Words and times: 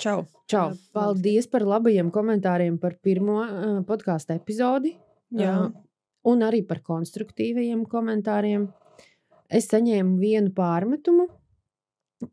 Čau! 0.00 0.24
Čau! 0.48 0.72
Paldies 0.96 1.44
par 1.52 1.66
labajiem 1.68 2.08
komentāriem 2.14 2.78
par 2.80 2.94
pirmo 3.04 3.42
uh, 3.44 3.74
podkāstu 3.84 4.32
epizodi. 4.32 4.94
Jā. 5.36 5.52
Uh, 5.66 5.74
un 6.32 6.44
arī 6.46 6.62
par 6.64 6.80
konstruktīviem 6.86 7.82
komentāriem. 7.90 8.64
Es 9.52 9.68
saņēmu 9.68 10.16
vienu 10.22 10.54
pārmetumu, 10.56 11.26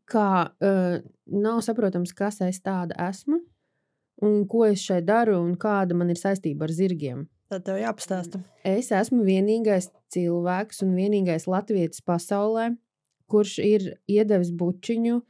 kā 0.08 0.30
uh, 0.48 0.96
nav 1.28 1.60
saprotams, 1.66 2.14
kas 2.16 2.40
es 2.46 2.62
tāda 2.64 2.96
esmu 3.10 3.42
un 4.24 4.44
ko 4.48 4.64
es 4.66 4.80
šeit 4.82 5.04
daru 5.06 5.36
un 5.42 5.54
kāda 5.60 5.96
man 5.98 6.08
ir 6.08 6.18
saistība 6.18 6.64
ar 6.66 6.72
zirgiem. 6.74 7.26
Tad 7.52 7.68
tev 7.68 7.78
jāpastāsta. 7.80 8.40
Es 8.66 8.88
esmu 8.96 9.22
vienīgais 9.28 9.92
cilvēks 10.14 10.82
un 10.84 10.96
vienīgais 10.96 11.44
latvietis 11.48 12.00
pasaulē, 12.00 12.70
kurš 13.28 13.58
ir 13.64 13.90
iedevis 14.08 14.56
bučiņu 14.56 15.20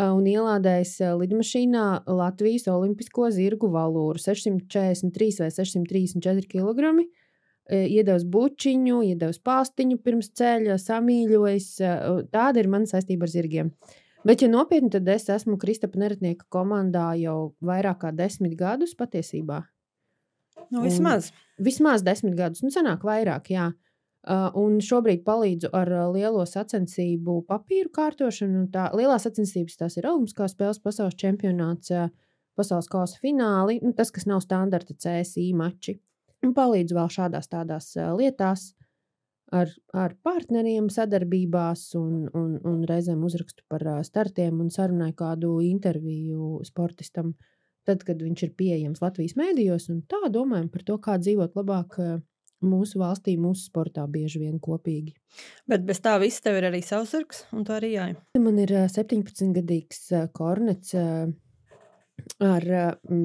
un 0.00 0.28
ielādējis 0.28 0.94
lidmašīnā 1.20 1.86
Latvijas 2.08 2.68
Olimpisko 2.72 3.28
zirgu 3.34 3.68
valūru 3.72 4.20
643 4.20 5.42
vai 5.42 5.50
634 5.52 6.48
kg. 6.48 6.94
Iedevis 7.72 8.24
bučiņu, 8.28 9.02
iedevis 9.12 9.38
pāstiņu 9.44 10.00
pirms 10.02 10.32
ceļa, 10.38 10.78
samīļojis. 10.82 11.68
Tāda 12.32 12.62
ir 12.62 12.70
mana 12.72 12.90
saistība 12.90 13.28
ar 13.28 13.32
zirgiem. 13.32 13.70
Bet, 14.26 14.42
ja 14.42 14.48
nopietni, 14.50 14.90
tad 14.92 15.08
es 15.10 15.28
esmu 15.30 15.56
Kristapa 15.58 15.98
Neretnieka 15.98 16.46
komandā 16.52 17.12
jau 17.18 17.54
vairāk 17.64 18.04
kā 18.04 18.12
desmit 18.14 18.54
gadus 18.58 18.94
patiesībā. 18.98 19.64
Nu, 20.70 20.82
vismaz. 20.84 21.32
Un, 21.32 21.64
vismaz 21.66 22.04
desmit 22.06 22.36
gadus, 22.38 22.62
nu, 22.62 22.70
senāk 22.74 23.02
vairāk, 23.06 23.50
jā. 23.50 23.72
Uh, 23.72 23.91
un 24.30 24.76
šobrīd 24.78 25.24
palīdzu 25.26 25.72
ar 25.74 25.88
uh, 25.90 26.04
lielo 26.14 26.44
sacensību 26.46 27.40
papīru 27.48 27.90
kārtošanu. 27.90 28.68
Tā 28.70 28.90
lielā 28.94 29.18
sacensības 29.18 29.80
tās 29.80 29.98
ir 29.98 30.06
Olimpiskās 30.06 30.54
spēles, 30.54 30.78
pasaules 30.82 31.18
čempionāts, 31.18 31.90
uh, 31.90 32.12
pasaules 32.58 32.90
kausa 32.90 33.18
fināli, 33.22 33.80
nu, 33.82 33.92
tas, 33.98 34.12
kas 34.14 34.28
nav 34.30 34.44
standarta 34.44 34.94
CSI 34.94 35.50
mači. 35.58 35.98
Un 36.42 36.54
palīdzu 36.54 36.94
vēl 36.94 37.10
šādās 37.10 37.50
tādās 37.50 37.92
lietās 38.18 38.72
ar, 39.54 39.70
ar 39.94 40.14
partneriem 40.26 40.88
sadarbībās, 40.90 41.84
un, 41.98 42.26
un, 42.34 42.56
un 42.66 42.80
reizēm 42.88 43.22
uzrakstu 43.22 43.62
par 43.70 43.84
startiem 44.06 44.58
un 44.62 44.70
sarunāju 44.74 45.14
kādu 45.18 45.52
interviju 45.66 46.58
sportistam. 46.66 47.36
Tad, 47.86 48.02
kad 48.06 48.22
viņš 48.22 48.42
ir 48.46 48.50
pieejams 48.58 49.02
Latvijas 49.02 49.34
mēdījos, 49.38 49.88
tā 50.10 50.28
domājam 50.30 50.68
par 50.70 50.84
to, 50.86 50.98
kā 51.02 51.16
dzīvot 51.18 51.56
labāk 51.58 51.98
mūsu 52.62 53.00
valstī, 53.02 53.36
mūsu 53.40 53.68
sportā 53.68 54.06
bieži 54.10 54.42
vien 54.44 54.58
kopīgi. 54.62 55.14
Bet 55.68 55.84
bez 55.88 56.00
tā 56.04 56.16
visa 56.22 56.42
tev 56.46 56.60
ir 56.60 56.68
arī 56.70 56.82
savs 56.84 57.14
zirgs, 57.14 57.44
un 57.52 57.64
tā 57.68 57.78
arī 57.80 57.94
jāja. 57.94 58.16
Man 58.38 58.58
ir 58.62 58.74
17-gadīgs 58.92 60.08
kornets 60.36 60.94
ar 62.42 62.68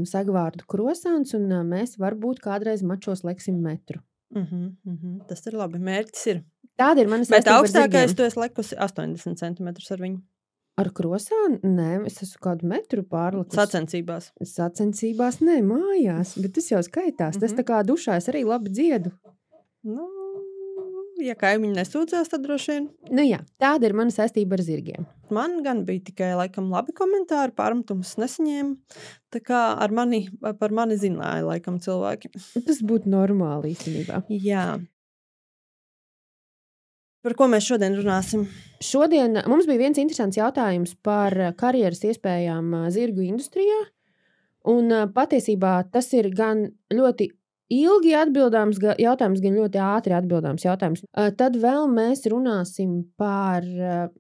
sagvārdu 0.09 0.67
krosāns, 0.69 1.33
un 1.37 1.49
mēs 1.69 1.97
varbūt 2.01 2.41
kādreiz 2.43 2.83
mačos 2.83 3.23
leksim 3.27 3.61
metru. 3.61 4.01
Uh 4.35 4.43
-huh, 4.43 4.71
uh 4.85 4.93
-huh. 4.93 5.27
Tas 5.27 5.47
ir 5.47 5.53
labi. 5.53 5.79
Mērķis 5.79 6.27
ir. 6.27 6.43
Tāda 6.77 6.99
ir 6.99 7.07
mana 7.07 7.25
Bet 7.25 7.29
saistība 7.29 7.51
ar 7.51 7.63
augstākais 7.63 8.15
tu 8.15 8.23
esi 8.23 8.39
lekusi 8.39 8.75
80 8.75 9.35
cm 9.35 9.67
ar 9.67 9.99
viņu. 9.99 10.21
Ar 10.77 10.91
krosānu? 10.93 11.57
Nē, 11.65 12.05
es 12.05 12.19
esmu 12.21 12.41
kādu 12.45 12.67
metru 12.69 13.01
pārlikusi. 13.03 13.57
Sacensībās. 13.57 14.27
Sacensībās, 14.45 15.39
nē, 15.41 15.55
mājās, 15.65 16.35
bet 16.41 16.53
tas 16.59 16.69
jau 16.69 16.83
skaitās. 16.85 17.33
Mm 17.35 17.37
-hmm. 17.37 17.41
Tas 17.41 17.51
Mhm. 17.51 17.59
tā 17.59 17.63
kā 17.71 17.83
dušā 17.83 18.17
es 18.17 18.27
arī 18.29 18.45
labi 18.45 18.69
dziedu. 18.69 19.11
Nu, 19.83 20.05
ja 21.23 21.33
kaimiņi 21.35 21.73
nesūdzās, 21.79 22.29
tad 22.29 22.43
droši 22.45 22.71
vien. 22.71 22.89
Nu 23.09 23.23
jā, 23.25 23.39
tāda 23.59 23.85
ir 23.85 23.93
mana 23.93 24.11
saistība 24.11 24.53
ar 24.53 24.59
zirgiem. 24.61 25.05
Man 25.31 25.63
gan 25.63 25.83
bija 25.85 25.99
tikai 26.03 26.35
laikam 26.35 26.69
labi 26.71 26.91
komentāri, 26.93 27.51
pārmetumus 27.55 28.15
nesaņēmu. 28.17 28.77
Tā 29.31 29.39
kā 29.41 29.77
ar 29.81 29.89
mani, 29.91 30.29
par 30.59 30.69
mani 30.71 30.95
zināja 30.95 31.43
laikam 31.43 31.79
cilvēki. 31.79 32.29
Tas 32.65 32.81
būtu 32.81 33.05
normāli 33.07 33.73
īstenībā. 33.75 34.23
Jā. 34.29 34.79
Par 37.25 37.33
ko 37.37 37.47
mēs 37.51 37.65
šodien 37.67 37.97
runāsim? 37.97 38.45
Šodien 38.83 39.39
mums 39.49 39.65
bija 39.67 39.87
viens 39.87 39.97
interesants 39.97 40.37
jautājums 40.37 40.93
par 41.03 41.33
karjeras 41.57 42.03
iespējām 42.05 42.69
ā, 42.77 42.83
zirgu 42.93 43.25
industrijā. 43.25 43.81
Un 44.67 44.91
patiesībā 45.15 45.79
tas 45.91 46.11
ir 46.13 46.29
gan 46.35 46.67
ļoti 46.91 47.29
ilgi 47.73 48.13
atbildāms 48.15 48.79
jautājums, 48.99 49.41
gan 49.43 49.55
ļoti 49.59 49.79
ātri 49.83 50.15
atbildāms 50.15 50.63
jautājums. 50.63 51.03
Tad 51.39 51.57
vēl 51.59 51.87
mēs 51.91 52.23
runāsim 52.31 53.01
par 53.19 53.65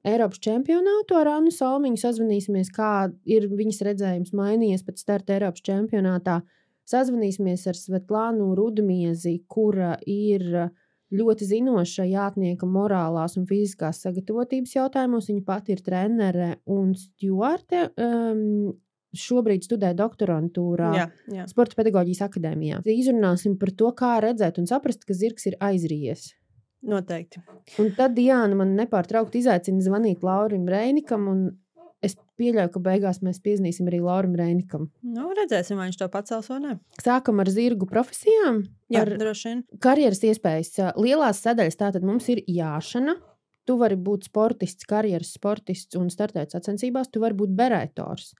Eiropas 0.07 0.41
čempionātu 0.43 1.19
ar 1.19 1.31
Annu 1.37 1.53
Salmiņu. 1.55 1.99
Sazvanīsimies, 2.01 2.71
kā 2.75 3.09
ir 3.27 3.47
viņas 3.51 3.83
redzējums 3.87 4.33
mainījies 4.35 4.83
pēc 4.87 5.03
starta 5.03 5.37
Eiropas 5.37 5.63
čempionātā. 5.67 6.41
Sazvanīsimies 6.87 7.67
ar 7.67 7.79
Svetlānu 7.79 8.53
Rudmiezi, 8.55 9.41
kura 9.51 9.97
ir 10.07 10.69
ļoti 11.15 11.47
zinoša 11.47 12.07
jātnieka 12.09 12.67
morālās 12.67 13.37
un 13.39 13.45
fiziskās 13.47 14.01
sagatavotības 14.03 14.75
jautājumos. 14.75 15.29
Viņa 15.31 15.45
pati 15.47 15.75
ir 15.75 15.83
trenere 15.85 16.49
un 16.73 16.91
stjuarte. 16.97 17.87
Um, 17.95 18.75
šobrīd 19.17 19.63
studē 19.63 19.93
doktorantūrā 19.97 20.89
Jā, 20.93 21.05
jā. 21.31 21.45
Sporta 21.49 21.77
pedagoģijas 21.79 22.25
akadēmijā. 22.27 22.81
Izrunāsim 22.91 23.55
par 23.59 23.71
to, 23.79 23.93
kā 23.97 24.17
redzēt 24.21 24.59
un 24.61 24.67
saprast, 24.69 25.05
ka 25.07 25.15
zirgs 25.17 25.47
ir 25.49 25.55
aizrījies. 25.63 26.33
Noteikti. 26.87 27.41
Un 27.81 27.89
tad 27.97 28.13
Diana 28.17 28.55
man 28.59 28.75
nepārtraukti 28.77 29.41
izaicina 29.41 29.81
zvanīt 29.81 30.21
Laurim 30.27 30.67
Reinikam, 30.69 31.25
un 31.31 31.41
es 32.05 32.15
pieļauju, 32.39 32.71
ka 32.73 32.81
beigās 32.83 33.21
mēs 33.25 33.39
piezīmēsim 33.43 33.87
arī 33.89 33.99
Laurim 34.03 34.35
Reinikam. 34.37 34.89
Nu, 35.01 35.29
redzēsim, 35.37 35.79
vai 35.79 35.89
viņš 35.89 35.99
to 36.01 36.09
pacels 36.13 36.49
vai 36.51 36.59
nē. 36.63 36.75
Sākam 37.03 37.41
ar 37.43 37.49
zirgu 37.53 37.87
profesijām. 37.89 38.63
Jā, 38.93 39.03
droši 39.09 39.49
vien. 39.49 39.63
karjeras 39.83 40.21
iespējas. 40.23 40.75
Lielās 40.99 41.41
sadaļas 41.43 41.79
tātad 41.79 42.05
mums 42.07 42.29
ir 42.33 42.43
jāšana. 42.47 43.17
Tu 43.67 43.75
vari 43.75 43.97
būt 43.99 44.29
sportists, 44.29 44.87
karjeras 44.87 45.33
sportists 45.35 45.97
un 45.99 46.07
startēt 46.13 46.53
sacensībās. 46.55 47.09
Tu 47.11 47.19
vari 47.23 47.35
būt 47.35 47.55
berētors. 47.57 48.31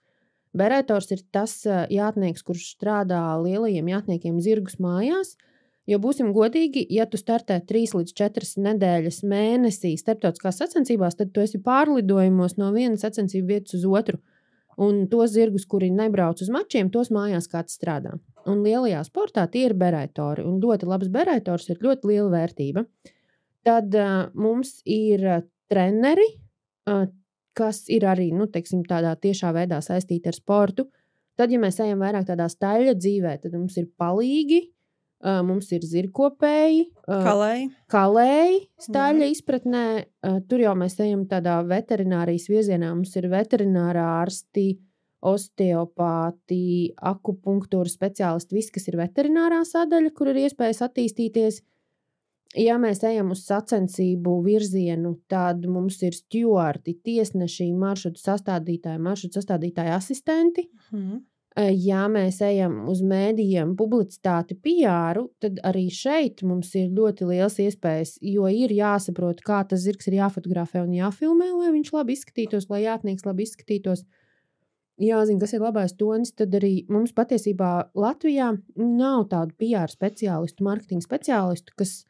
Berētors 0.56 1.10
ir 1.12 1.20
tas 1.34 1.60
jātnieks, 1.66 2.46
kurš 2.46 2.70
strādā 2.78 3.20
lielajiem 3.42 3.90
jātniekiem 3.92 4.38
zirgus 4.40 4.78
mājās. 4.80 5.34
Jo 5.88 5.96
būsim 6.02 6.34
godīgi, 6.36 6.82
ja 6.92 7.06
tu 7.08 7.16
startē 7.16 7.62
3 7.64 7.94
līdz 7.96 8.12
4 8.20 8.48
nedēļas 8.66 9.22
mēnesī 9.24 9.94
starptautiskās 9.96 10.60
sacensībās, 10.60 11.16
tad 11.16 11.32
tu 11.32 11.40
esi 11.40 11.60
pārlidojumos 11.64 12.58
no 12.60 12.68
vienas 12.74 13.06
sacensību 13.06 13.54
vietas 13.54 13.78
uz 13.78 13.86
otru. 13.88 14.20
Un 14.78 15.06
tos 15.10 15.32
zirgus, 15.32 15.64
kuri 15.66 15.88
nebrauc 15.90 16.42
uz 16.44 16.50
mačiem, 16.54 16.92
tos 16.92 17.08
mājās 17.10 17.48
kāds 17.50 17.74
strādā. 17.80 18.12
Un 18.48 18.60
lielajā 18.66 19.00
sportā 19.08 19.46
tie 19.50 19.64
ir 19.70 19.74
berētori. 19.80 20.44
Un 20.46 20.60
ļoti 20.62 20.86
labs 20.86 21.08
berētors 21.12 21.72
ir 21.72 21.80
ļoti 21.82 22.12
liela 22.12 22.28
vērtība. 22.36 22.84
Tad 23.66 23.96
uh, 23.96 24.28
mums 24.38 24.78
ir 24.86 25.24
treneri, 25.72 26.28
uh, 26.88 27.08
kas 27.58 27.86
ir 27.90 28.06
arī 28.06 28.28
nu, 28.36 28.46
teiksim, 28.52 28.84
tādā 28.86 29.16
tiešā 29.18 29.50
veidā 29.56 29.80
saistīti 29.82 30.30
ar 30.30 30.36
sportu. 30.36 30.86
Tad, 31.38 31.50
ja 31.50 31.58
mēs 31.62 31.80
ejam 31.82 32.04
vairāk 32.04 32.28
tādā 32.28 32.46
staļļa 32.52 32.94
dzīvē, 33.00 33.38
tad 33.42 33.56
mums 33.56 33.76
ir 33.80 33.88
palīgi, 33.98 34.66
uh, 35.24 35.40
mums 35.46 35.70
ir 35.74 35.84
zirgkopēji, 35.86 36.84
uh, 37.06 37.22
Kalēji. 37.26 37.70
kalēji, 37.92 38.58
stāļa 38.88 39.30
izpratnē. 39.34 39.84
Uh, 40.22 40.40
tur 40.48 40.62
jau 40.64 40.74
mēs 40.78 40.98
ejam 41.04 41.24
tādā 41.30 41.58
veterinārijas 41.66 42.48
virzienā. 42.50 42.92
Mums 42.94 43.16
ir 43.18 43.30
veterinārā 43.32 44.04
ārsti, 44.22 44.68
osteopāti, 45.28 46.92
akupunktūras 47.10 47.96
speciālisti, 47.98 48.54
viss, 48.54 48.70
kas 48.74 48.86
ir 48.90 48.98
veterinārā 49.00 49.64
sadaļa, 49.66 50.12
kur 50.14 50.30
ir 50.30 50.44
iespējas 50.44 50.84
attīstīties. 50.86 51.62
Ja 52.56 52.78
mēs 52.80 53.02
ejam 53.04 53.34
uz 53.34 53.42
sacensību 53.44 54.38
virzienu, 54.46 55.18
tad 55.28 55.66
mums 55.68 55.98
ir 56.06 56.14
stūri, 56.16 56.94
tiesneši, 57.04 57.66
maršrutu 57.76 58.22
sastādītāji, 58.22 59.02
maršrutu 59.04 59.40
sastādītāji 59.42 59.92
asistenti. 59.96 60.68
Mhm. 60.92 61.18
Ja 61.58 62.04
mēs 62.06 62.36
ejam 62.44 62.84
uz 62.86 63.00
mēdījiem, 63.02 63.72
publicitāti, 63.78 64.54
PR, 64.62 65.18
tad 65.42 65.56
arī 65.66 65.88
šeit 65.90 66.44
mums 66.46 66.70
ir 66.78 66.92
ļoti 66.94 67.26
liels 67.32 67.56
iespējas, 67.64 68.12
jo 68.22 68.46
ir 68.46 68.70
jāsaprot, 68.76 69.40
kā 69.42 69.64
tas 69.66 69.82
zirgs 69.82 70.06
ir 70.06 70.20
jāfotografē 70.20 70.84
un 70.84 70.92
jāfilmē, 70.94 71.48
lai 71.56 71.72
viņš 71.74 71.90
labi 71.96 72.14
izskatītos, 72.14 72.68
lai 72.70 72.84
jātnieks 72.84 73.26
labi 73.26 73.48
izskatītos. 73.48 74.04
Jāzina, 75.02 75.40
kas 75.42 75.54
ir 75.54 75.64
labais 75.64 75.96
tonis, 75.98 76.30
tad 76.34 76.54
arī 76.58 76.84
mums 76.90 77.10
patiesībā 77.14 77.72
Latvijā 77.94 78.52
nav 78.78 79.26
tādu 79.32 79.54
PR 79.58 79.90
speciālistu, 79.90 80.62
marketinga 80.66 81.06
speciālistu, 81.06 81.74
kas 81.78 82.04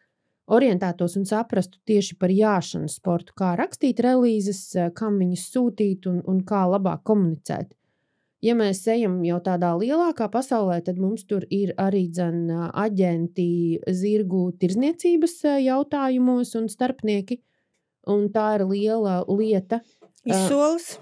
orientētos 0.52 1.16
un 1.20 1.24
saprastu 1.28 1.80
tieši 1.88 2.20
par 2.20 2.32
jāšanas 2.32 3.00
sportu, 3.00 3.32
kā 3.36 3.54
rakstīt 3.60 4.04
relīzes, 4.04 4.62
kam 4.96 5.20
viņas 5.20 5.48
sūtīt 5.54 6.08
un, 6.08 6.20
un 6.28 6.44
kā 6.44 6.66
labāk 6.68 7.04
komunicēt. 7.08 7.77
Ja 8.44 8.54
mēs 8.54 8.84
ejam 8.86 9.16
jau 9.26 9.40
tādā 9.42 9.72
lielākā 9.74 10.28
pasaulē, 10.30 10.78
tad 10.86 11.00
mums 11.02 11.24
tur 11.26 11.42
ir 11.50 11.72
arī 11.80 12.04
dzen, 12.06 12.46
aģenti 12.70 13.80
zirgu 13.90 14.44
tirzniecības 14.62 15.34
ā, 15.42 15.56
jautājumos 15.64 16.54
un 16.60 16.68
starpnieki. 16.70 17.40
Un 18.08 18.28
tā 18.32 18.52
ir 18.56 18.64
liela 18.70 19.20
lieta. 19.26 19.82
Izsoles. 20.22 20.94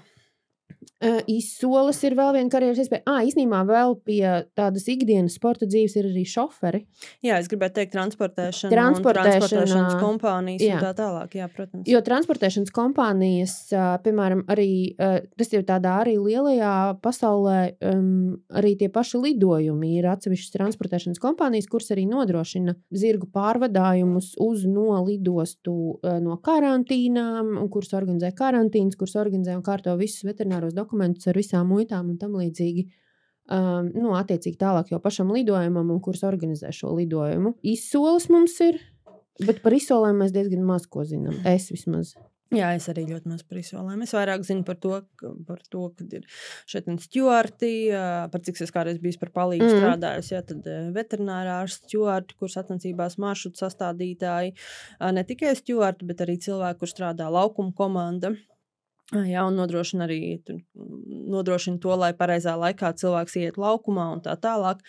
Izsoles 1.29 1.99
ir 2.07 2.15
vēl 2.17 2.31
viena 2.33 2.49
karjeras 2.49 2.79
iespēja. 2.81 3.03
Ah, 3.05 3.19
īstenībā 3.27 3.59
vēl 3.67 3.95
pie 4.07 4.21
tādas 4.57 4.87
ikdienas 4.89 5.35
sporta 5.37 5.67
dzīves 5.69 5.93
ir 5.99 6.07
arī 6.09 6.23
šoferi. 6.25 6.79
Jā, 7.25 7.37
es 7.37 7.49
gribēju 7.51 7.75
teikt, 7.75 7.91
transportēšana, 7.93 8.71
Transportēšana, 8.73 9.37
transportēšanas 9.37 9.97
kompānijas 10.01 10.63
jā. 10.65 10.77
un 10.79 10.85
tā 10.87 10.93
tālāk. 10.97 11.35
Jā, 11.37 11.49
protams. 11.53 11.83
Jo 11.89 12.01
transportēšanas 12.05 12.73
kompānijas, 12.73 13.53
piemēram, 14.05 14.41
arī 14.49 14.69
tas 14.97 15.53
jau 15.53 15.61
tādā 15.67 15.99
arī 16.01 16.15
lielajā 16.21 16.73
pasaulē, 17.03 17.59
um, 17.91 18.39
arī 18.57 18.73
tie 18.81 18.89
paši 18.93 19.21
lidojumi 19.27 19.93
ir 19.99 20.09
atsevišķas 20.15 20.55
transportēšanas 20.55 21.21
kompānijas, 21.21 21.69
kuras 21.69 21.93
arī 21.93 22.07
nodrošina 22.09 22.73
zirgu 22.95 23.29
pārvadājumus 23.33 24.33
uz 24.43 24.65
no 24.69 25.03
lidostu, 25.05 25.77
no 26.25 26.39
karantīnām, 26.41 27.53
kuras 27.73 27.93
organizē 27.97 28.33
karantīnas, 28.37 28.97
kuras 28.97 29.17
organizē 29.21 29.57
un 29.57 29.65
kārto 29.65 29.93
visus 29.99 30.25
veterināros 30.27 30.76
dokumentus 30.77 31.27
ar 31.27 31.39
visām 31.39 31.67
muitām 31.73 32.13
un 32.13 32.21
tam 32.21 32.37
līdzīgi. 32.39 32.87
Um, 33.47 33.91
nu, 33.95 34.11
attiecīgi 34.19 34.59
tālāk 34.59 34.89
jau 34.91 34.99
pašam 34.99 35.29
lidojumam, 35.31 35.91
un 35.93 36.01
kurš 36.03 36.25
organizē 36.27 36.71
šo 36.75 36.91
lidojumu. 36.97 37.53
Izsoles 37.63 38.27
mums 38.33 38.57
ir, 38.65 38.81
bet 39.47 39.61
par 39.63 39.75
izsolēm 39.77 40.19
mēs 40.19 40.33
diezgan 40.35 40.65
maz 40.67 40.87
ko 40.91 41.05
zinām. 41.07 41.37
Es 41.47 41.69
vismaz. 41.71 42.17
Jā, 42.55 42.69
es 42.77 42.85
arī 42.87 43.01
ļoti 43.09 43.27
maz 43.27 43.41
par 43.43 43.57
izsolēm. 43.59 44.03
Es 44.05 44.13
vairāk 44.15 44.43
zinu 44.47 44.63
par 44.67 44.77
to, 44.79 44.93
ka, 45.19 45.31
par 45.47 45.59
to 45.67 45.81
kad 45.97 46.13
ir 46.15 46.27
šeit 46.71 46.85
stūrti, 47.03 47.71
par 48.31 48.43
cik 48.47 48.61
es 48.63 48.71
kādreiz 48.71 49.01
biju 49.03 49.19
par 49.19 49.33
palīdzību 49.35 49.73
Mm. 49.73 49.81
strādājusi. 49.83 50.31
Jā, 50.31 50.43
tad 50.47 50.69
veterinārā 50.95 51.57
ar 51.65 51.71
stūrti, 51.71 52.37
kurš 52.39 52.55
attiecībās 52.63 53.17
maršrutu 53.19 53.63
sastādītāji, 53.63 54.55
ne 55.11 55.23
tikai 55.27 55.55
stūrti, 55.59 56.07
bet 56.07 56.23
arī 56.23 56.37
cilvēki, 56.39 56.79
kur 56.79 56.87
strādā 56.87 57.27
laukuma 57.31 57.75
komanda. 57.75 58.31
Jā, 59.13 59.45
un 59.47 59.55
nodrošina 59.55 60.03
arī 60.03 60.19
mm, 60.35 61.29
nodrošina 61.31 61.79
to, 61.83 61.93
lai 61.95 62.11
pareizā 62.17 62.57
laikā 62.59 62.91
cilvēks 62.99 63.37
iet 63.39 63.61
laukumā 63.61 64.09
un 64.17 64.23
tā 64.25 64.35
tālāk. 64.41 64.83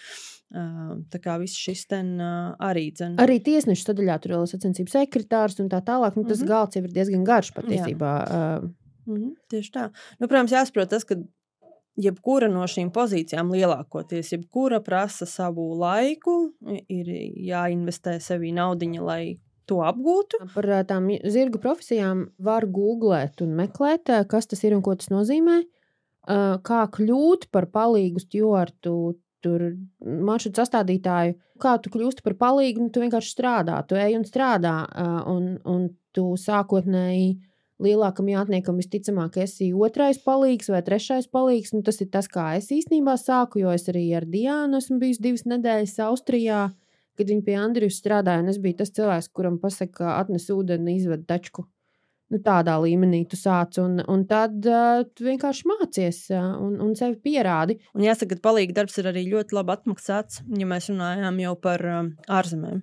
Tā 0.49 1.19
kā 1.21 1.35
viss 1.43 1.61
šis 1.61 1.85
ten 1.91 2.15
arī 2.19 2.87
dzen. 2.97 3.19
Arī 3.21 3.37
tiesnešu 3.45 3.85
sadaļā 3.85 4.17
tur 4.25 4.33
ir 4.33 4.47
sacensību 4.49 4.91
sekretārs 4.91 5.61
un 5.61 5.69
tā 5.69 5.83
tālāk. 5.85 6.17
Nu, 6.17 6.25
tas 6.25 6.41
mm. 6.41 6.45
-hmm. 6.45 6.49
galds 6.49 6.77
jau 6.77 6.85
ir 6.85 6.95
diezgan 6.97 7.25
garš 7.29 7.53
patiesībā. 7.53 8.13
Uh, 8.27 8.71
Mhm, 9.09 9.35
tieši 9.49 9.73
tā. 9.73 9.89
Nu, 10.21 10.29
protams, 10.29 10.53
jāsaprot 10.53 10.91
tas, 10.93 11.07
ka 11.09 11.17
jebkura 11.99 12.51
no 12.53 12.67
šīm 12.69 12.93
pozīcijām 12.95 13.51
lielākoties, 13.55 14.35
jebkura 14.35 14.83
prasa 14.85 15.27
savu 15.27 15.71
laiku, 15.81 16.37
ir 16.93 17.09
jāinvestē 17.49 18.19
sevī 18.23 18.53
naudiņa, 18.57 19.05
lai 19.05 19.23
to 19.69 19.83
apgūtu. 19.87 20.41
Par 20.55 20.69
tām 20.89 21.11
zirgu 21.29 21.61
profesijām 21.63 22.29
var 22.43 22.67
googlēt 22.67 23.43
un 23.45 23.55
meklēt, 23.59 24.11
kas 24.31 24.51
tas 24.51 24.65
ir 24.65 24.77
un 24.77 24.85
ko 24.85 24.97
tas 24.99 25.13
nozīmē. 25.13 25.63
Kā 26.69 26.83
kļūt 26.93 27.49
par 27.55 27.69
palīgu 27.73 28.21
stūrtu, 28.21 28.95
tur 29.45 29.65
maršrutu 30.03 30.61
sastādītāju. 30.61 31.37
Kā 31.63 31.77
tu 31.83 31.91
kļūsti 31.95 32.25
par 32.27 32.37
palīgu, 32.39 32.85
nu, 32.85 32.93
tu 32.95 33.03
vienkārši 33.03 33.35
strādā, 33.35 33.81
tu 33.89 33.99
ej 33.99 34.19
un 34.19 34.27
strādā. 34.27 34.75
Un, 35.31 35.55
un 35.69 35.89
tu 36.15 36.33
sākotnēji 36.39 37.37
lielākam 37.83 38.29
jātniekam 38.31 38.79
visticamāk 38.81 39.39
esi 39.45 39.71
otrais 39.75 40.19
palīgs 40.23 40.71
vai 40.73 40.83
trešais 40.87 41.31
palīgs. 41.31 41.73
Nu, 41.75 41.85
tas 41.87 42.01
ir 42.03 42.11
tas, 42.15 42.29
kā 42.31 42.51
es 42.59 42.71
īstenībā 42.75 43.15
sāku, 43.21 43.63
jo 43.63 43.73
es 43.75 43.87
arī 43.91 44.09
ar 44.19 44.27
Diānu 44.29 44.83
esmu 44.83 44.99
bijis 45.03 45.23
divas 45.23 45.47
nedēļas 45.49 45.99
Austrijā 46.09 46.69
kad 47.19 47.33
viņi 47.33 47.45
pie 47.47 47.57
Andrijas 47.59 47.99
strādāja, 48.01 48.43
un 48.45 48.53
es 48.53 48.61
biju 48.63 48.79
tas 48.81 48.95
cilvēks, 48.95 49.33
kuram 49.35 49.59
pasaka, 49.63 50.15
atnes 50.19 50.49
ūdeni, 50.55 50.97
izved 50.99 51.27
tačku. 51.29 51.67
Nu, 52.29 52.37
tādā 52.45 52.75
līmenī 52.83 53.23
tu 53.29 53.39
sāc, 53.41 53.79
un, 53.81 54.03
un 54.05 54.27
tad 54.29 54.67
uh, 54.69 55.01
tu 55.17 55.25
vienkārši 55.25 55.65
mācies 55.71 56.19
uh, 56.35 56.59
un, 56.61 56.75
un 56.85 56.93
sevi 56.99 57.17
pierādi. 57.25 57.79
Un 57.97 58.05
jāsaka, 58.05 58.37
ka 58.37 58.45
palīga 58.51 58.77
darbs 58.83 58.99
ir 59.01 59.09
arī 59.09 59.25
ļoti 59.31 59.57
labi 59.57 59.73
atmaksāts, 59.73 60.43
ja 60.61 60.69
mēs 60.69 60.91
runājām 60.93 61.41
jau 61.41 61.55
par 61.65 61.85
um, 61.89 62.13
ārzemēm. 62.29 62.83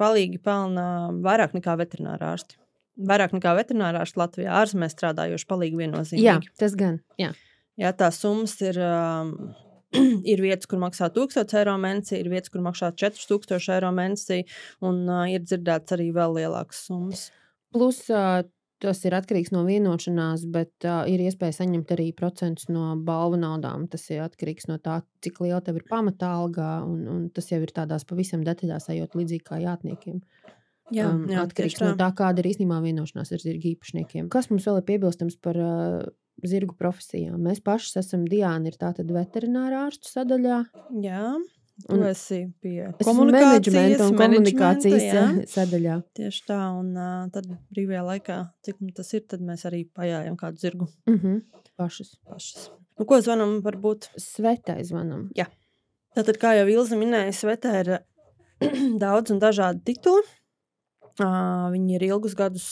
Palīgi 0.00 0.40
pelna 0.42 0.86
vairāk 1.22 1.54
nekā 1.54 1.76
veterinārā 1.84 2.32
ārsti. 2.34 2.58
Vairāk 3.06 3.36
nekā 3.36 3.54
veterinārā 3.60 4.02
ārsti 4.02 4.18
Latvijā 4.18 4.58
ārzemēs 4.58 4.94
strādājoši 4.96 5.50
palīgi 5.50 5.78
viennozīmīgi. 5.84 6.26
Jā, 6.26 6.40
tas 6.58 6.74
gan. 6.78 6.98
Jā. 7.20 7.30
Jā, 7.78 7.94
tās 7.94 8.18
summas 8.22 8.56
ir. 8.62 8.78
Um, 8.82 9.54
ir 10.32 10.42
vietas, 10.44 10.68
kur 10.70 10.80
maksā 10.82 11.10
1000 11.14 11.56
eiro 11.60 11.76
mēnesī, 11.80 12.18
ir 12.22 12.32
vietas, 12.32 12.52
kur 12.52 12.64
maksā 12.64 12.90
4000 13.04 13.70
eiro 13.76 13.92
mēnesī, 13.94 14.42
un 14.84 15.04
uh, 15.08 15.24
ir 15.30 15.44
dzirdēts 15.46 15.96
arī 15.96 16.10
vēl 16.16 16.40
lielākas 16.40 16.84
summas. 16.88 17.28
Plus 17.74 18.00
uh, 18.12 18.42
tas 18.84 19.00
ir 19.06 19.16
atkarīgs 19.16 19.52
no 19.54 19.62
vienošanās, 19.66 20.44
bet 20.52 20.86
uh, 20.86 21.04
ir 21.10 21.22
iespēja 21.24 21.58
saņemt 21.60 21.94
arī 21.94 22.08
procentus 22.16 22.68
no 22.72 22.92
balvu 23.06 23.38
naudām. 23.40 23.86
Tas 23.90 24.04
ir 24.12 24.24
atkarīgs 24.24 24.68
no 24.70 24.78
tā, 24.82 25.00
cik 25.24 25.40
liela 25.44 25.62
tev 25.64 25.80
ir 25.80 25.86
pamata 25.90 26.34
alga, 26.40 26.76
un, 26.86 27.06
un 27.10 27.22
tas 27.34 27.48
jau 27.52 27.62
ir 27.64 27.72
tādās 27.74 28.06
pavisam 28.08 28.44
detaļās, 28.46 28.90
ejot 28.94 29.16
līdzīgi 29.18 29.46
kā 29.46 29.62
jātniekiem. 29.62 30.20
Jā, 30.92 31.08
um, 31.08 31.24
jā 31.30 31.40
atkarīgs 31.46 31.78
tieši 31.78 31.86
no 31.86 31.94
tā, 32.00 32.10
kāda 32.16 32.42
ir 32.42 32.50
īstenībā 32.50 32.82
vienošanās 32.84 33.32
ar 33.32 33.40
zirga 33.40 33.70
īpašniekiem. 33.70 34.28
Kas 34.32 34.50
mums 34.50 34.66
vēl 34.68 34.82
ir 34.82 34.88
piebilstams 34.90 35.38
par 35.40 35.60
uh, 35.60 36.02
zirgu 36.42 36.74
profesijām? 36.78 37.38
Mēs 37.42 37.60
paši 37.64 37.98
esam 38.00 38.24
Diana, 38.28 38.66
ir 38.70 38.78
tātad 38.80 39.10
veterinārā 39.14 39.84
ārstu 39.88 40.10
sadaļā. 40.10 40.64
Jā, 41.04 41.34
tu 41.88 41.94
Un- 41.96 42.04
esi 42.10 42.40
pie 42.62 42.88
menedžmenta 43.06 44.06
un 44.08 44.16
komunikācijas 44.18 45.02
jā. 45.06 45.24
uh, 45.30 45.42
sadaļā. 45.50 45.98
Tieši 46.14 46.44
tā, 46.48 46.60
un 46.78 46.92
uh, 46.96 47.26
tad 47.34 47.48
brīvajā 47.74 48.04
laikā, 48.10 48.38
cik 48.66 48.80
tas 48.94 49.12
ir, 49.14 49.24
tad 49.30 49.40
mēs 49.42 49.66
arī 49.70 49.84
pajājam 49.94 50.36
kādu 50.40 50.58
zirgu 50.62 50.88
Uh 51.06 51.14
-huh. 51.14 51.42
Pašas. 51.76 52.16
pašas. 52.28 52.70
Nu, 52.98 53.04
ko 53.04 53.20
zvanam, 53.20 53.60
varbūt? 53.62 54.10
Svetai 54.16 54.84
zvanam. 54.84 55.28
Tātad, 56.14 56.36
kā 56.38 56.54
jau 56.54 56.68
Ilza 56.68 56.94
minēja, 56.96 57.32
Svetē 57.34 57.80
ir 57.80 57.88
daudz 59.04 59.30
un 59.34 59.40
dažādi 59.40 59.82
tituli. 59.84 60.22
Viņa 61.14 61.92
ir 61.94 62.04
ilgus 62.08 62.32
gadus 62.34 62.66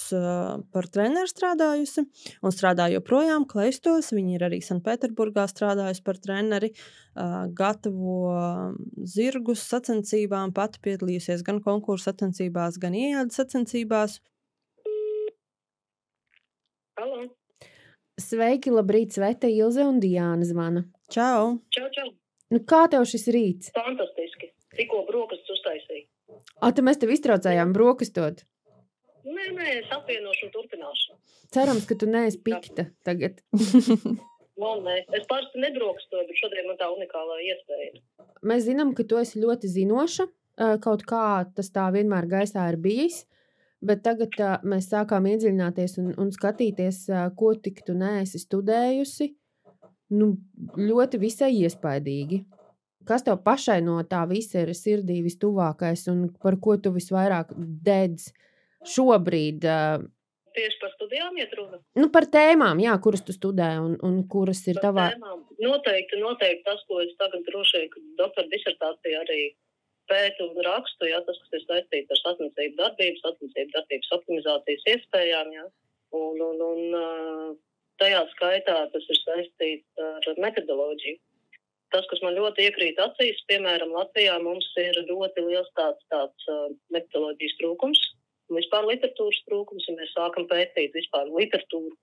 par 0.74 0.88
treneru 0.90 1.30
strādājusi 1.30 2.02
un 2.42 2.54
strādā 2.54 2.88
joprojām 2.90 3.44
Kleistos. 3.46 4.10
Viņa 4.10 4.34
ir 4.34 4.44
arī 4.48 4.58
Sanktpēterburgā 4.66 5.44
strādājusi 5.50 6.02
par 6.02 6.18
treneri, 6.18 6.72
gatavo 7.54 8.16
zirgus 9.06 9.62
sacensībām, 9.70 10.50
pati 10.56 10.82
piedalījusies 10.82 11.44
gan 11.46 11.62
konkursu 11.62 12.10
sacensībās, 12.10 12.80
gan 12.82 12.98
ieādes 12.98 13.38
sacensībās. 13.38 14.18
Halo, 16.98 17.28
Sveiki, 18.20 18.72
labrīt, 18.74 19.14
Sveta, 19.14 19.48
Ilze 19.48 19.86
un 19.88 20.00
Diāna 20.02 20.44
zvana. 20.44 20.82
Čau! 21.12 21.60
čau, 21.72 21.86
čau. 21.94 22.10
Nu, 22.52 22.60
kā 22.68 22.84
tev 22.92 23.06
šis 23.08 23.24
rīts? 23.32 23.70
Fantastiski. 23.72 24.50
Tikko 24.76 25.06
brokastis 25.08 25.54
uztaisīju. 25.54 26.04
A, 26.62 26.70
tu 26.70 26.84
mēs 26.86 27.00
tev 27.02 27.12
iztraucējām 27.14 27.72
brokastot. 27.76 28.44
Nē, 29.22 29.48
nē, 29.54 29.68
es 29.80 29.94
apvienošu 29.94 30.48
un 30.48 30.52
turpināšu. 30.54 31.16
Cerams, 31.54 31.86
ka 31.86 31.96
tu 31.98 32.08
neesi 32.10 32.40
pikta 32.42 32.88
tagad. 33.06 33.42
Man, 34.62 34.82
nē. 34.84 34.98
Es 35.16 35.26
parasti 35.30 35.62
nebrokastoju, 35.62 36.26
bet 36.28 36.38
šodien 36.38 36.66
man 36.68 36.76
tā 36.78 36.86
unikālā 36.92 37.38
iespēja. 37.40 38.02
Mēs 38.46 38.66
zinām, 38.66 38.92
ka 38.94 39.06
tu 39.08 39.16
esi 39.18 39.40
ļoti 39.40 39.70
zinoša. 39.72 40.26
Kaut 40.84 41.06
kā 41.08 41.22
tas 41.56 41.70
tā 41.72 41.86
vienmēr 41.94 42.28
gaisā 42.28 42.66
ir 42.70 42.76
bijis. 42.82 43.22
Bet 43.82 44.04
tagad 44.06 44.36
ā, 44.38 44.50
mēs 44.68 44.86
sākām 44.92 45.26
iedziļināties 45.26 45.96
un, 45.98 46.12
un 46.20 46.28
skatīties, 46.30 47.00
ā, 47.10 47.24
ko 47.34 47.50
tik 47.58 47.80
tu 47.86 47.96
neesi 47.98 48.38
studējusi. 48.38 49.32
Nu, 50.14 50.28
ļoti 50.78 51.18
visai 51.18 51.50
iespaidīgi. 51.64 52.42
Kas 53.08 53.24
tev 53.26 53.40
pašai 53.44 53.80
no 53.84 53.98
tā 54.08 54.22
visa 54.30 54.62
ir 54.62 54.72
sirdī 54.78 55.20
vistuvākais 55.24 56.06
un 56.12 56.26
par 56.42 56.58
ko 56.62 56.76
tu 56.76 56.92
visvairāk 56.94 57.54
dedz 57.56 58.30
šobrīd? 58.94 59.64
ā, 59.66 60.02
Tieši 60.52 60.78
par 60.82 60.90
studijām 60.92 61.36
iet 61.40 61.52
runa. 61.56 61.78
Nu, 61.96 62.10
par 62.12 62.26
tēmām, 62.28 62.80
jā, 62.84 62.92
kuras 63.00 63.22
tu 63.24 63.32
studē 63.32 63.70
un, 63.80 63.94
un 64.04 64.18
kuras 64.28 64.60
ir 64.68 64.76
Par 64.76 64.84
tavā. 64.90 65.06
tēmām. 65.14 65.38
Noteikti, 65.64 66.18
noteikti 66.20 66.66
tas, 66.66 66.82
ko 66.90 67.00
es 67.00 67.14
tagad 67.16 67.40
droši 67.46 67.86
vien 67.86 68.10
doktora 68.18 68.50
disertācijā 68.52 69.22
arī 69.24 69.40
pētu 70.12 70.50
un 70.50 70.60
rakstu, 70.66 71.08
jā, 71.08 71.22
tas, 71.24 71.38
kas 71.40 71.56
ir 71.56 71.64
saistīts 71.64 72.12
ar 72.12 72.20
sacensību 72.20 72.76
darbību, 72.82 73.22
sacensību 73.22 73.72
darbības 73.78 74.12
optimizācijas 74.18 74.88
iespējām, 74.94 75.52
jā. 75.56 75.64
Un, 76.12 76.42
un, 76.44 76.60
un 76.68 77.56
tajā 78.02 78.20
skaitā 78.34 78.76
tas 78.92 79.08
ir 79.08 79.20
saistīts 79.22 80.02
ar 80.04 80.42
metodoloģiju. 80.44 81.16
Tas, 81.92 82.06
kas 82.08 82.22
man 82.24 82.36
ļoti 82.38 82.64
iekrīt 82.68 83.00
acīs, 83.04 83.40
piemēram, 83.50 83.92
Latvijā 83.92 84.38
mums 84.40 84.68
ir 84.80 84.96
ļoti 85.10 85.44
liels 85.44 85.68
tāds, 85.76 86.00
tāds 86.12 86.48
uh, 86.48 86.70
metodoloģijas 86.94 87.58
trūkums 87.60 88.00
un 88.50 88.58
vispār 88.60 88.86
literatūras 88.88 89.42
trūkums, 89.48 89.86
ja 89.88 89.96
mēs 89.98 90.12
sākam 90.16 90.48
pētīt 90.50 90.96
vispār 90.96 91.30
literatūru 91.32 91.94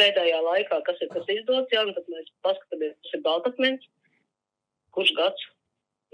pēdējā 0.00 0.40
laikā, 0.46 0.80
kas 0.86 1.00
ir 1.04 1.10
kas 1.12 1.28
izdots, 1.32 1.72
jā, 1.74 1.84
tad 1.96 2.12
mēs 2.12 2.28
paskatāmies, 2.46 2.96
kas 3.04 3.16
ir 3.16 3.24
baltakmens, 3.26 3.88
kurš 4.96 5.12
gads, 5.18 5.48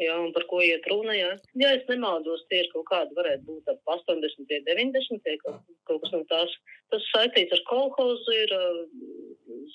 jā, 0.01 0.17
un 0.21 0.33
par 0.37 0.47
ko 0.51 0.61
iet 0.65 0.87
runa, 0.91 1.15
jā. 1.17 1.31
Ja 1.61 1.73
es 1.77 1.87
nemaldos, 1.91 2.45
tie 2.51 2.63
ir 2.65 2.71
kaut 2.73 2.87
kādi, 2.91 3.17
varētu 3.19 3.47
būt 3.49 3.73
ap 3.73 3.95
80, 3.97 4.51
90, 4.69 5.39
kaut, 5.45 5.63
kaut 5.89 6.05
kas 6.05 6.15
no 6.15 6.23
tās. 6.33 6.57
Tas 6.95 7.09
saistīts 7.15 7.57
ar 7.57 7.63
kolhozu, 7.71 8.37
ir 8.45 8.55
uh, 8.57 8.83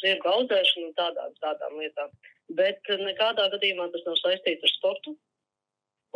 zirgu 0.01 0.32
audzēšanu 0.32 0.90
un 0.90 0.96
tādām, 1.00 1.36
tādām 1.44 1.78
lietām. 1.82 2.12
Bet 2.58 2.88
nekādā 3.01 3.48
gadījumā 3.54 3.88
tas 3.94 4.04
nav 4.08 4.18
saistīts 4.20 4.68
ar 4.68 4.75
sportu 4.75 5.16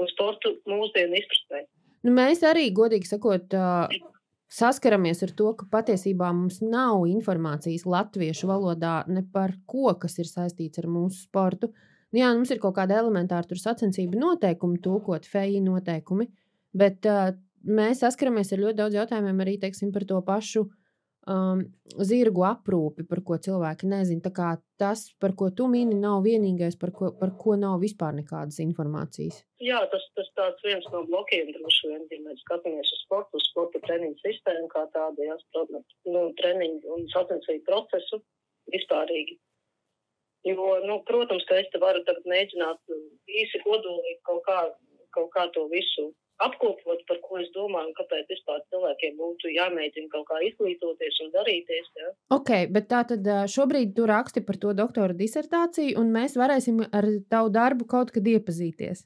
un 0.01 0.11
sportu 0.11 0.57
mūsdienu 0.67 1.21
izpratnē. 1.21 1.63
Nu, 2.05 2.13
mēs 2.13 2.43
arī, 2.45 2.67
godīgi 2.75 3.07
sakot, 3.09 3.55
saskaramies 4.51 5.23
ar 5.25 5.31
to, 5.37 5.51
ka 5.57 5.67
patiesībā 5.71 6.29
mums 6.35 6.59
nav 6.61 7.05
informācijas 7.09 7.87
latviešu 7.89 8.49
valodā 8.51 8.99
ne 9.09 9.23
par 9.33 9.55
ko, 9.69 9.89
kas 9.99 10.19
ir 10.21 10.29
saistīts 10.29 10.81
ar 10.83 10.89
mūsu 10.91 11.23
sportu. 11.25 11.71
Nu, 12.15 12.21
jā, 12.21 12.29
mums 12.31 12.47
ir 12.53 12.61
kaut 12.63 12.77
kāda 12.77 12.95
elementāra 13.01 13.57
sacensību 13.59 14.15
noteikumi, 14.15 14.79
tūkot 14.79 15.25
feju 15.27 15.59
noteikumi, 15.65 16.29
bet 16.71 17.03
uh, 17.11 17.33
mēs 17.67 18.05
saskaramies 18.05 18.53
ar 18.55 18.61
ļoti 18.61 18.79
daudz 18.79 18.95
jautājumiem 18.95 19.41
arī 19.43 19.57
teiksim, 19.59 19.89
par 19.91 20.05
to 20.07 20.21
pašu 20.23 20.61
um, 20.63 21.65
zirgu 22.07 22.45
aprūpi, 22.47 23.03
par 23.09 23.19
ko 23.27 23.35
cilvēki 23.47 23.89
nezina. 23.91 24.31
Tas, 24.79 25.03
par 25.19 25.35
ko 25.35 25.49
tu 25.57 25.67
mini, 25.71 25.97
nav 25.99 26.23
vienīgais, 26.23 26.77
par 26.79 26.93
ko, 26.95 27.09
par 27.19 27.33
ko 27.41 27.57
nav 27.59 27.81
vispār 27.83 28.15
nekādas 28.21 28.61
informācijas. 28.63 29.41
Jā, 29.59 29.81
tas 29.91 30.05
ir 30.15 30.31
viens 30.63 30.87
no 30.93 31.03
blokiem, 31.09 31.51
droši 31.57 31.91
vien, 31.91 32.05
ja 32.15 32.21
mēs 32.29 32.45
skatāmies 32.45 32.93
uz 32.95 33.01
sportu, 33.03 33.41
uz 33.41 33.49
sporta 33.51 33.81
treniņu 33.89 34.21
sistēmu, 34.23 34.69
kā 34.71 34.85
tādu 34.95 35.27
jā, 35.27 35.35
nu, 36.15 36.29
treniņu 36.39 36.95
un 36.95 37.03
sacensību 37.11 37.67
procesu 37.67 38.21
vispārīgi. 38.71 39.35
Jo, 40.45 40.75
nu, 40.85 40.99
protams, 41.07 41.45
ka 41.49 41.57
es 41.61 41.71
te 41.73 41.81
varu 41.81 42.03
mēģināt 42.05 42.93
īsi 43.41 43.61
kodolīgi 43.63 44.19
kaut 44.27 44.43
kā, 44.45 44.59
kaut 45.17 45.31
kā 45.33 45.47
to 45.55 45.65
visu 45.71 46.11
apkopot, 46.43 47.01
par 47.07 47.19
ko 47.23 47.39
es 47.39 47.47
domāju, 47.55 47.89
un 47.89 47.95
kāpēc 47.97 48.27
vispār 48.29 48.59
cilvēkiem 48.73 49.15
būtu 49.17 49.53
jāmēģina 49.55 50.11
kaut 50.11 50.27
kā 50.29 50.41
izglītoties 50.49 51.21
un 51.23 51.31
darīties. 51.33 51.89
Ja? 52.01 52.11
Ok, 52.35 52.51
bet 52.75 52.89
tā 52.91 53.01
tad 53.11 53.31
šobrīd 53.55 53.95
tu 53.97 54.05
raksti 54.11 54.43
par 54.45 54.59
to 54.61 54.75
doktora 54.77 55.15
disertāciju, 55.17 55.95
un 56.01 56.13
mēs 56.13 56.37
varēsim 56.39 56.83
ar 56.91 57.09
tavu 57.31 57.53
darbu 57.55 57.87
kaut 57.89 58.13
kad 58.15 58.27
iepazīties. 58.35 59.05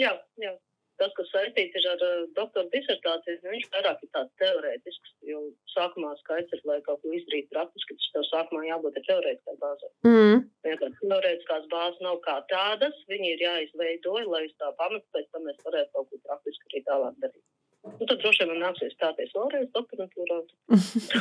Jā, 0.00 0.16
jā 0.40 0.56
tas, 1.02 1.12
kas 1.18 1.30
saistīts 1.34 1.86
ar 1.90 2.02
uh, 2.06 2.24
doktora 2.38 2.68
disertāciju, 2.72 3.40
nu, 3.42 3.52
viņš 3.56 3.68
vairāk 3.74 4.02
ir 4.04 4.10
tāds 4.16 4.34
teorētisks. 4.42 5.14
Jo 5.26 5.40
sākumā 5.74 6.12
skaidrs 6.20 6.62
lai 6.68 6.78
kaut 6.86 7.02
ko 7.02 7.14
izdarītu 7.16 7.50
praktiski, 7.54 7.96
tas 7.98 8.12
tev 8.14 8.26
sākumā 8.30 8.62
jābūt 8.68 9.00
teorētiskai 9.08 9.56
bāzē. 9.62 9.90
Mm. 10.08 10.44
Ja 10.68 10.76
teorētiskās 10.82 11.66
bāzes 11.72 12.04
nav 12.06 12.20
kā 12.26 12.38
tādas, 12.52 12.98
viņi 13.10 13.34
ir 13.34 13.46
jāizveido, 13.46 14.18
lai 14.30 14.44
uz 14.46 14.54
tā 14.62 14.70
pamata 14.78 15.06
pēc 15.16 15.30
tam 15.34 15.48
mēs 15.48 15.58
varētu 15.66 15.92
kaut 15.96 16.12
ko 16.12 16.22
praktiski 16.28 16.70
arī 16.70 16.84
tālāk 16.90 17.18
darīt. 17.24 17.42
Nu, 17.82 18.06
tad 18.06 18.20
droši 18.22 18.44
vien 18.44 18.52
man 18.52 18.62
nāksies 18.62 18.94
stāties 18.94 19.32
vēlreiz 19.34 19.66
doktorantūrā, 19.74 20.38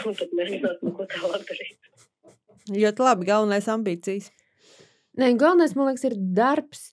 un 0.06 0.20
tad 0.20 0.36
mēģināt 0.38 0.84
ko 0.98 1.08
tālāk 1.10 1.48
darīt. 1.50 1.90
Ļoti 2.70 3.08
labi, 3.08 3.28
galvenais 3.32 3.70
ambīcijas. 3.74 4.30
Nē, 5.18 5.34
galvenais, 5.42 5.74
man 5.76 5.90
liekas, 5.90 6.06
ir 6.08 6.16
darbs 6.38 6.86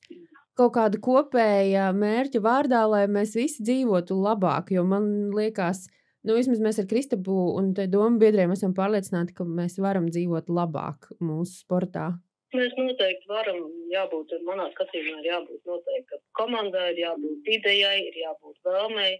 kaut 0.59 0.75
kāda 0.77 0.99
kopēja 1.03 1.89
mērķa 1.97 2.43
vārdā, 2.45 2.83
lai 2.91 3.05
mēs 3.11 3.37
visi 3.39 3.65
dzīvotu 3.67 4.17
labāk. 4.19 4.73
Jo 4.75 4.85
man 4.89 5.31
liekas, 5.35 5.87
nu, 6.27 6.37
vismaz 6.39 6.63
mēs 6.65 6.81
ar 6.83 6.89
Kristapu 6.91 7.37
un 7.59 7.73
domu 7.79 8.21
biedriem 8.23 8.55
esam 8.55 8.75
pārliecināti, 8.77 9.37
ka 9.39 9.47
mēs 9.47 9.79
varam 9.83 10.11
dzīvot 10.11 10.51
labāk 10.51 11.11
mūsu 11.23 11.63
sportā. 11.63 12.11
Mēs 12.57 12.73
noteikti 12.81 13.29
varam, 13.29 13.65
jābūt, 13.93 14.33
manā 14.47 14.71
skatījumā, 14.73 15.19
ir 15.21 15.27
jābūt 15.35 15.67
noteikti 15.69 16.21
komandai, 16.39 16.93
ir 16.95 17.03
jābūt 17.03 17.51
idejai, 17.59 17.97
ir 18.07 18.23
jābūt 18.23 18.63
vēlmei, 18.65 19.11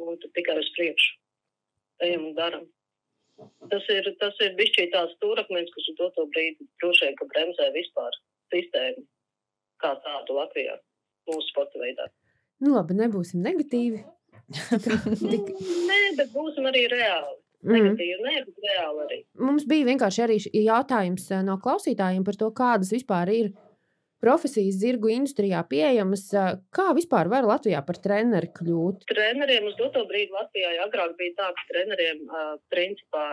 un 0.00 0.16
tad 0.22 0.32
tikai 0.38 0.56
uz 0.62 0.70
priekšu 0.78 1.18
ejam 2.06 2.30
un 2.30 2.38
daram. 2.38 2.64
Tas 3.70 3.84
ir, 3.92 4.08
tas 4.20 4.40
ir 4.44 4.56
bijis 4.56 4.88
tāds 4.92 5.12
stūrakmenis, 5.18 5.70
kas 5.74 5.90
uz 5.92 5.98
doto 6.00 6.24
brīdi 6.32 6.64
droši 6.80 7.10
vien 7.10 7.30
bremzē 7.34 7.68
vispār 7.76 8.16
sistēmu 8.54 9.04
kā 9.82 9.92
tādu 10.04 10.38
Latvijā, 10.38 10.78
mūsu 11.30 11.46
sporta 11.50 11.80
veidā. 11.82 12.08
Nu, 12.62 12.76
labi, 12.76 12.96
nebūsim 12.98 13.42
negatīvi. 13.42 14.02
Tik... 15.32 15.50
Nē, 15.88 16.00
bet 16.18 16.30
būsim 16.34 16.68
arī 16.70 16.86
reāli. 16.92 17.38
Mm. 17.62 17.74
Negatīvi, 17.76 18.22
nē, 18.26 18.38
bet 18.46 18.64
reāli 18.66 19.04
arī. 19.06 19.18
Mums 19.38 19.66
bija 19.70 19.86
vienkārši 19.86 20.24
arī 20.24 20.38
jautājums 20.64 21.28
eh, 21.30 21.44
no 21.46 21.58
klausītājiem 21.62 22.24
par 22.26 22.38
to, 22.38 22.48
kādas 22.58 22.90
vispār 22.94 23.30
ir 23.30 23.52
profesijas 24.22 24.80
zirgu 24.82 25.12
industrijā 25.14 25.62
pieejamas. 25.70 26.24
Eh, 26.34 26.56
kā 26.74 26.88
vispār 26.98 27.30
var 27.30 27.46
Latvijā 27.46 27.82
par 27.86 28.00
treneri 28.02 28.50
kļūt? 28.58 29.06
Treneriem 29.10 29.70
uz 29.70 29.78
doto 29.78 30.02
brīdi 30.10 30.34
Latvijā 30.34 30.74
agrāk 30.88 31.14
bija 31.20 31.38
tā, 31.38 31.52
ka 31.58 31.68
treneriem 31.70 32.26
uh, 32.26 32.56
principā 32.74 33.28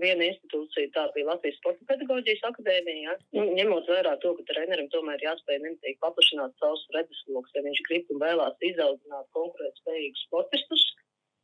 viena 0.00 0.26
institūcija, 0.26 0.90
tā 0.94 1.04
bija 1.14 1.28
Latvijas 1.30 1.56
Sporta 1.60 1.86
pedagoģijas 1.90 2.44
akadēmija. 2.50 3.02
Ja? 3.06 3.14
Nu, 3.36 3.46
ņemot 3.58 3.88
vērā 3.90 4.14
to, 4.22 4.34
ka 4.38 4.46
trenerim 4.50 4.88
tomēr 4.92 5.22
jāspēj 5.22 5.60
nemitīgi 5.62 6.00
paplašināt 6.04 6.54
savus 6.62 6.84
redzeslokus, 6.96 7.54
ja 7.56 7.64
viņš 7.66 7.82
grib 7.88 8.14
un 8.14 8.22
vēlās 8.22 8.64
izaudzināt 8.70 9.28
konkurētspējīgus 9.38 10.24
sportistus. 10.28 10.86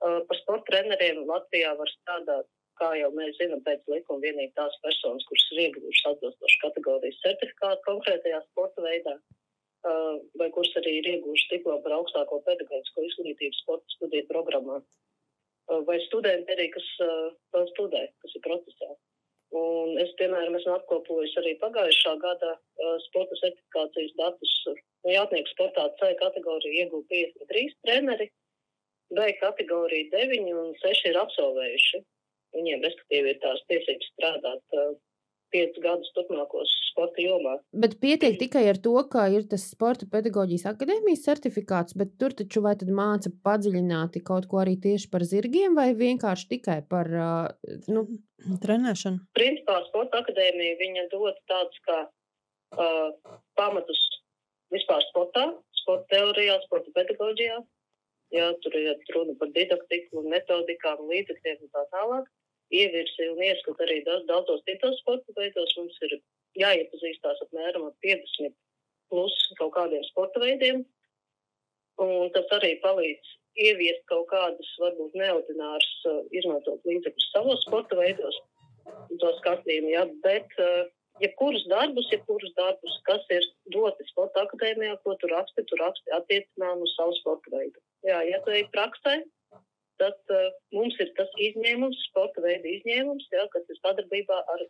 Uh, 0.01 0.21
par 0.29 0.41
sporta 0.41 0.67
treneriem 0.71 1.23
Latvijā 1.29 1.75
var 1.79 1.91
strādāt, 1.93 2.49
kā 2.81 2.95
jau 2.97 3.11
mēs 3.17 3.37
zinām, 3.37 3.61
pēc 3.67 3.85
likuma 3.93 4.25
vienīgi 4.25 4.55
tās 4.57 4.79
personas, 4.85 5.27
kuras 5.29 5.51
ir 5.53 5.67
ieguvušas 5.67 6.15
atbilstošu 6.15 6.63
kategorijas 6.65 7.21
certifikātu 7.27 7.87
konkrētajā 7.91 8.41
sporta 8.49 8.87
veidā. 8.87 9.19
Uh, 9.81 10.19
vai 10.37 10.51
kuras 10.53 10.73
arī 10.77 10.99
ir 10.99 11.07
ieguvušas 11.15 11.53
diplomu 11.55 11.81
par 11.85 11.95
augstāko 11.97 12.43
pedagoģisko 12.49 13.05
izglītību 13.07 13.61
sporta 13.63 13.97
studiju 13.97 14.27
programmā 14.29 14.81
vai 15.87 15.99
studenti 16.07 16.55
arī, 16.55 16.69
kas 16.75 16.89
vēl 17.55 17.71
studē, 17.75 18.03
kas 18.25 18.37
ir 18.37 18.45
procesā. 18.47 18.91
Un 19.61 19.97
es, 19.99 20.13
piemēram, 20.19 20.55
esmu 20.59 20.77
apkopojis 20.77 21.33
arī 21.41 21.57
pagājušā 21.63 22.13
gada 22.23 22.53
sporta 23.07 23.39
certifikācijas 23.41 24.15
datus. 24.21 24.53
Jātnieku 25.11 25.51
sportā 25.51 25.89
C 25.99 26.13
kategorija 26.21 26.85
iegūta 26.85 27.11
53 27.11 27.75
treneri, 27.87 28.29
B 29.11 29.27
kategorija 29.41 30.11
9 30.13 30.53
un 30.55 30.75
6 30.85 31.09
ir 31.11 31.19
absolvējuši. 31.19 32.03
Viņiem, 32.55 32.85
respektīvi, 32.87 33.35
ir 33.35 33.41
tās 33.43 33.63
tiesības 33.71 34.13
strādāt 34.13 34.79
piecus 35.55 35.83
gadus 35.85 36.11
turpmākos 36.17 36.73
sporta 36.91 37.23
jomā. 37.23 37.57
Bet 37.83 37.97
pietiek 38.03 38.39
tikai 38.41 38.65
ar 38.71 38.79
to, 38.83 38.95
ka 39.13 39.27
ir 39.33 39.47
tas 39.51 39.67
sporta 39.73 40.09
pedagoģijas 40.11 40.67
akadēmijas 40.73 41.25
certifikāts, 41.27 41.97
bet 41.99 42.17
tur 42.21 42.35
taču 42.37 42.63
vai 42.65 42.77
tad 42.81 42.93
māca 42.95 43.33
padziļināti 43.47 44.23
kaut 44.27 44.49
ko 44.51 44.63
arī 44.63 44.77
tieši 44.83 45.11
par 45.13 45.25
zirgiem 45.27 45.77
vai 45.79 45.91
vienkārši 45.99 46.49
tikai 46.55 46.79
par 46.91 47.11
nu, 47.91 48.07
trenēšanu? 48.65 49.27
Principā 49.39 49.81
sporta 49.89 50.25
akadēmija 50.25 50.79
viņa 50.81 51.07
dod 51.15 51.39
tāds 51.51 51.85
kā 51.87 51.99
uh, 52.07 53.37
pamatus 53.59 54.01
vispār 54.75 55.05
sportā, 55.11 55.51
sporta 55.83 56.17
teorijā, 56.17 56.59
sporta 56.67 56.93
pedagoģijā. 56.99 57.61
Jā, 58.31 58.53
tur 58.63 58.77
ir 58.79 58.93
runa 59.11 59.33
par 59.41 59.49
didaktiku, 59.57 60.23
metodikām, 60.31 61.01
līdzekļiem 61.11 61.65
un 61.65 61.71
tā 61.75 61.83
tālāk 61.91 62.29
ievirsi 62.75 63.29
un 63.33 63.43
ieskatu 63.45 63.87
arī 63.87 64.01
daudz, 64.07 64.27
daudzos 64.31 64.63
citos 64.69 64.99
sporta 65.03 65.35
veidos. 65.37 65.75
Mums 65.79 65.99
ir 66.07 66.17
jāiepazīstās 66.61 67.43
apmēram 67.47 67.89
ar 67.89 67.95
50 68.07 68.55
plus 69.11 69.37
kaut 69.59 69.75
kādiem 69.77 70.05
sporta 70.11 70.43
veidiem. 70.43 70.85
Un 72.01 72.31
tas 72.35 72.49
arī 72.57 72.77
palīdz 72.85 73.35
ieviest 73.61 74.07
kaut 74.09 74.29
kādus, 74.31 74.69
varbūt 74.81 75.19
neordinārus, 75.19 75.91
uh, 76.09 76.23
izmantot 76.37 76.87
līdzekļus 76.89 77.29
savos 77.35 77.61
sporta 77.67 77.99
veidos, 77.99 78.39
to 79.21 79.33
skatījumu. 79.41 79.91
Ja? 79.93 80.07
Bet, 80.25 80.55
uh, 80.63 80.87
jebkurus 81.21 81.67
darbus, 81.73 82.09
jebkurus 82.15 82.55
darbus, 82.57 82.97
kas 83.09 83.27
ir 83.35 83.45
doti 83.75 84.07
sporta 84.09 84.47
akadēmijā, 84.47 84.97
ko 85.05 85.17
tu 85.21 85.29
raksti, 85.33 85.67
tu 85.69 85.79
raksti 85.83 86.15
attiecinām 86.17 86.87
uz 86.87 86.95
savu 86.97 87.17
sporta 87.21 87.53
veidu. 87.57 87.83
Jā, 88.07 88.23
ja 88.29 88.41
tu 88.47 88.55
ej 88.57 88.65
praksē, 88.73 89.19
tad 90.01 90.35
uh, 90.35 90.53
mums 90.77 90.97
ir 91.03 91.11
tas 91.19 91.33
izņēmums, 91.49 92.05
sporta 92.11 92.45
veida 92.45 92.69
izņēmums, 92.77 93.29
jā, 93.35 93.47
kas 93.55 93.69
ir 93.69 93.81
sadarbībā 93.81 94.39
ar 94.55 94.65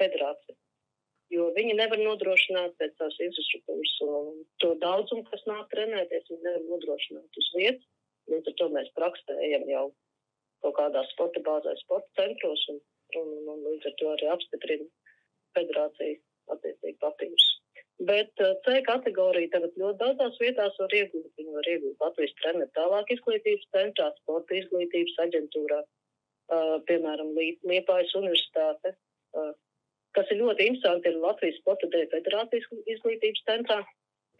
federāciju. 0.00 0.56
Jo 1.34 1.48
viņi 1.56 1.74
nevar 1.74 1.98
nodrošināt 1.98 2.76
pēc 2.80 2.92
tās 3.00 3.16
infrastruktūras 3.26 3.94
un 4.06 4.42
to 4.62 4.74
daudzumu, 4.82 5.24
kas 5.30 5.42
nāk 5.50 5.66
trenēties, 5.72 6.28
viņi 6.30 6.44
nevar 6.44 6.66
nodrošināt 6.70 7.40
uz 7.42 7.48
vietas. 7.56 7.88
Līdz 8.30 8.52
ar 8.52 8.56
to 8.60 8.68
mēs 8.74 8.92
praksējam 8.98 9.66
jau 9.70 9.86
kaut 10.62 10.76
kādā 10.78 11.02
sporta 11.10 11.42
bāzē, 11.46 11.74
sporta 11.82 12.22
centros, 12.22 12.62
un, 12.72 12.80
un, 13.18 13.34
un, 13.40 13.50
un 13.56 13.66
līdz 13.66 13.90
ar 13.90 13.98
to 14.00 14.14
arī 14.14 14.30
apstiprina 14.34 14.88
federācija 15.58 16.22
attiecīgi 16.54 16.98
papīrus. 17.02 17.46
Bet 18.04 18.32
uh, 18.44 18.52
C 18.64 18.82
kategorija 18.84 19.48
tagad 19.54 19.76
ļoti 19.80 19.98
daudzās 20.02 20.40
vietās 20.40 20.74
var 20.80 20.94
iegūt. 20.98 21.30
Viņi 21.40 21.54
var 21.56 21.68
iegūt 21.72 22.02
Latvijas 22.04 22.34
treneru 22.42 22.72
tālāk 22.76 23.12
izglītības 23.14 23.68
centrā, 23.72 24.10
sporta 24.20 24.58
izglītības 24.58 25.14
aģentūrā, 25.24 25.78
uh, 25.80 26.74
piemēram, 26.90 27.32
Liepājas 27.40 28.12
universitāte. 28.20 28.92
Uh, 29.32 29.54
kas 30.16 30.28
ir 30.32 30.42
ļoti 30.42 30.68
interesanti, 30.72 31.08
ir 31.08 31.22
Latvijas 31.24 31.56
sporta 31.62 31.88
dēļ 31.94 32.10
federācijas 32.12 32.68
izglītības 32.96 33.46
centrā, 33.48 33.80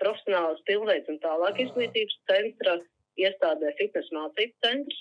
profesionālas 0.02 0.60
pilnveids 0.68 1.08
un 1.12 1.20
tālāk 1.24 1.60
izglītības 1.64 2.20
centra, 2.28 2.76
iestādē 3.16 3.72
fitnes 3.80 4.12
mācību 4.12 4.52
centrs. 4.64 5.00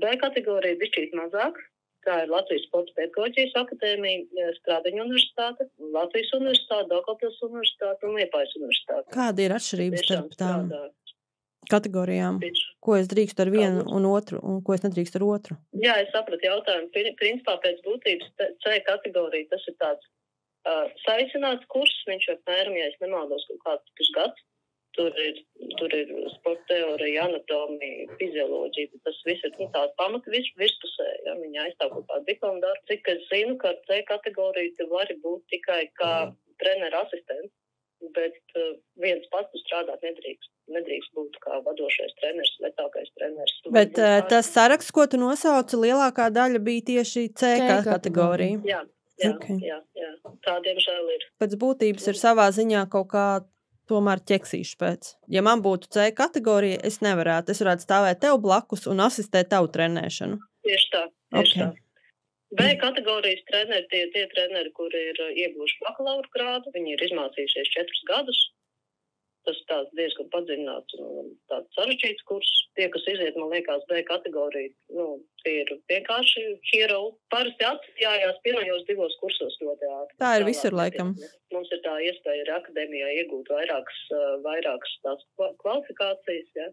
B 0.00 0.12
kategorija 0.20 0.76
ir 0.76 0.80
bišķīt 0.80 1.16
mazāk, 1.16 1.56
Tā 2.06 2.20
ir 2.22 2.30
Latvijas 2.30 2.62
Sporta 2.68 2.92
pedagoģijas 2.94 3.54
akadēmija, 3.58 4.50
Strādiņa 4.60 5.02
universitāte, 5.02 5.66
Latvijas 5.96 6.28
universitāte, 6.38 6.86
Daugavpils 6.92 7.40
universitāte 7.48 8.06
un 8.06 8.14
Liepājas 8.20 8.52
universitāte. 8.60 9.10
Kāda 9.16 9.42
ir 9.42 9.54
atšķirība 9.56 10.02
starp 10.04 10.36
tām 10.38 10.68
strādā. 10.70 10.84
kategorijām? 11.72 12.38
Tieši. 12.44 12.66
Ko 12.86 12.94
es 13.00 13.08
drīkstu 13.10 13.42
ar 13.42 13.50
vienu 13.50 13.80
Kādas? 13.82 13.94
un 13.98 14.06
otru, 14.12 14.38
un 14.46 14.60
ko 14.62 14.76
es 14.76 14.84
nedrīkstu 14.86 15.18
ar 15.18 15.24
otru? 15.34 15.56
Jā, 15.82 15.96
es 16.04 16.12
sapratu 16.14 16.46
jautājumu. 16.46 16.92
Pri- 16.94 17.14
Principā 17.18 17.56
pēc 17.64 17.80
būtības 17.86 18.28
C 18.62 18.76
kategorija 18.86 19.48
tas 19.50 19.66
ir 19.66 19.74
tāds 19.82 20.04
uh, 20.06 20.86
saicināts 21.06 21.66
kurs. 21.74 21.94
Viņš 22.06 22.28
apmēram, 22.36 22.76
ja 22.78 22.86
es 22.92 23.00
nemaldos, 23.02 23.46
kaut 23.50 23.64
kāds 23.66 23.96
pusgads. 23.98 24.46
Tur 24.96 25.12
ir, 25.20 25.38
tur 25.76 25.92
ir 25.92 26.08
sporta 26.32 26.64
teorija, 26.70 27.26
anatomija, 27.28 28.06
fizioloģija. 28.20 29.00
Tas 29.04 29.18
viss 29.28 29.44
ir 29.44 29.52
nu, 29.60 29.66
tāds 29.74 29.92
pamata 30.00 30.30
virs, 30.32 30.48
virspusē. 30.56 31.08
Ja? 31.26 31.34
Viņa 31.42 31.66
aizstāv 31.66 31.90
kaut 31.92 32.06
kādu 32.08 32.24
diplomu 32.30 32.62
darbu. 32.64 32.86
Cik 32.88 33.10
es 33.12 33.26
zinu, 33.28 33.58
ka 33.60 33.74
C 33.88 34.00
kategoriju 34.08 34.72
tu 34.78 34.88
vari 34.94 35.18
būt 35.20 35.44
tikai 35.52 35.82
kā 36.00 36.12
treneru 36.62 37.02
asistents. 37.04 37.52
Bet 38.16 38.36
uh, 38.60 38.74
viens 39.00 39.24
pats 39.32 39.48
tu 39.52 39.60
strādāt 39.62 40.02
nedrīkst. 40.04 40.50
Nedrīkst 40.74 41.12
būt 41.16 41.36
kā 41.44 41.60
vadošais 41.64 42.12
treneris, 42.20 42.50
vecākais 42.64 43.08
treneris. 43.16 43.54
Bet 43.72 43.96
uh, 44.02 44.18
tas 44.28 44.48
saraksts, 44.52 44.92
ko 44.92 45.06
tu 45.08 45.20
nosauci, 45.20 45.78
lielākā 45.80 46.26
daļa 46.34 46.60
bija 46.66 46.84
tieši 46.90 47.22
C 47.32 47.40
C 47.40 47.50
ka- 47.62 47.80
kategorija. 47.86 48.58
kategorija. 48.60 48.60
Jā, 48.68 48.80
jā, 49.24 49.30
Ok. 49.32 49.44
okay. 49.48 49.60
jā, 49.64 49.78
jā. 49.96 50.10
tā 50.44 50.56
diemžēl 50.66 51.12
ir. 51.16 51.24
Pēc 51.40 51.56
būtības 51.62 52.08
ir 52.12 52.20
savā 52.20 52.48
ziņā 52.52 52.84
kaut 52.92 53.08
kā 53.14 53.26
tomēr 53.90 54.22
ķeksīšu 54.28 54.76
pēc. 54.80 55.14
Ja 55.32 55.42
man 55.46 55.62
būtu 55.64 55.90
C 55.94 56.10
kategorija, 56.16 56.82
es 56.86 57.00
nevarētu. 57.04 57.54
Es 57.54 57.62
varētu 57.64 57.86
stāvēt 57.86 58.22
tev 58.24 58.38
blakus 58.44 58.86
un 58.90 59.02
asistēt 59.06 59.50
tavu 59.54 59.70
trenēšanu. 59.72 60.38
Tieši 60.66 60.92
tā. 60.94 61.02
Tieši 61.34 61.42
Ok. 61.42 61.42
okay. 61.42 61.60
tā. 61.64 61.86
B 62.56 62.66
kategorijas 62.78 63.42
treneri 63.50 63.88
tie 63.90 64.04
tie 64.14 64.22
treneri, 64.30 64.70
kuri 64.72 65.00
ir 65.10 65.18
uh, 65.20 65.32
ieguvuši 65.34 65.80
bakalaura 65.82 66.30
grādu. 66.34 66.70
Viņi 66.76 66.94
ir 66.94 67.02
izmācījušies 67.08 67.72
četrus 67.74 68.04
gadus. 68.08 68.38
Tas 69.46 69.58
tāds 69.70 69.92
diezgan 69.94 70.26
padziļināts 70.32 70.96
un 70.98 71.28
tāds 71.52 71.76
sarežģīts 71.78 72.24
kurs. 72.26 72.48
Tie, 72.74 72.88
kas 72.92 73.04
iziet, 73.12 73.36
man 73.38 73.52
liekas, 73.54 73.84
B 73.86 74.00
kategoriju, 74.08 74.72
nu, 74.96 75.04
tie 75.44 75.60
ir 75.62 75.70
vienkārši 75.92 76.42
hero. 76.72 77.14
Parasti 77.30 77.68
atstājās 77.68 78.40
pirmajos 78.42 78.82
divos 78.90 79.14
kursos 79.20 79.54
ļoti 79.62 79.86
ātri. 79.98 80.18
Tā 80.24 80.32
ir 80.40 80.46
visur, 80.48 80.74
laikam. 80.76 81.14
Mums 81.54 81.70
ir 81.72 81.80
tā 81.86 81.94
iespēja 82.08 82.42
arī 82.42 82.54
akadēmijā 82.56 83.12
iegūt 83.22 83.52
vairākas, 83.54 84.02
vairākas 84.44 84.98
tās 85.06 85.22
kva- 85.38 85.54
kvalifikācijas. 85.62 86.50
Ja? 86.58 86.68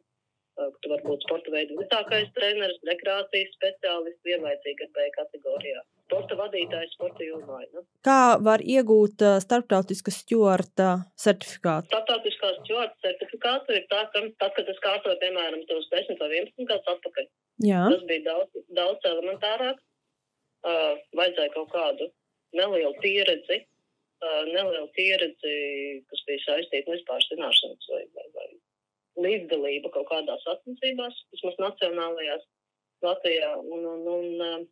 Tu 0.82 0.90
vari 0.90 1.06
būt 1.06 1.24
sporta 1.26 1.54
veidu 1.54 1.78
vecākais 1.80 2.34
treneris, 2.36 2.82
rekreācijas 2.90 3.54
speciālists, 3.58 4.26
vienlaicīgi 4.28 4.90
B 4.98 5.08
kategorijā. 5.16 5.82
Sporta 6.14 6.36
vadītājs, 6.38 6.92
sporta 6.94 7.26
jomā. 7.26 7.60
Nu. 7.74 7.82
Kā 8.06 8.38
var 8.46 8.62
iegūt 8.62 9.24
uh, 9.26 9.40
starptautiskas 9.42 10.20
stjorta 10.22 10.90
certifikātu? 11.20 11.90
Startautiskās 11.90 12.60
stjorta 12.62 12.94
certifikātu 13.08 13.74
ir 13.80 13.88
tā, 13.90 14.04
ka 14.14 14.22
tad, 14.44 14.54
kad 14.58 14.70
es 14.70 14.82
kārtoju, 14.84 15.18
piemēram, 15.24 15.64
tos 15.72 15.90
10 15.94 16.22
vai 16.22 16.30
11 16.44 16.70
gadus 16.70 16.92
atpakaļ, 16.94 17.30
Jā, 17.66 17.82
tas 17.96 18.06
bija 18.10 18.26
daudz, 18.30 18.66
daudz 18.78 19.10
elementārāk. 19.10 19.82
Uh, 20.64 20.94
vajadzēja 21.18 21.52
kaut 21.58 21.74
kādu 21.74 22.06
nelielu 22.56 22.94
pieredzi, 23.04 23.58
uh, 24.24 24.44
nelielu 24.48 24.88
pieredzi, 24.96 25.56
kas 26.08 26.22
bija 26.30 26.46
saistīta 26.46 26.94
vispār 26.94 27.26
zināšanas 27.26 27.90
vai, 27.92 28.06
vai, 28.16 28.30
vai 28.38 28.48
līdzdalība 29.26 29.92
kaut 29.98 30.08
kādās 30.14 30.46
sacensībās, 30.46 31.18
vismaz 31.36 31.60
nacionālajās 31.66 32.48
Latvijā. 33.04 33.52
Un, 33.60 33.84
un, 33.92 34.08
un 34.14 34.64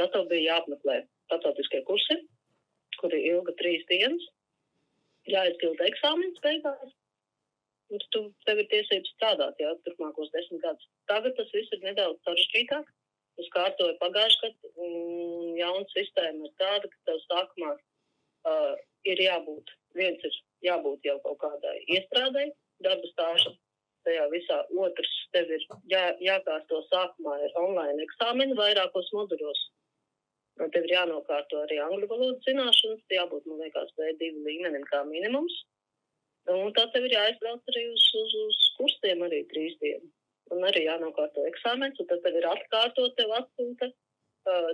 tad 0.00 0.12
tev 0.14 0.28
bija 0.30 0.56
jāapmeklē 0.56 1.00
starptautiskie 1.26 1.82
kursi, 1.88 2.18
kuri 3.00 3.22
ilga 3.30 3.54
trīs 3.60 3.84
dienas, 3.90 4.22
jāizpilda 5.30 5.88
eksāmenis 5.90 6.42
beigās. 6.44 6.94
Un 7.94 8.02
tu 8.10 8.22
tev 8.46 8.58
ir 8.62 8.68
tiesības 8.70 9.12
strādāt, 9.14 9.60
jā, 9.62 9.70
turpmākos 9.86 10.32
desmit 10.34 10.62
gadus. 10.64 10.88
Tagad 11.10 11.36
tas 11.38 11.52
viss 11.54 11.74
ir 11.76 11.84
nedaudz 11.84 12.18
sarežģītāk. 12.26 12.88
Es 13.42 13.50
kārtoju 13.52 13.94
pagājušajā 14.00 14.54
gadā, 14.54 14.70
un 14.86 15.58
jauna 15.58 15.84
sistēma 15.92 16.48
ir 16.48 16.54
tāda, 16.62 16.88
ka 16.88 17.02
tev 17.10 17.20
sākumā 17.26 17.74
uh, 17.76 18.72
ir 19.12 19.22
jābūt, 19.22 19.70
viens 19.98 20.24
ir 20.24 20.38
jābūt 20.66 21.06
jau 21.06 21.18
kaut 21.24 21.38
kādai 21.44 21.76
iestrādai, 21.98 22.48
darba 22.84 23.12
stāžam. 23.12 23.54
Tajā 24.06 24.24
visā 24.30 24.56
otrs 24.86 25.12
tev 25.34 25.50
ir 25.50 25.62
jā, 25.90 26.02
jākārto 26.22 26.80
sākumā 26.90 27.36
ir 27.42 27.56
online 27.60 28.04
eksāmeni 28.06 28.54
vairākos 28.58 29.10
moduļos. 29.14 29.62
Un 30.56 30.70
tev 30.72 30.86
ir 30.86 30.94
jānokārto 30.94 31.58
arī 31.62 31.78
angļu 31.84 32.08
valodas 32.08 32.44
zināšanas, 32.48 33.02
jābūt, 33.12 33.48
man 33.50 33.60
liekas, 33.60 33.90
B2 33.98 34.30
līmenim 34.46 34.86
kā 34.88 35.02
minimums. 35.08 35.56
Un 36.52 36.72
tad 36.76 36.92
tev 36.94 37.04
ir 37.08 37.16
jāizbrauc 37.16 37.72
arī 37.72 37.82
uz, 37.90 38.04
uz, 38.22 38.34
uz 38.46 38.60
kursiem 38.78 39.24
arī 39.26 39.42
trīs 39.50 39.76
dienas. 39.82 40.12
Un 40.54 40.62
arī 40.64 40.84
jānokārto 40.86 41.44
eksāmens, 41.50 41.98
un 42.00 42.08
tad 42.08 42.22
tev 42.24 42.38
ir 42.38 42.46
atkārtot, 42.48 43.16
tev 43.18 43.34
atsūta, 43.40 43.90
uh, 44.48 44.70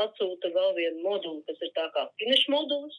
atsūta 0.00 0.50
vēl 0.56 0.74
vienu 0.78 1.04
moduli, 1.04 1.44
kas 1.48 1.60
ir 1.60 1.74
tā 1.76 1.84
kā 1.94 2.06
finish 2.22 2.48
modulis, 2.50 2.96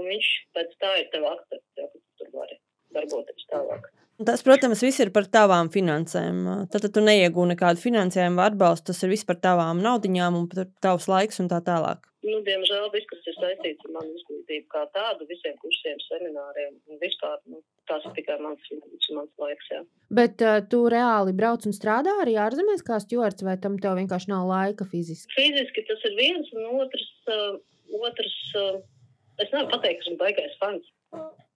un 0.00 0.08
viņš 0.10 0.30
pēc 0.56 0.72
tā 0.82 0.94
ir 1.02 1.12
tev 1.12 1.28
akcepts, 1.28 1.76
ja 1.76 1.86
ka 1.92 2.00
tu 2.00 2.22
tur 2.22 2.32
vari 2.40 2.58
darboties 2.96 3.48
tālāk. 3.52 3.90
Tas, 4.16 4.40
protams, 4.40 4.80
viss 4.80 5.02
ir 5.04 5.10
par 5.12 5.26
tavām 5.28 5.68
finansēm. 5.72 6.44
Tad, 6.72 6.88
tu 6.88 7.02
neiegūsi 7.04 7.52
nekādu 7.52 7.82
finansējumu 7.82 8.40
atbalstu. 8.46 8.92
Tas 8.92 9.04
ir 9.04 9.12
viss 9.12 9.28
par 9.28 9.36
tavām 9.42 9.82
naudiņām 9.84 10.38
un 10.38 10.46
par 10.48 10.70
tavs 10.80 11.08
laiks 11.12 11.42
un 11.42 11.50
tā 11.52 11.60
tālāk. 11.66 12.06
Nu, 12.26 12.40
diemžēl 12.46 12.88
viss, 12.94 13.06
kas 13.10 13.28
ir 13.28 13.36
saistīts 13.36 13.86
ar 13.86 13.92
manu 13.98 14.16
izglītību 14.16 14.66
kā 14.72 14.82
tādu, 14.96 15.28
visiem 15.28 15.54
kursiem, 15.60 16.00
semināriem 16.08 16.72
un 16.90 16.98
vispār, 17.02 17.36
nu, 17.52 17.60
tas 17.86 18.02
ir 18.08 18.16
tikai 18.16 18.38
mans, 18.42 18.72
mans 19.14 19.30
laiks. 19.42 19.68
Jā. 19.70 19.82
Bet 20.18 20.42
uh, 20.42 20.58
tu 20.72 20.80
reāli 20.90 21.36
brauc 21.36 21.68
un 21.68 21.76
strādā 21.76 22.16
arī 22.24 22.34
ārzemēs 22.42 22.82
kā 22.88 22.98
stjorts, 23.04 23.46
vai 23.46 23.54
tam 23.62 23.78
tev 23.82 23.94
vienkārši 24.00 24.32
nav 24.32 24.48
laika 24.50 24.88
fiziski? 24.90 25.30
Fiziski 25.36 25.86
tas 25.86 26.02
ir 26.08 26.18
viens, 26.18 26.50
un 26.56 26.80
otrs, 26.80 27.06
uh, 27.30 27.54
otrs 28.00 28.36
uh, 28.58 28.82
es 29.38 29.52
nevaru 29.52 29.70
pateikt, 29.76 30.02
ka 30.02 30.08
esmu 30.08 30.18
baigais 30.24 30.58
fans 30.64 30.90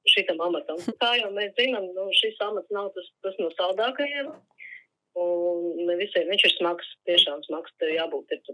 šitam 0.09 0.41
amatam. 0.45 0.81
Kā 1.03 1.15
jau 1.21 1.33
mēs 1.37 1.53
zinām, 1.59 1.91
nu, 1.97 2.09
šis 2.17 2.41
amats 2.47 2.73
nav 2.75 2.91
tas, 2.97 3.11
tas 3.25 3.37
no 3.43 3.51
saldākajiem. 3.57 4.33
Un 5.21 5.89
visiem 5.99 6.29
viņš 6.31 6.45
ir 6.47 6.53
smags, 6.55 6.91
tiešām 7.09 7.41
smags. 7.49 7.73
Tev 7.83 7.91
jābūt 7.91 8.31
ir, 8.37 8.53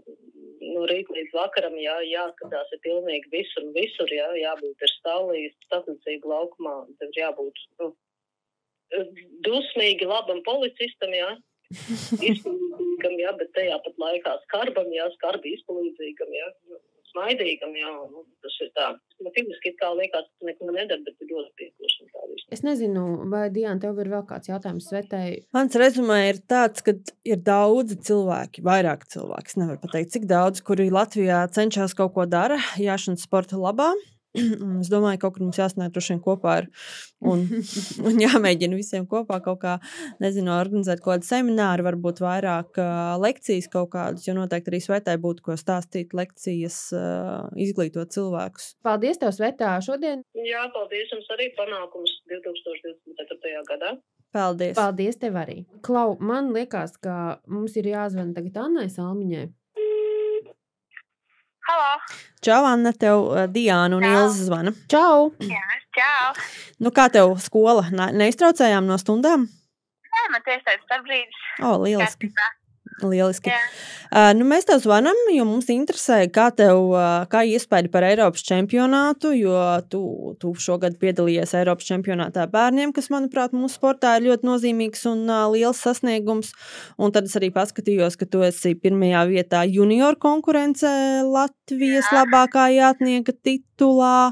no 0.73 0.87
rīta 0.89 1.13
līdz 1.13 1.35
vakaram, 1.37 1.75
jā, 1.77 1.93
jāskatās 2.09 2.71
ir 2.73 2.81
pilnīgi 2.81 3.29
visur 3.35 3.67
un 3.67 3.75
visur, 3.75 4.09
jā, 4.09 4.25
jābūt 4.41 4.81
ir 4.81 4.93
stāvlīs, 4.95 5.53
sacensību 5.69 6.33
laukumā. 6.33 6.79
Tev 6.97 7.13
ir 7.13 7.21
jābūt 7.21 7.61
nu, 7.83 7.91
dusmīgi 9.45 10.09
labam 10.09 10.41
policistam, 10.47 11.13
jā. 11.13 11.29
Izpildīgam, 12.31 13.17
jā, 13.21 13.31
bet 13.37 13.53
tajā 13.53 13.77
pat 13.85 14.01
laikā 14.01 14.37
skarbam, 14.47 14.89
jā, 14.95 15.09
skarbi 15.17 15.53
izpildīgam, 15.59 16.31
jā. 16.33 16.51
Smaidīgam, 17.13 17.71
jā, 17.77 17.91
nu, 18.11 18.23
tas 18.43 18.55
ir 18.63 18.71
tā. 18.75 18.87
Man 19.23 19.33
fiziski 19.35 19.71
it 19.71 19.77
kā 19.79 19.89
liekas, 19.97 20.27
ka 20.37 20.49
neko 20.49 20.67
nedara, 20.69 20.99
bet 21.05 21.15
tu 21.17 21.27
ļoti 21.29 21.53
piekluši 21.61 22.03
un 22.03 22.11
tā 22.11 22.25
visu. 22.31 22.47
Es 22.53 22.63
nezinu, 22.65 23.05
vai 23.31 23.45
Diana, 23.53 23.79
tev 23.81 24.01
ir 24.03 24.11
vēl 24.11 24.25
kāds 24.29 24.51
jautājums 24.51 24.89
Svetai. 24.91 25.23
Mans 25.55 25.79
rezumē 25.79 26.19
ir 26.29 26.41
tāds, 26.51 26.83
ka 26.85 26.93
ir 27.27 27.41
daudzi 27.47 27.97
cilvēki, 28.09 28.65
vairāk 28.67 29.07
cilvēki, 29.13 29.53
es 29.53 29.59
nevaru 29.61 29.81
pateikt, 29.85 30.13
cik 30.17 30.27
daudz, 30.29 30.61
kuri 30.67 30.91
Latvijā 30.93 31.45
cenšas 31.55 31.97
kaut 31.97 32.13
ko 32.17 32.27
dara, 32.29 32.59
jāšanas 32.81 33.25
sporta 33.25 33.59
labā. 33.61 33.93
Es 34.81 34.91
domāju, 34.91 35.19
ka 35.19 35.27
kaut 35.27 35.37
kur 35.37 35.45
mums 35.45 35.59
jāsnāk 35.59 35.93
droši 35.95 36.13
vien 36.13 36.21
kopā 36.23 36.55
ar, 36.61 36.67
un, 37.31 37.45
un 38.07 38.19
jāmēģina 38.21 38.77
visiem 38.77 39.07
kopā 39.09 39.39
kaut 39.45 39.61
kā, 39.63 39.77
nezinu, 40.23 40.53
organizēt 40.55 41.01
kaut 41.03 41.17
kādu 41.17 41.29
semināru, 41.29 41.85
varbūt 41.87 42.21
vairāk 42.23 42.81
uh, 42.81 43.15
lekcijas 43.23 43.69
kaut 43.73 43.91
kādas, 43.95 44.27
jo 44.27 44.35
noteikti 44.37 44.73
arī 44.73 44.81
svētē 44.83 45.17
būtu 45.23 45.47
ko 45.47 45.57
stāstīt, 45.59 46.15
lekcijas, 46.17 46.81
uh, 46.97 47.47
izglītot 47.59 48.13
cilvēkus. 48.15 48.75
Paldies, 48.85 49.21
tev, 49.21 49.33
Svetā, 49.37 49.77
šodien. 49.83 50.23
Jā, 50.47 50.67
paldies 50.75 51.11
jums 51.13 51.27
arī 51.35 51.51
panākums 51.57 52.19
2024. 52.31 53.65
gadā. 53.71 53.97
Paldies! 54.35 54.75
Paldies 54.75 55.17
tev 55.21 55.37
arī. 55.39 55.61
Klau, 55.85 56.17
man 56.19 56.51
liekas, 56.55 56.97
ka 57.01 57.39
mums 57.49 57.77
ir 57.79 57.87
jāzvan 57.93 58.35
tagad 58.35 58.59
Annai 58.65 58.89
Salmiņai. 58.91 59.47
Halo! 61.67 61.99
Čau, 62.41 62.63
Anna, 62.65 62.93
tev 62.95 63.17
uh, 63.27 63.45
Diana 63.51 63.97
un. 63.97 64.03
Ilza 64.07 64.45
zvana. 64.47 64.71
Čau! 64.91 65.33
Jā, 65.43 65.63
čau! 65.97 66.29
Nu, 66.79 66.93
kā 66.95 67.09
tev 67.11 67.33
skola? 67.43 67.89
Ne- 67.91 68.13
Neiztraucējām 68.21 68.87
no 68.87 68.95
stundām? 69.01 69.47
Nē, 70.07 70.23
man 70.31 70.45
tieši 70.45 70.63
tāds 70.87 71.03
brīdis. 71.03 71.41
O, 71.59 71.73
lieliski. 71.83 72.29
Lieliski. 73.03 73.51
Uh, 74.07 74.31
nu, 74.37 74.45
mēs 74.47 74.65
tev 74.65 74.79
zvanām, 74.81 75.17
jo 75.35 75.43
mums 75.45 75.67
interesē, 75.73 76.21
kā 76.33 76.47
tev 76.55 76.93
uh, 76.93 77.25
kā 77.29 77.43
iespēja 77.45 77.91
par 77.93 78.05
Eiropas 78.07 78.45
čempionātu, 78.47 79.33
jo 79.37 79.57
tu, 79.91 80.01
tu 80.41 80.53
šogad 80.63 80.95
piedalījies 81.01 81.53
Eiropas 81.59 81.89
čempionātā 81.89 82.47
bērniem, 82.49 82.93
kas, 82.95 83.11
manuprāt, 83.13 83.53
mūsu 83.57 83.77
sportā 83.77 84.15
ir 84.17 84.29
ļoti 84.29 84.47
nozīmīgs 84.47 85.03
un 85.11 85.25
uh, 85.27 85.43
liels 85.53 85.81
sasniegums. 85.83 86.53
Un 86.97 87.13
tad 87.13 87.27
es 87.29 87.35
arī 87.37 87.51
paskatījos, 87.53 88.17
ka 88.17 88.29
tu 88.31 88.45
esi 88.47 88.73
pirmajā 88.79 89.25
vietā 89.29 89.65
junior 89.67 90.17
konkurencē 90.23 90.95
Latvijas 91.27 92.07
Jā. 92.07 92.21
labākā 92.21 92.69
jātnieka 92.73 93.35
titulā. 93.35 94.31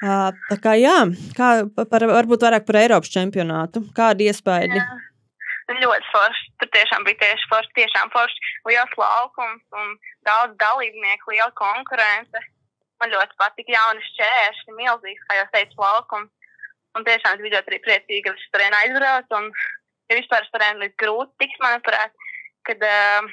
Uh, 0.00 0.32
tā 0.48 0.56
kā 0.64 0.74
jā, 0.80 0.96
kā, 1.36 1.52
par, 1.76 2.08
varbūt 2.08 2.48
vairāk 2.48 2.66
par 2.66 2.80
Eiropas 2.80 3.12
čempionātu. 3.12 3.84
Kāda 3.94 4.30
iespēja? 4.30 4.80
Jā. 4.80 4.88
Ļoti 5.70 6.08
forši. 6.10 6.46
Tur 6.58 6.70
tiešām 6.74 7.04
bija 7.06 7.18
tieši 7.20 7.48
forši, 7.50 7.76
tiešām 7.78 8.10
forši. 8.14 8.54
Liels 8.66 8.94
laukums 8.98 9.62
un 9.80 9.92
daudz 10.26 10.56
dalībnieku, 10.58 11.30
liela 11.30 11.52
konkurence. 11.58 12.42
Man 13.00 13.12
ļoti 13.14 13.38
patika 13.40 13.76
jaunas 13.76 14.08
šķēršļi, 14.12 14.76
milzīgs, 14.76 15.26
kā 15.28 15.38
jau 15.38 15.46
teicu, 15.54 15.78
laukums. 15.80 16.32
Un 16.98 17.06
tiešām 17.06 17.36
es 17.36 17.44
biju 17.44 17.54
ļoti 17.54 17.70
arī 17.70 17.78
priecīga, 17.84 18.32
ka 18.32 18.40
es 18.42 18.50
tur 18.50 18.64
aizbraucu. 18.80 19.38
Un, 19.38 19.46
ja 20.10 20.18
vispār 20.18 20.48
turēju 20.50 20.82
līdz 20.82 20.98
grūti 21.04 21.44
tiks, 21.44 21.62
manuprāt, 21.62 22.26
kad 22.66 22.82
uh, 22.82 23.30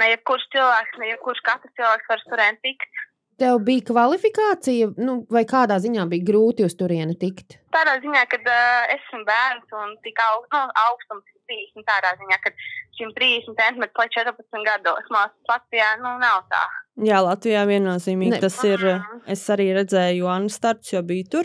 ne 0.00 0.08
jebkurš 0.14 0.48
cilvēks, 0.54 0.98
ne 1.02 1.12
jebkurš 1.12 1.44
katrs 1.46 1.76
cilvēks 1.76 2.10
var 2.14 2.24
turēt 2.32 2.60
tikt. 2.64 3.04
Tev 3.38 3.60
bija 3.62 3.84
kvalifikācija, 3.92 4.88
nu, 4.98 5.20
vai 5.30 5.44
kādā 5.46 5.76
ziņā 5.78 6.08
bija 6.10 6.26
grūti 6.32 6.64
uz 6.66 6.74
turieni 6.80 7.14
tikt? 7.20 7.60
Tādā 7.76 8.00
ziņā, 8.02 8.24
ka 8.32 8.40
uh, 8.40 8.94
esmu 8.96 9.20
bērns 9.28 9.76
un 9.82 9.92
tik 10.06 10.18
aug, 10.24 10.48
nu, 10.56 10.64
augstums 10.88 11.37
ir 11.48 11.62
30, 11.74 11.86
tādā 11.88 12.12
ziņā, 12.20 12.38
ka 12.44 12.52
130 12.98 13.56
cm 13.56 13.86
līdz 13.86 14.14
14 14.18 14.66
gados 14.66 15.08
mākslinieks 15.14 15.48
Latvijā 15.52 15.88
nu, 16.02 16.18
nav 16.20 16.44
tā. 16.50 16.64
Jā, 16.98 17.20
Latvijā 17.22 17.62
viennozīmīgi 17.68 18.34
Ne. 18.34 18.40
tas 18.42 18.56
ir. 18.64 18.78
Mhm. 18.78 19.20
Es 19.30 19.44
arī 19.54 19.68
redzēju 19.76 20.26
Annu 20.26 20.50
starts, 20.50 20.92
jo 20.92 21.02
biju 21.02 21.28
tur. 21.30 21.44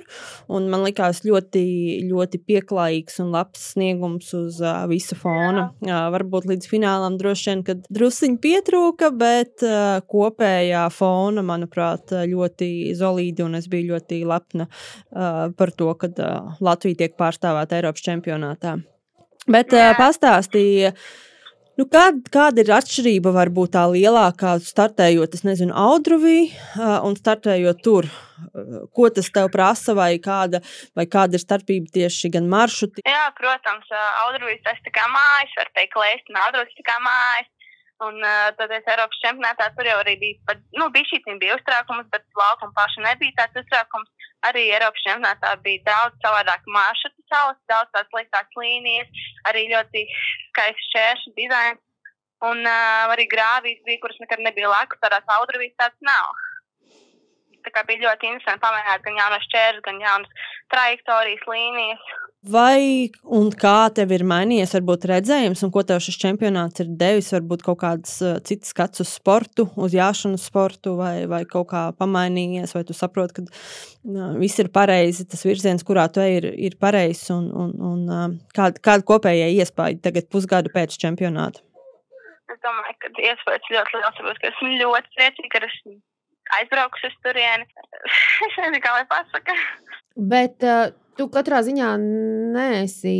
Un 0.49 0.69
man 0.69 0.83
likās 0.83 1.21
ļoti, 1.21 2.09
ļoti 2.09 2.39
pieklājīgs 2.41 3.19
un 3.21 3.31
labs 3.31 3.73
sniegums 3.73 4.33
uz 4.33 4.61
uh, 4.61 4.87
visu 4.89 5.15
fona. 5.15 5.73
Jā. 5.85 6.09
Varbūt 6.09 6.47
līdz 6.49 6.69
finālam 6.71 7.19
droši 7.19 7.49
vien, 7.51 7.63
kad 7.63 7.85
drusciņi 7.93 8.39
pietrūka, 8.41 9.11
bet 9.15 9.61
uh, 9.61 10.01
kopējā 10.09 10.87
fona, 10.91 11.43
manuprāt, 11.45 12.09
ļoti 12.09 12.95
solīdi. 12.97 13.45
Un 13.45 13.55
es 13.55 13.67
biju 13.69 13.93
ļoti 13.93 14.23
lepna 14.25 14.65
uh, 14.65 15.51
par 15.53 15.71
to, 15.77 15.93
ka 15.93 16.09
uh, 16.17 16.57
Latvija 16.61 17.03
tiek 17.03 17.15
pārstāvēta 17.19 17.77
Eiropas 17.77 18.01
čempionātā. 18.01 18.79
Bet 19.49 19.73
uh, 19.75 19.91
pastāstīja. 19.99 20.93
Nu, 21.73 21.87
kāda, 21.89 22.21
kāda 22.29 22.61
ir 22.61 22.69
atšķirība 22.75 23.31
varbūt 23.33 23.71
tā 23.73 23.87
lielākā 23.89 24.59
startējot, 24.61 25.33
es 25.33 25.41
nezinu, 25.47 25.73
Audruvī 25.73 26.51
uh, 26.51 27.01
un 27.07 27.17
startējot 27.17 27.81
tur? 27.83 28.07
Uh, 28.07 28.33
Ko 28.93 29.09
tas 29.09 29.31
tev 29.33 29.49
prasa, 29.53 29.95
vai 29.97 30.11
kāda, 30.21 30.61
vai 30.97 31.07
kāda 31.09 31.39
ir 31.39 31.41
starpība 31.41 31.89
tieši 31.97 32.29
gan 32.35 32.45
maršruti? 32.51 33.05
Jā, 33.07 33.25
protams, 33.39 33.89
Audruvīs 34.27 34.61
tas 34.65 34.77
tā 34.85 34.93
kā 34.93 35.07
mājas, 35.09 35.57
var 35.57 35.73
teikt, 35.73 35.97
lēst, 35.97 36.29
un 36.29 36.39
Audruvīs 36.45 36.77
tā 36.77 36.85
kā 36.91 36.99
mājas. 37.01 37.49
Un 38.03 38.17
uh, 38.19 38.49
tad 38.57 38.71
es 38.73 38.87
Eiropas 38.89 39.19
čempionātā 39.23 39.69
tur 39.77 39.87
jau 39.87 39.99
arī 40.01 40.17
bija, 40.19 40.39
pat, 40.49 40.61
nu, 40.75 40.89
bija 40.91 41.07
šī 41.07 41.37
bija 41.39 41.55
uztraukums, 41.55 42.09
bet 42.11 42.25
laukuma 42.35 42.73
paša 42.75 43.05
nebija 43.05 43.37
tāds 43.37 43.61
uztraukums. 43.61 44.09
Arī 44.49 44.65
Eiropas 44.73 45.03
čempionātā 45.05 45.53
bija 45.63 45.83
daudz 45.87 46.19
savādāk 46.23 46.65
maršrutu 46.67 47.23
savas, 47.31 47.59
daudz 47.71 47.91
tādas 47.95 48.15
liekas 48.17 48.57
līnijas, 48.59 49.25
arī 49.49 49.67
ļoti 49.71 50.05
skaists 50.51 50.89
šķēršu 50.91 51.35
dizains. 51.39 51.81
Un 52.43 52.65
uh, 52.67 53.11
arī 53.13 53.23
grāvīs 53.31 53.79
bija, 53.87 54.01
kuras 54.03 54.19
nekad 54.19 54.41
nebija 54.43 54.67
lakus, 54.67 54.99
tādās 54.99 55.29
Audruvīs 55.37 55.77
tāds 55.79 55.95
nav. 56.03 56.33
Bija 57.63 58.03
ļoti 58.03 58.29
interesanti 58.29 58.63
pamēģināt 58.63 59.07
gan 59.07 59.17
jaunas 59.21 59.47
šķērsas, 59.47 59.83
gan 59.85 60.03
jaunas 60.03 60.45
trajektorijas 60.73 61.47
līnijas. 61.49 62.13
Vai 62.43 63.07
un 63.31 63.45
kā 63.55 63.87
tev 63.95 64.11
ir 64.11 64.25
mainījies, 64.27 64.73
varbūt 64.75 65.05
redzējums, 65.07 65.61
un 65.63 65.71
ko 65.71 65.85
tev 65.87 66.01
šis 66.03 66.17
čempionāts 66.19 66.83
ir 66.83 66.89
devis? 66.99 67.31
Varbūt 67.31 67.63
kaut 67.63 67.79
kāds 67.85 68.17
uh, 68.19 68.35
cits 68.43 68.73
skats 68.73 68.99
uz 68.99 69.13
sportu, 69.15 69.69
uz 69.79 69.95
jāšanu 69.95 70.41
sportu, 70.41 70.97
vai, 70.99 71.23
vai 71.31 71.45
kaut 71.47 71.69
kā 71.71 71.85
pamainījies, 71.95 72.75
vai 72.75 72.83
tu 72.83 72.97
saproti, 72.97 73.39
ka 73.39 74.27
viss 74.41 74.59
ir 74.59 74.73
pareizi, 74.75 75.23
tas 75.31 75.47
virziens, 75.47 75.87
kurā 75.87 76.09
tu 76.11 76.19
ej, 76.19 76.41
ir, 76.41 76.49
ir 76.67 76.75
pareizs, 76.83 77.29
un, 77.31 77.47
un, 77.63 77.75
un 77.93 78.07
uh, 78.11 78.25
kāda, 78.57 78.83
kāda 78.91 79.07
kopējā 79.07 79.47
iespēja 79.61 80.03
tagad 80.09 80.27
pusgadu 80.33 80.73
pēc 80.75 80.99
čempionāta? 80.99 81.63
Es 82.51 82.59
domāju, 82.59 82.99
ka 82.99 83.13
iespējas 83.23 83.71
ļoti 83.71 84.01
liels. 84.01 84.19
Varbūt, 84.19 84.41
ka 84.43 84.51
esmu 84.51 84.73
ļoti 84.81 85.15
priecīga, 85.15 85.53
ka 85.55 85.69
esmu 85.69 86.01
aizbraukusi 86.59 87.09
uz 87.11 87.15
turieni. 87.25 87.67
es 88.47 88.59
nezinu, 88.59 88.81
kā 88.83 88.93
lai 88.97 89.05
pasaka. 89.09 89.57
Bet 90.33 90.65
uh, 90.67 90.91
tu 91.17 91.29
katrā 91.33 91.63
ziņā 91.65 91.95
neesi 92.53 93.15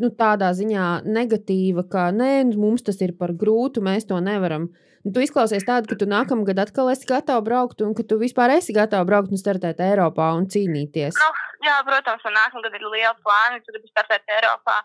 nu, 0.00 0.10
tādā 0.16 0.50
ziņā 0.56 0.86
negatīva, 1.04 1.84
ka 1.90 2.08
nē, 2.14 2.32
mums 2.56 2.86
tas 2.86 3.00
ir 3.04 3.14
par 3.18 3.34
grūtu, 3.36 3.82
mēs 3.84 4.08
to 4.08 4.20
nevaram. 4.24 4.70
Nu, 5.04 5.12
tu 5.16 5.22
izklausies 5.24 5.64
tādu, 5.64 5.88
ka 5.90 5.96
tu 6.00 6.08
nākamgad 6.08 6.60
atkal 6.60 6.90
esi 6.92 7.08
gatava 7.08 7.40
braukt, 7.44 7.80
un 7.84 7.94
ka 7.96 8.04
tu 8.04 8.18
vispār 8.20 8.52
esi 8.58 8.76
gatava 8.76 9.06
braukt 9.08 9.32
un 9.32 9.40
startēt 9.40 9.80
Eiropā 9.84 10.32
un 10.36 10.48
cīnīties. 10.52 11.16
Nu, 11.16 11.28
jā, 11.64 11.78
protams, 11.88 12.24
man 12.26 12.36
nākamgad 12.36 12.76
ir 12.76 12.84
liela 12.84 13.14
plāna, 13.24 13.60
tad 13.60 13.72
gribu 13.72 13.88
startēt 13.92 14.36
Eiropā. 14.36 14.76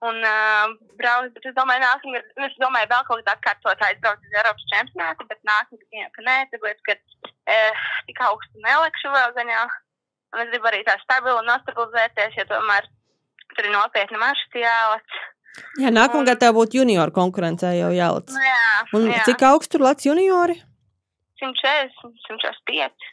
Un 0.00 0.16
uh, 0.24 0.70
braukt, 0.96 1.34
bet 1.36 1.46
es 1.50 1.54
domāju, 1.56 1.82
nākamgad, 1.84 2.28
nu, 2.38 2.46
es 2.46 2.54
domāju, 2.62 2.88
vēl 2.88 3.02
kaut 3.04 3.26
kā 3.26 3.34
atkārtot 3.36 3.82
aizbraukt 3.84 4.22
uz 4.24 4.38
Eiropas 4.38 4.70
čempionātu, 4.72 5.26
bet 5.28 5.40
nākamgad, 5.44 5.88
jā, 5.92 6.06
ka 6.14 6.24
nē, 6.24 6.36
tāpēc, 6.54 6.78
ka 6.86 6.94
eh, 6.96 7.82
tik 8.06 8.22
augstu 8.24 8.64
nelekšu 8.64 9.12
vēl 9.12 9.34
gaņā. 9.36 9.66
Un 10.30 10.44
es 10.44 10.48
gribu 10.54 10.70
arī 10.70 10.80
tā 10.86 10.94
stabili 11.02 11.44
nostabilizēties, 11.44 12.38
jo 12.38 12.46
tomēr 12.48 12.88
tur 13.52 13.68
ir 13.68 13.74
nopietni 13.74 14.22
maršruti 14.22 14.64
jālec. 14.64 15.20
Jā, 15.82 15.92
nākamgad 15.92 16.40
tev 16.40 16.56
būtu 16.56 16.80
junior 16.80 17.12
konkurencē 17.12 17.74
jau 17.76 17.92
jālec. 17.92 18.32
Nu, 18.32 18.44
jā, 18.46 18.66
Un 18.96 19.08
jā. 19.10 19.22
cik 19.28 19.44
augstu 19.50 19.76
tur 19.76 19.88
lec 19.90 20.06
juniori? 20.06 20.56
140, 21.42 22.14
145. 22.28 23.09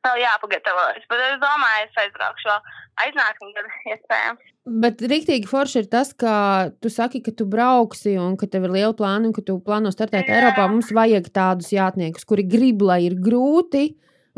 Vēl 0.00 0.22
jāpagatavojas, 0.22 1.02
bet 1.10 1.22
es 1.26 1.40
domāju, 1.42 1.88
es 1.88 1.98
aizbraukšu 2.00 2.48
vēl 2.48 2.70
aiznākamā 3.04 3.50
gada 3.58 3.72
iespējams. 3.92 4.46
Bet 4.84 5.02
rīktīgi 5.12 5.48
forši 5.50 5.82
ir 5.82 5.90
tas, 5.92 6.12
ka 6.16 6.34
tu 6.80 6.92
saki, 6.92 7.20
ka 7.24 7.34
tu 7.36 7.44
brauksi 7.48 8.14
un 8.20 8.36
ka 8.40 8.48
tev 8.48 8.68
ir 8.68 8.76
liela 8.76 8.94
plāna 8.96 9.28
un 9.28 9.34
ka 9.36 9.44
tu 9.44 9.58
plāno 9.64 9.92
startēt 9.92 10.28
Jā. 10.28 10.38
Eiropā. 10.38 10.68
Mums 10.72 10.92
vajag 10.96 11.28
tādus 11.34 11.72
jātniekus, 11.74 12.24
kuri 12.28 12.46
grib, 12.48 12.84
lai 12.84 13.02
ir 13.08 13.18
grūti 13.20 13.90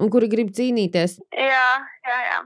un 0.02 0.10
kuri 0.10 0.30
grib 0.32 0.50
cīnīties. 0.56 1.18
Jā, 1.36 1.68
jā, 2.08 2.18
jā. 2.30 2.42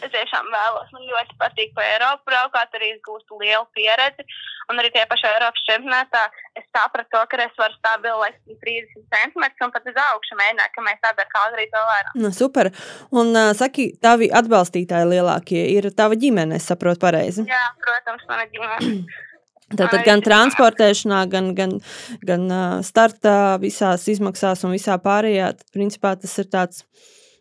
Es 0.00 0.12
tiešām 0.12 0.48
vēlos. 0.52 0.92
Man 0.94 1.04
ļoti 1.10 1.36
patīk 1.40 1.74
pa 1.76 1.84
Eiropu 1.84 2.30
braukāt, 2.30 2.72
arī 2.78 2.94
gūstu 3.04 3.38
lielu 3.40 3.66
pieredzi. 3.76 4.24
Un 4.72 4.80
arī 4.80 4.90
tajā 4.94 5.08
pašā 5.10 5.32
Eiropas 5.36 5.66
čempionātā 5.68 6.22
es 6.56 6.64
sapratu, 6.72 7.10
to, 7.12 7.24
ka 7.28 7.40
es 7.44 7.60
varu 7.60 7.76
stabili 7.76 8.14
lekt 8.22 8.40
30 8.64 9.04
centimetrus 9.12 9.66
un 9.66 9.74
pat 9.74 9.90
uz 9.90 10.00
augšu 10.06 10.38
mēģināt, 10.40 10.72
ka 10.72 10.86
mēs 10.86 11.02
tādā 11.04 11.26
kā 11.28 11.44
arī 11.50 11.66
to 11.74 11.84
varam. 11.90 12.16
Nu, 12.24 12.32
super. 12.32 12.72
Un, 13.12 13.34
uh, 13.36 13.52
saki, 13.56 13.90
tavi 14.00 14.30
atbalstītāji 14.40 15.10
lielākie 15.12 15.66
ir 15.74 15.90
tava 15.96 16.16
ģimene, 16.16 16.56
es 16.60 16.70
saprotu 16.70 17.04
pareizi. 17.04 17.44
Jā, 17.50 17.62
protams, 17.84 18.24
mana 18.30 18.48
ģimene. 18.48 19.04
Tātad 19.74 20.04
gan 20.06 20.20
transportēšanā, 20.22 21.22
gan, 21.32 21.52
gan, 21.56 21.78
gan 22.24 22.48
startā, 22.84 23.56
visās 23.62 24.04
izmaksās 24.12 24.64
un 24.66 24.74
visā 24.76 24.96
pārējā. 25.02 25.54
Tad, 25.58 25.70
principā, 25.74 26.14
tas 26.20 26.34
ir 26.40 26.50
tāds 26.52 26.84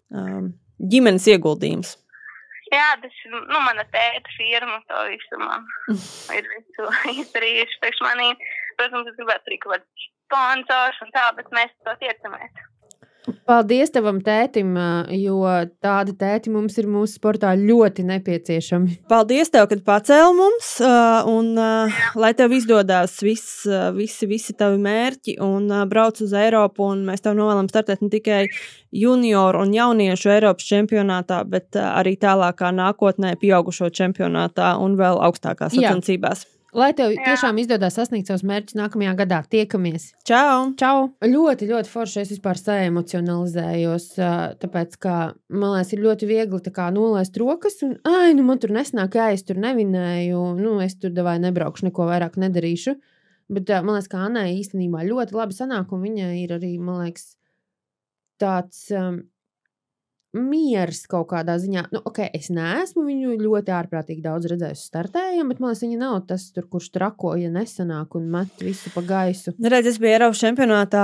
um, 0.10 0.54
ģimenes 0.80 1.28
ieguldījums. 1.36 1.98
Jā, 2.74 2.90
tas 3.04 3.18
ir 3.26 3.34
nu, 3.36 3.60
mana 3.62 3.86
tēta 3.94 4.34
firma, 4.34 4.80
to 4.90 5.06
visu 5.12 5.40
man 5.42 5.68
ir 6.34 6.50
izdarījuši 7.14 7.80
priekš 7.84 8.04
manī. 8.06 8.34
Protams, 8.80 9.12
es 9.12 9.18
gribētu 9.20 9.52
arī 9.52 9.60
kaut 9.62 9.76
kādu 9.76 10.08
sponsors 10.10 11.02
un 11.06 11.14
tā, 11.14 11.28
bet 11.38 11.52
mēs 11.54 11.74
to 11.86 11.94
tiecamies. 12.02 12.64
Paldies 13.44 13.92
tavam 13.92 14.22
tētim, 14.24 14.72
jo 15.20 15.42
tādi 15.84 16.14
tēti 16.16 16.52
mums 16.54 16.78
ir 16.80 16.88
mūsu 16.88 17.18
sportā 17.18 17.52
ļoti 17.60 18.06
nepieciešami. 18.08 18.96
Paldies, 19.12 19.52
tev, 19.52 19.68
kad 19.72 19.84
pacēli 19.84 20.32
mums, 20.38 20.70
un 21.28 21.52
lai 22.24 22.32
tev 22.40 22.56
izdodas 22.56 23.18
viss, 23.26 23.66
visi, 23.98 24.30
visi 24.32 24.56
tavi 24.56 24.80
mērķi, 24.84 25.36
un 25.44 25.68
brauc 25.92 26.24
uz 26.24 26.32
Eiropu. 26.40 26.88
un 26.94 27.04
Mēs 27.10 27.26
tev 27.26 27.36
novēlam 27.36 27.68
startēt 27.72 28.06
ne 28.06 28.10
tikai 28.14 28.46
junioru 28.96 29.66
un 29.66 29.76
jauniešu 29.76 30.32
Eiropas 30.38 30.70
čempionātā, 30.70 31.44
bet 31.44 31.76
arī 31.76 32.16
tālākā 32.16 32.72
nākotnē, 32.72 33.36
pieaugušo 33.44 33.92
čempionātā 33.92 34.78
un 34.80 34.96
vēl 34.96 35.20
augstākās 35.20 35.76
Jā. 35.76 35.92
Lai 36.74 36.90
tev 36.98 37.12
Jā. 37.14 37.22
tiešām 37.28 37.60
izdodas 37.62 37.94
sasniegt 38.00 38.30
savus 38.30 38.42
mērķus 38.50 38.74
nākamajā 38.80 39.12
gadā, 39.20 39.40
tiekamies! 39.50 40.08
Čau! 40.26 40.72
Čau! 40.80 41.12
Ļoti, 41.22 41.68
ļoti 41.70 41.92
forši. 41.92 42.24
Es 42.24 42.32
vispār 42.34 42.58
saemocionalizējos, 42.58 44.08
tāpēc, 44.64 44.96
ka 45.04 45.18
man 45.54 45.76
liekas, 45.76 45.94
ir 45.94 46.02
ļoti 46.02 46.30
viegli 46.32 46.62
tā 46.66 46.74
kā 46.74 46.88
nolaist 46.96 47.38
rokas, 47.38 47.78
un, 47.86 47.94
ai, 48.10 48.34
nu 48.34 48.46
man 48.48 48.62
tur 48.64 48.74
nesnāk, 48.74 49.20
jā, 49.20 49.30
es 49.36 49.46
tur 49.46 49.62
nevinēju, 49.62 50.42
nu, 50.58 50.80
es 50.82 50.98
tur 50.98 51.14
devāju 51.14 51.44
nebraukšu, 51.46 51.92
neko 51.92 52.10
vairāk 52.10 52.40
nedarīšu. 52.42 52.96
Bet 53.54 53.70
man 53.76 53.94
liekas, 53.94 54.10
ka 54.10 54.24
Annai 54.26 54.48
īstenībā 54.56 55.06
ļoti 55.06 55.38
labi 55.38 55.60
sanāk, 55.60 55.94
un 55.94 56.02
viņa 56.08 56.32
ir 56.42 56.56
arī, 56.58 56.74
man 56.82 57.04
liekas, 57.06 57.36
tāds. 58.42 58.88
Um, 58.98 59.28
Mieres 60.34 61.04
kaut 61.06 61.28
kādā 61.30 61.60
ziņā, 61.62 61.84
nu, 61.94 62.00
ok, 62.10 62.24
es 62.34 62.48
neesmu 62.50 63.04
viņu 63.06 63.36
ļoti 63.38 63.74
ārprātīgi 63.78 64.24
daudz 64.24 64.48
redzējis 64.50 64.88
startējumā, 64.90 65.52
bet 65.52 65.60
man 65.62 65.70
liekas, 65.70 65.84
viņa 65.86 66.00
nav 66.00 66.16
tas, 66.32 66.48
tur, 66.56 66.66
kurš 66.72 66.90
trakoja 66.96 67.52
nesanāk 67.54 68.18
un 68.18 68.32
met 68.34 68.64
visu 68.66 68.90
pa 68.96 69.04
gaisu. 69.06 69.54
Redz, 69.62 69.92
es 69.94 70.02
biju 70.02 70.16
Eiropas 70.16 70.42
čempionātā 70.42 71.04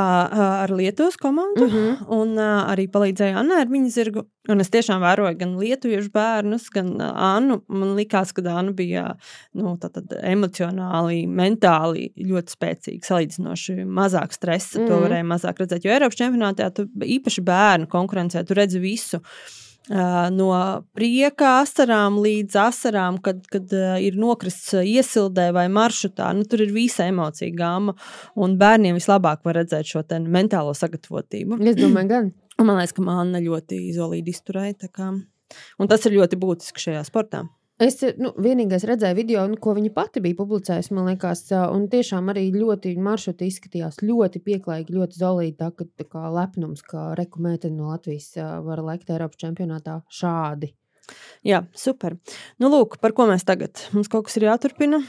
ar 0.63 0.73
Lietuvas 0.73 1.17
komandu, 1.21 1.67
Mm 1.69 1.69
-hmm. 1.69 2.09
un 2.09 2.37
arī 2.39 2.87
palīdzēju 2.89 3.37
Annai 3.37 3.61
ar 3.61 3.67
viņas 3.67 3.93
zirgu. 3.93 4.25
Un 4.49 4.63
es 4.63 4.71
tiešām 4.73 5.03
vēroju 5.03 5.37
gan 5.37 5.51
lietuviešu 5.59 6.09
bērnus, 6.15 6.69
gan 6.73 6.95
Annu. 7.01 7.59
Man 7.69 7.93
liekas, 7.99 8.31
ka 8.33 8.41
Anna 8.49 8.73
bija 8.73 9.05
nu, 9.53 9.75
emocionāli, 10.23 11.23
mentāli 11.29 12.09
ļoti 12.17 12.55
spēcīga, 12.57 13.05
salīdzinoši 13.05 13.85
mazāk 13.85 14.33
stresa. 14.33 14.79
Mm. 14.79 14.87
To 14.89 14.97
Mhm. 14.97 15.05
varēja 15.05 15.29
mazāk 15.29 15.63
redzēt. 15.63 15.85
Jo 15.85 15.93
Eiropas 15.93 16.17
čempionātā, 16.19 16.73
tu, 16.73 16.87
īpaši 16.87 17.45
bērnu 17.45 17.87
konkurencē, 17.87 18.45
tu 18.47 18.57
redzi 18.57 18.79
visu. 18.81 19.21
No 19.89 20.83
prieka 20.93 21.63
asarām 21.63 22.19
līdz 22.21 22.53
asarām, 22.61 23.17
kad, 23.25 23.39
kad 23.49 23.71
ir 23.97 24.13
nokrists 24.21 24.73
iesildē 24.73 25.51
vai 25.55 25.65
maršrutā. 25.67 26.27
Nu, 26.35 26.43
tur 26.45 26.61
ir 26.61 26.73
visa 26.75 27.07
emocija 27.09 27.49
gama, 27.55 27.95
un 28.35 28.57
bērniem 28.59 28.99
vislabāk 28.99 29.41
var 29.43 29.55
redzēt 29.55 29.89
šo 29.89 30.03
mentālo 30.27 30.75
sagatavotību. 30.77 31.57
Es 31.65 31.75
domāju, 31.79 32.07
gan. 32.07 32.31
Un 32.59 32.67
man 32.67 32.79
liekas, 32.79 32.95
ka 32.97 33.05
Anna 33.13 33.39
ļoti 33.43 33.79
izolīti 33.89 34.35
izturēja. 34.35 34.89
Un 35.79 35.89
tas 35.89 36.03
ir 36.05 36.17
ļoti 36.17 36.37
būtiski 36.39 36.89
šajā 36.89 37.05
sportā. 37.07 37.45
Es 37.79 38.01
nu, 38.19 38.33
vienīgais 38.35 38.83
redzēju 38.83 39.15
video, 39.15 39.45
nu, 39.47 39.55
ko 39.55 39.71
viņa 39.77 39.93
pati 39.95 40.19
bija 40.19 40.35
publicējusi, 40.35 40.91
man 40.97 41.05
liekas, 41.07 41.45
un 41.71 41.85
tiešām 41.87 42.27
arī 42.33 42.49
ļoti 42.51 42.91
maršruti 42.99 43.47
izskatījās 43.47 44.01
ļoti 44.03 44.41
pieklājīgi, 44.43 44.97
ļoti 44.97 45.21
zolīti. 45.21 45.55
Tā, 45.61 45.69
ka, 45.71 45.87
tā 45.95 46.07
kā 46.09 46.25
lepnums, 46.35 46.83
ka 46.83 47.13
rekomendēta 47.15 47.71
no 47.71 47.93
Latvijas 47.93 48.33
var 48.67 48.83
lekt 48.83 49.13
Eiropas 49.15 49.39
čempionātā 49.39 50.01
šādi. 50.11 50.73
Jā, 51.47 51.63
super. 51.71 52.19
Nu, 52.59 52.67
lūk, 52.67 52.99
par 52.99 53.15
ko 53.15 53.29
mēs 53.31 53.47
tagad? 53.47 53.79
Mums 53.95 54.11
kaut 54.11 54.27
kas 54.27 54.35
ir 54.41 54.49
jāturpina. 54.49 54.99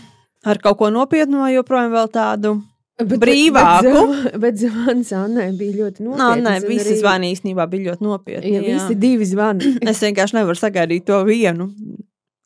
Ar 0.47 0.63
kaut 0.63 0.79
ko 0.79 0.95
nopietnu 0.95 1.43
vai 1.43 1.57
joprojām 1.57 1.91
vēl 1.93 2.15
tādu? 2.15 2.55
Brīvāku. 3.01 3.93
Bet, 4.25 4.37
bet 4.43 4.59
zvans 4.61 5.11
Annai 5.17 5.49
bija 5.57 5.73
ļoti 5.79 6.05
Nā, 6.05 6.15
nopietns. 6.17 6.45
nē, 6.47 6.55
un 6.63 6.69
visi 6.69 6.89
arī- 6.91 7.01
zvani 7.01 7.31
īstenībā 7.35 7.67
bija 7.73 7.93
ļoti 7.93 8.05
nopietni. 8.07 8.53
Ja 8.55 8.61
jā. 8.63 8.75
visi 8.77 8.95
divi 9.01 9.25
zvani. 9.25 9.75
Es 9.93 10.01
vienkārši 10.05 10.37
nevaru 10.41 10.59
sagaidīt 10.61 11.05
to 11.09 11.21
vienu 11.25 11.71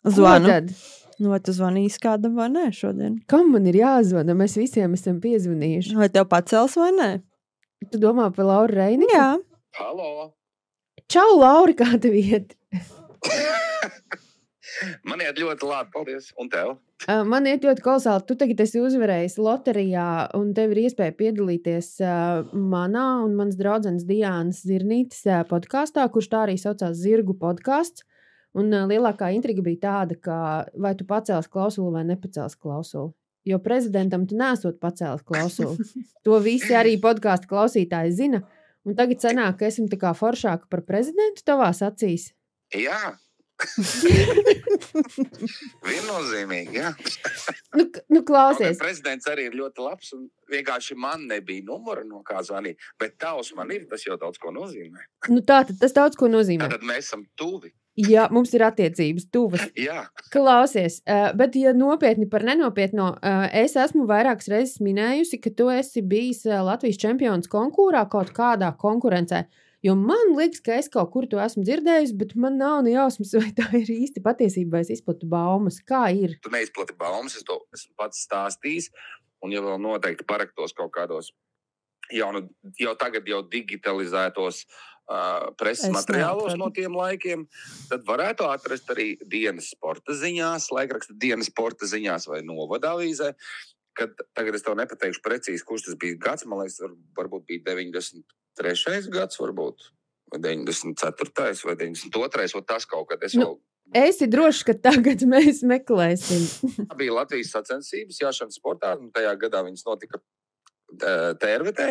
Ko 0.04 0.10
zvanu. 0.10 0.46
tad? 0.46 0.70
Nu, 1.18 1.30
vai 1.30 1.38
tu 1.40 1.52
zvanīsi 1.54 1.98
kādam 2.02 2.34
vai 2.34 2.48
nē 2.50 2.68
šodien? 2.74 3.20
Kam 3.30 3.52
man 3.52 3.66
ir 3.70 3.74
jāzvana? 3.78 4.34
Mēs 4.34 4.56
visiem 4.58 4.94
esam 4.98 5.20
piezvanījuši. 5.22 5.94
Vai 5.98 6.08
tev 6.10 6.26
pacels 6.30 6.74
vai 6.76 6.90
nē? 6.92 7.10
Tu 7.92 7.98
domā 8.02 8.30
par 8.34 8.44
Lauru 8.48 8.74
Reini? 8.74 9.06
Jā, 9.14 9.36
Halo! 9.78 10.32
Čau, 11.10 11.38
Laura, 11.38 11.72
kā 11.74 11.98
tev 12.00 12.14
iet? 12.18 12.54
Man 15.08 15.22
iet 15.24 15.38
ļoti 15.40 15.68
labi, 15.68 15.90
paldies. 15.94 16.30
Un 16.40 16.50
tev? 16.52 16.74
Man 17.28 17.46
iet 17.50 17.66
ļoti 17.66 17.84
kolosāli. 17.84 18.24
Tu 18.28 18.37
tagad 18.40 18.62
esi 18.64 18.80
uzvarējis 18.80 19.37
loterijā, 19.42 20.06
un 20.38 20.52
tev 20.56 20.72
ir 20.74 20.84
iespēja 20.87 21.16
piedalīties 21.18 21.90
manā 22.54 23.06
un 23.24 23.37
manas 23.38 23.58
draudzenes 23.60 24.06
Diānas 24.08 24.62
Zirnītes 24.64 25.24
podkāstā, 25.50 26.06
kurš 26.12 26.30
tā 26.32 26.44
arī 26.46 26.56
saucās 26.60 26.96
Zirgu 27.00 27.37
podkāsts. 27.40 28.06
Un 28.54 28.70
lielākā 28.70 29.32
intriga 29.34 29.64
bija 29.66 29.80
tāda, 29.82 30.14
ka 30.14 30.38
vai 30.78 30.94
tu 30.94 31.06
pacēlis 31.08 31.50
klausuli 31.50 31.96
vai 31.96 32.04
nepacēlis 32.12 32.54
klausuli. 32.54 33.10
Jo 33.44 33.58
prezidentam 33.60 34.24
tu 34.30 34.38
nesot 34.38 34.78
pacēlis 34.80 35.24
klausuli. 35.26 35.88
To 36.24 36.38
visi 36.40 36.72
arī 36.72 36.94
podkāstu 37.02 37.50
klausītāji 37.50 38.14
zina. 38.16 38.40
Un 38.88 38.96
tagad 38.96 39.20
sanāk, 39.20 39.58
ka 39.60 39.68
esmu 39.68 39.90
tā 39.92 39.98
kā 40.00 40.14
foršāka 40.16 40.70
par 40.72 40.84
prezidentu 40.88 41.44
tavās 41.44 41.82
acīs. 41.84 42.30
Jā. 42.72 43.16
Viennozīmīgi, 45.88 46.80
jā. 46.80 46.90
Nu, 47.76 47.86
nu 48.12 48.22
klausies, 48.26 48.74
gan 48.74 48.82
Prezidents 48.82 49.30
arī 49.30 49.42
ir 49.50 49.54
ļoti 49.60 49.84
labs. 49.84 50.08
un 50.16 50.26
Vienkārši 50.50 50.96
man 51.00 51.24
nebija 51.30 51.64
numura, 51.66 52.04
no 52.06 52.20
kā 52.26 52.42
zvanīt. 52.44 52.82
Bet 53.00 53.16
tavs 53.22 53.54
man 53.56 53.72
ir, 53.74 53.86
tas 53.90 54.04
jau 54.06 54.18
daudz 54.20 54.40
ko 54.42 54.52
nozīmē. 54.54 55.00
nu 55.32 55.40
tā 55.40 55.62
tad 55.68 55.76
tas 55.80 55.96
daudz 55.96 56.14
ko 56.20 56.28
nozīmē. 56.32 56.68
Tad 56.70 56.84
mēs 56.86 57.08
esam 57.08 57.24
tuvi. 57.38 57.72
Jā, 57.94 58.24
mums 58.34 58.50
ir 58.56 58.64
attiecības, 58.66 59.28
tuvas. 59.30 59.68
Jā, 59.78 60.08
Klausies, 60.34 60.98
uh, 61.06 61.28
bet, 61.38 61.54
ja 61.54 61.70
nopietni 61.76 62.26
par 62.30 62.42
nenopietno, 62.46 63.12
uh, 63.14 63.44
es 63.54 63.76
esmu 63.78 64.08
vairākas 64.10 64.50
reizes 64.50 64.80
minējusi, 64.82 65.38
ka 65.42 65.52
tu 65.54 65.68
esi 65.70 66.02
bijis 66.02 66.42
uh, 66.48 66.58
Latvijas 66.66 66.98
čempions 66.98 67.50
konkursā 67.52 68.02
kaut 68.10 68.32
kādā 68.34 68.72
konkurencē. 68.80 69.44
Jo 69.84 69.92
man 70.00 70.32
liekas, 70.32 70.62
ka 70.64 70.78
es 70.80 70.88
kaut 70.92 71.10
kur 71.12 71.26
to 71.28 71.40
esmu 71.44 71.64
dzirdējusi, 71.66 72.16
bet 72.16 72.32
man 72.40 72.56
nav 72.60 72.80
ne 72.86 72.94
jausmas, 72.94 73.34
vai 73.42 73.52
tā 73.56 73.68
ir 73.76 73.90
īsti 73.92 74.22
patiesība, 74.24 74.78
vai 74.78 74.84
es 74.86 74.94
izplatu 74.96 75.28
baumas. 75.28 75.82
Kā 75.84 76.06
ir? 76.16 76.38
tu 76.44 76.52
neizplati 76.54 76.96
baumas, 76.96 77.36
es 77.36 77.44
to 77.44 77.60
esmu 77.76 77.92
pats 78.00 78.24
stāstījis. 78.24 78.90
Un, 79.44 79.52
ja 79.52 79.60
vēl 79.60 79.76
noteikti 79.82 80.24
paraktos 80.24 80.72
kaut 80.72 80.94
kādos 80.94 81.34
jau, 82.12 82.30
nu, 82.32 82.42
jau 82.80 82.94
tagad 83.00 83.28
jau 83.28 83.42
digitalizētos 83.50 84.62
uh, 84.64 85.50
preses 85.60 85.90
Es 85.90 85.94
materiālos 85.94 86.54
neatradu. 86.54 86.62
no 86.62 86.70
tiem 86.74 86.96
laikiem, 86.96 87.44
tad 87.90 88.06
varētu 88.08 88.48
atrast 88.48 88.90
arī 88.94 89.10
dienas 89.20 89.70
sporta 89.74 90.16
ziņās, 90.16 90.70
laikraksta 90.74 91.16
dienas 91.20 91.52
sporta 91.52 91.88
ziņās 91.90 92.28
vai 92.30 92.42
novada 92.46 92.94
avīzē. 92.96 93.34
Kad, 93.94 94.16
tagad 94.34 94.56
es 94.58 94.64
tev 94.66 94.74
nepateikšu 94.80 95.20
precīzi, 95.22 95.62
kurš 95.62 95.90
tas 95.90 95.98
bija 96.00 96.18
gads. 96.18 96.48
Man 96.50 96.64
liekas, 96.64 96.80
var, 96.82 96.96
varbūt 97.20 97.44
bija 97.46 97.62
93. 98.60 99.10
gads, 99.14 99.40
varbūt 99.40 99.90
vai 100.34 100.40
94. 100.40 101.54
vai 101.64 101.76
92. 101.76 102.50
vai 102.54 102.66
tas 102.66 102.86
kaut 102.88 103.08
kad. 103.10 103.22
Es 103.22 103.34
Nu, 103.34 103.44
vēl 103.44 103.60
Esi 103.92 104.26
drošs, 104.26 104.64
ka 104.64 104.74
tagad 104.80 105.22
mēs 105.34 105.62
meklēsim. 105.66 106.44
Tā 106.90 106.98
bija 106.98 107.18
Latvijas 107.20 107.52
sacensības, 107.54 108.20
jāšanas 108.22 108.58
sportā. 108.58 108.94
un 108.98 109.12
Tajā 109.14 109.34
gadā 109.40 109.64
viņas 109.66 109.84
notika 109.86 110.20
TRVT. 111.42 111.90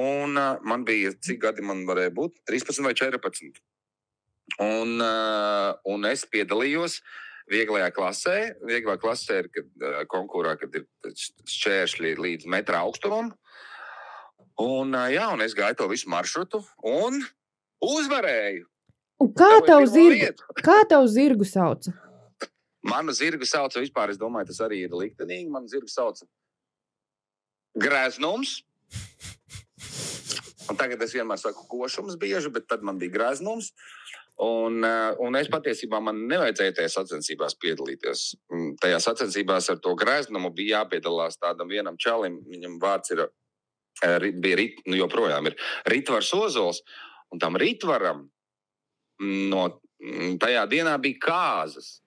Un 0.00 0.38
man 0.64 0.86
bija, 0.88 1.12
cik 1.20 1.42
gadi 1.42 1.64
man 1.64 1.84
varēja 1.88 2.14
būt? 2.16 2.40
13 2.48 2.84
vai 2.84 2.94
14. 2.96 3.60
Un, 4.60 4.96
un 5.88 6.08
es 6.08 6.24
piedalījos 6.28 6.98
vieglajā 7.52 7.90
klasē. 7.94 8.36
Vieglā 8.68 8.96
klasē 9.00 9.42
ir 9.44 9.50
kad, 9.52 9.68
konkurā, 10.12 10.56
kad 10.60 10.74
ir 10.80 10.86
šķēršļi 11.12 12.14
līdz 12.24 12.48
metra 12.50 12.82
augstumam. 12.86 13.30
Un, 14.62 14.94
jā, 15.10 15.26
un 15.32 15.42
es 15.42 15.56
gāju 15.58 15.80
to 15.80 15.88
visu 15.90 16.10
maršrutu 16.12 16.60
un 16.86 17.18
uzvarēju. 17.82 18.68
Un 19.22 19.32
kā 19.38 19.50
tev 19.66 19.86
zirgu, 19.90 20.32
kā 20.66 20.82
tev 20.90 21.06
zirgu 21.10 21.46
sauca? 21.48 21.94
Manu 22.82 23.14
zirgu 23.14 23.46
sauc 23.46 23.74
vispār, 23.78 24.10
es 24.10 24.18
domāju, 24.18 24.50
tas 24.50 24.62
arī 24.66 24.84
ir 24.86 24.94
liktenīgi. 24.98 25.50
Manu 25.50 25.70
zirgu 25.70 25.90
sauc 25.90 26.22
Grēznums. 27.78 28.60
Un 30.70 30.78
tagad 30.78 31.00
es 31.02 31.14
vienmēr 31.16 31.40
saku, 31.40 31.64
košums 31.70 32.18
bieži, 32.20 32.52
bet 32.52 32.68
tad 32.70 32.84
man 32.86 32.98
bija 33.00 33.14
grēznums. 33.16 33.72
Un, 34.42 34.82
un 35.22 35.38
es 35.38 35.48
patiesībā 35.52 36.00
man 36.02 36.22
nevajadzēja 36.30 36.74
tajā 36.78 36.90
sacensībās 36.94 37.56
piedalīties. 37.62 38.22
Mm, 38.50 38.70
Tajā 38.80 38.98
sacensībās 39.04 39.68
ar 39.70 39.80
to 39.84 39.92
grēznumu 39.98 40.50
bija 40.56 40.80
jāpiedalās 40.80 41.38
tādam 41.40 41.70
vienam 41.70 41.98
čalim. 42.00 42.40
Viņam 42.48 42.78
vārds 42.82 43.12
ir, 43.14 43.26
bija, 44.02 44.58
rit, 44.58 44.82
nu 44.88 44.98
joprojām 44.98 45.50
ir 45.50 45.58
Ritvars 45.90 46.32
Ozols. 46.36 46.82
Un 47.32 47.40
tam 47.40 47.56
Ritvaram 47.56 48.26
mm, 49.20 49.44
no, 49.52 49.66
mm, 50.02 50.38
tajā 50.42 50.66
dienā 50.70 50.96
bija 51.02 51.20
kāzas. 51.26 51.98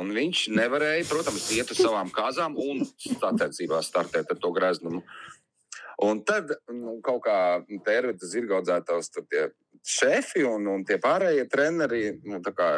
Un 0.00 0.10
viņš 0.10 0.48
nevarēja, 0.50 1.06
protams, 1.06 1.46
iet 1.54 1.70
uz 1.70 1.78
savām 1.78 2.10
kāzām 2.10 2.56
un 2.58 2.82
sacensībās 2.98 3.92
startēt 3.92 4.32
ar 4.34 4.40
to 4.42 4.50
greznumu. 4.54 5.04
Un 6.02 6.24
tad 6.26 6.50
nu, 6.74 6.96
kaut 7.06 7.22
kā 7.28 7.38
tērvita 7.86 8.26
zirgaudzētājs, 8.26 9.12
tur 9.14 9.26
tie 9.30 9.44
šefi 9.86 10.42
un, 10.48 10.66
un 10.72 10.82
tie 10.88 10.98
pārējie 10.98 11.46
treneri 11.52 12.02
nu, 12.26 12.40
kā 12.42 12.70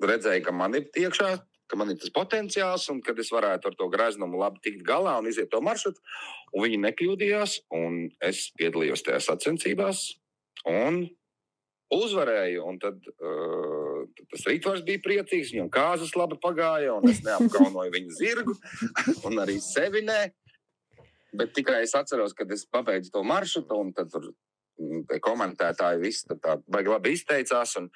redzēja, 0.00 0.40
ka 0.46 0.54
man 0.54 0.78
ir 0.78 0.88
iekšā, 0.96 1.34
ka 1.68 1.76
man 1.76 1.92
ir 1.92 2.00
tas 2.00 2.12
potenciāls 2.14 2.88
un 2.92 3.02
kad 3.04 3.18
es 3.20 3.30
varētu 3.34 3.70
ar 3.70 3.76
to 3.78 3.90
greznumu 3.92 4.40
labi 4.40 4.62
tikt 4.64 4.82
galā 4.86 5.18
un 5.20 5.28
iziet 5.30 5.50
to 5.52 5.60
maršrutu. 5.64 6.00
Un 6.54 6.64
viņi 6.64 6.82
nekļūdījās, 6.86 7.60
un 7.76 8.00
es 8.24 8.48
piedalījos 8.58 9.04
tajā 9.06 9.20
sacensībās. 9.26 10.06
Un 10.68 11.04
uzvarēju. 11.94 12.64
Un 12.68 12.78
tad 12.82 13.08
uh, 13.12 14.02
tas 14.32 14.44
rītvars 14.48 14.84
bija 14.86 15.02
priecīgs, 15.04 15.52
viņam 15.54 15.70
kāzas 15.72 16.14
labi 16.18 16.38
pagāja, 16.42 16.96
un 16.98 17.08
es 17.10 17.22
neapkaunoju 17.26 17.94
viņa 17.94 18.18
zirgu, 18.18 18.56
un 19.28 19.40
arī 19.44 19.58
sevi 19.64 20.04
nē. 20.06 20.20
Bet 21.38 21.52
tikai 21.56 21.82
es 21.84 21.94
atceros, 21.96 22.34
kad 22.36 22.50
es 22.52 22.64
pabeidzu 22.72 23.12
to 23.12 23.22
maršrutu, 23.26 23.76
un 23.76 23.92
tad 23.96 24.08
tur 24.12 24.30
mm, 24.80 25.20
komentētāji 25.24 26.00
visi 26.00 26.38
tā 26.40 26.56
baigi 26.68 26.92
labi 26.92 27.14
izteicās. 27.16 27.76
Un, 27.80 27.90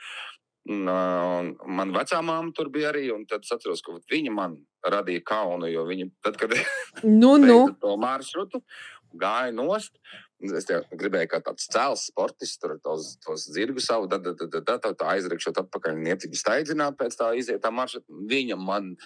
Un, 0.71 0.87
uh, 0.87 1.49
man 1.67 1.91
vecā 1.95 2.21
māma 2.23 2.53
tur 2.55 2.69
bija 2.71 2.93
arī, 2.93 3.09
un 3.11 3.25
tad 3.27 3.43
es 3.43 3.51
atceros, 3.55 3.83
ka 3.83 3.97
viņa 4.13 4.35
man 4.35 4.61
radīja 4.87 5.25
kaunu, 5.27 5.67
jo 5.73 5.83
viņa, 5.89 6.11
tad, 6.23 6.39
kad 6.39 6.55
Nu, 7.23 7.35
nu. 7.43 7.65
to 7.83 7.97
maršrutu, 7.99 8.63
gāja 9.19 9.51
nost. 9.55 9.97
Es 10.43 10.67
gribēju, 10.67 11.29
kā 11.31 11.39
tāds 11.47 11.69
cēls 11.71 12.09
sportists, 12.11 12.59
tur 12.59 12.75
tos, 12.83 13.13
tos 13.23 13.45
zirgus 13.55 13.87
savu, 13.91 14.09
tad, 14.11 14.25
tad, 14.27 14.41
tad, 14.51 14.65
tad, 14.67 14.81
tad 14.83 15.05
aizrikšot 15.13 15.61
atpakaļ, 15.63 16.01
niecīgi 16.03 16.39
steidzināt 16.39 16.97
pēc 16.99 17.15
tā 17.19 17.29
iziet 17.39 17.63
tā 17.63 17.71
maršruta. 17.75 18.11
Viņa 18.31 18.59
man 18.59 18.97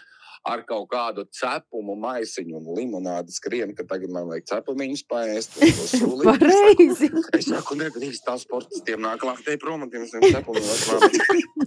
ar 0.47 0.63
kaut 0.69 0.87
kādu 0.93 1.27
cepumu 1.35 1.97
maisiņu 2.01 2.61
un 2.61 2.71
limonādi 2.79 3.35
skrien, 3.35 3.75
ka 3.77 3.87
tagad 3.89 4.13
man 4.15 4.29
vajag 4.31 4.47
cepumiņus 4.53 5.05
paēst. 5.11 5.59
Pareizi. 6.27 7.11
Es 7.37 7.51
saku, 7.51 7.79
nedrīkst 7.81 8.27
tā 8.27 8.37
sportistiem 8.41 9.03
nāk 9.03 9.27
laktē 9.27 9.59
prom 9.63 9.87
un 9.87 9.93
tiem 9.93 10.07
cepumiem. 10.07 11.65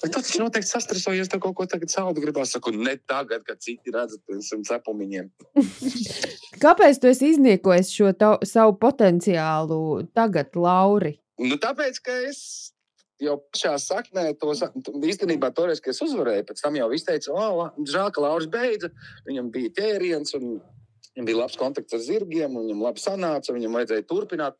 Bet 0.00 0.12
taču 0.14 0.40
noteikti 0.40 0.68
sastresojies, 0.68 1.28
tev 1.30 1.42
kaut 1.44 1.54
ko 1.58 1.66
tagad 1.70 1.92
saudu 1.92 2.22
gribās. 2.22 2.50
Saku, 2.54 2.72
ne 2.74 2.96
tagad, 3.08 3.44
kad 3.46 3.60
citi 3.62 3.92
redz 3.94 4.18
pirms 4.26 4.50
cepumiņiem. 4.68 5.28
Kāpēc 6.64 7.00
tu 7.00 7.10
esi 7.12 7.34
izniekojis 7.34 7.92
šo 7.94 8.10
tavu, 8.18 8.48
savu 8.48 8.74
potenciālu 8.80 10.08
tagad, 10.16 10.56
Lauri? 10.58 11.18
Nu, 11.40 11.60
tāpēc, 11.60 12.02
ka 12.04 12.16
es 12.28 12.40
jau 13.20 13.36
pašā 13.52 13.74
saknē 13.82 14.26
to 14.40 14.52
īstenībā 15.06 15.52
toreiz, 15.56 15.80
kad 15.82 15.94
es 15.94 16.02
uzvarēju, 16.04 16.46
pēc 16.48 16.62
tam 16.64 16.78
jau 16.78 16.88
viss 16.92 17.06
teica, 17.08 17.32
o, 17.34 17.46
la- 17.60 17.70
žēl, 17.78 18.10
ka 18.14 18.24
Lauris 18.24 18.48
beidza. 18.50 18.90
Viņam 19.28 19.50
bija 19.54 19.74
ķēriens 19.78 20.34
un 20.38 20.48
viņam 21.14 21.28
bija 21.28 21.40
labs 21.42 21.58
kontakts 21.60 21.96
ar 21.96 22.02
zirgiem, 22.04 22.56
un 22.56 22.66
viņam 22.66 22.84
labi 22.86 23.02
sanāca, 23.02 23.54
viņam 23.56 23.78
vajadzēja 23.78 24.08
turpināt. 24.08 24.58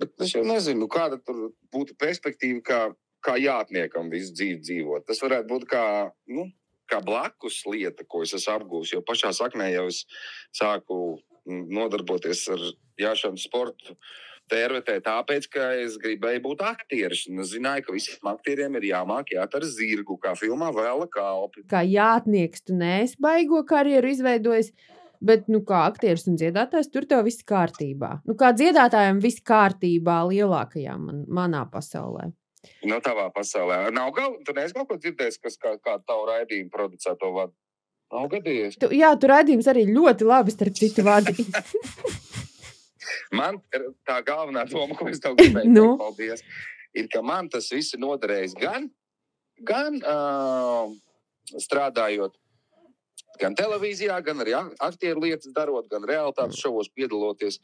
Bet 0.00 0.12
es 0.20 0.34
jau 0.34 0.44
nezinu, 0.44 0.88
kāda 0.92 1.18
tur 1.24 1.52
būtu 1.72 1.96
perspektīva, 1.96 2.60
kā, 2.62 2.80
kā 3.24 3.36
jātniekam 3.40 4.10
visu 4.12 4.34
dzīvi 4.36 4.60
dzīvot. 4.60 5.06
Tas 5.08 5.22
varētu 5.24 5.48
būt 5.48 5.64
kā, 5.70 5.84
nu, 6.28 6.50
kā 6.90 7.00
blakus 7.04 7.62
lieta, 7.66 8.04
ko 8.04 8.22
es 8.26 8.34
esmu 8.36 8.58
apgūlis. 8.58 8.92
Jo 8.92 9.00
pašā 9.06 9.32
saknē 9.36 9.70
jau 9.72 9.86
es 9.88 10.04
sāku 10.54 11.18
nodarboties 11.46 12.44
ar 12.52 12.62
jāšanu 13.00 13.40
sportu. 13.40 13.96
Tērvetē, 14.46 15.00
tāpēc, 15.02 15.48
ka 15.50 15.68
es 15.82 15.96
gribēju 15.98 16.42
būt 16.44 16.60
aktieris. 16.62 17.24
Es 17.26 17.48
zināju, 17.50 17.86
ka 17.88 17.94
visiem 17.96 18.28
aktieriem 18.30 18.76
ir 18.78 18.92
jāmāk 18.92 19.32
jāt 19.34 19.56
ar 19.58 19.66
zirgu, 19.66 20.14
kā 20.22 20.36
filmā 20.38 20.68
Vēla 20.74 21.08
Kalpi. 21.10 21.64
Kā 21.70 21.82
jātnieks, 21.82 22.62
tu 22.62 22.76
neesi 22.78 23.18
baigo 23.22 23.64
karjeru 23.66 24.12
izveidojis. 24.14 24.70
Bet, 25.26 25.46
nu, 25.50 25.62
kā 25.66 25.86
aktieris 25.88 26.26
un 26.30 26.36
dziedātājs, 26.38 26.90
tur 26.92 27.06
tev 27.08 27.24
viss 27.26 27.42
kārtībā. 27.48 28.18
Nu, 28.28 28.36
kā 28.38 28.52
dziedātājam, 28.54 29.18
viss 29.24 29.42
kārtībā 29.42 30.20
lielākajā 30.28 30.94
man, 31.00 31.24
manā 31.26 31.64
pasaulē. 31.72 32.28
No 32.86 33.00
tavā 33.02 33.30
pasaulē. 33.34 33.86
Nav 33.96 34.12
gal, 34.14 34.36
tu 34.44 34.54
neesi 34.54 34.76
kaut 34.76 34.90
ko 34.90 35.00
dzirdējis, 35.00 35.40
kas 35.42 35.58
kā, 35.58 35.74
kā 35.80 35.96
tavu 36.04 36.28
raidījumu 36.30 36.70
producē 36.70 37.16
to 37.18 37.32
vadu. 37.34 37.56
Nav 38.14 38.28
gadījies. 38.30 38.78
Tu, 38.78 38.92
jā, 39.00 39.10
tur 39.18 39.34
raidījums 39.34 39.66
arī 39.72 39.88
ļoti 39.90 40.28
labi, 40.28 40.54
starp 40.54 40.78
citu, 40.78 41.06
vadīja. 41.06 41.64
Man 43.32 43.60
tā 44.08 44.20
galvenā 44.26 44.64
doma, 44.70 44.96
ko 44.98 45.08
es 45.10 45.20
tev 45.22 45.36
gribēju 45.38 45.72
Nu? 45.76 45.82
teikt, 45.82 46.00
paldies, 46.02 46.44
ir, 46.94 47.08
ka 47.12 47.22
man 47.22 47.48
tas 47.52 47.70
viss 47.72 47.94
ir 47.94 48.02
noderējis 48.02 48.56
gan, 48.60 48.90
gan 49.66 50.00
uh, 50.02 50.90
strādājot 51.56 52.34
gan 53.40 53.52
televīzijā, 53.52 54.16
gan 54.24 54.40
arī 54.40 54.54
ak- 54.56 54.76
aktieru 54.80 55.20
lietas 55.26 55.52
darot, 55.52 55.88
gan 55.92 56.06
realitātes 56.08 56.56
šovos 56.62 56.88
piedaloties, 56.88 57.58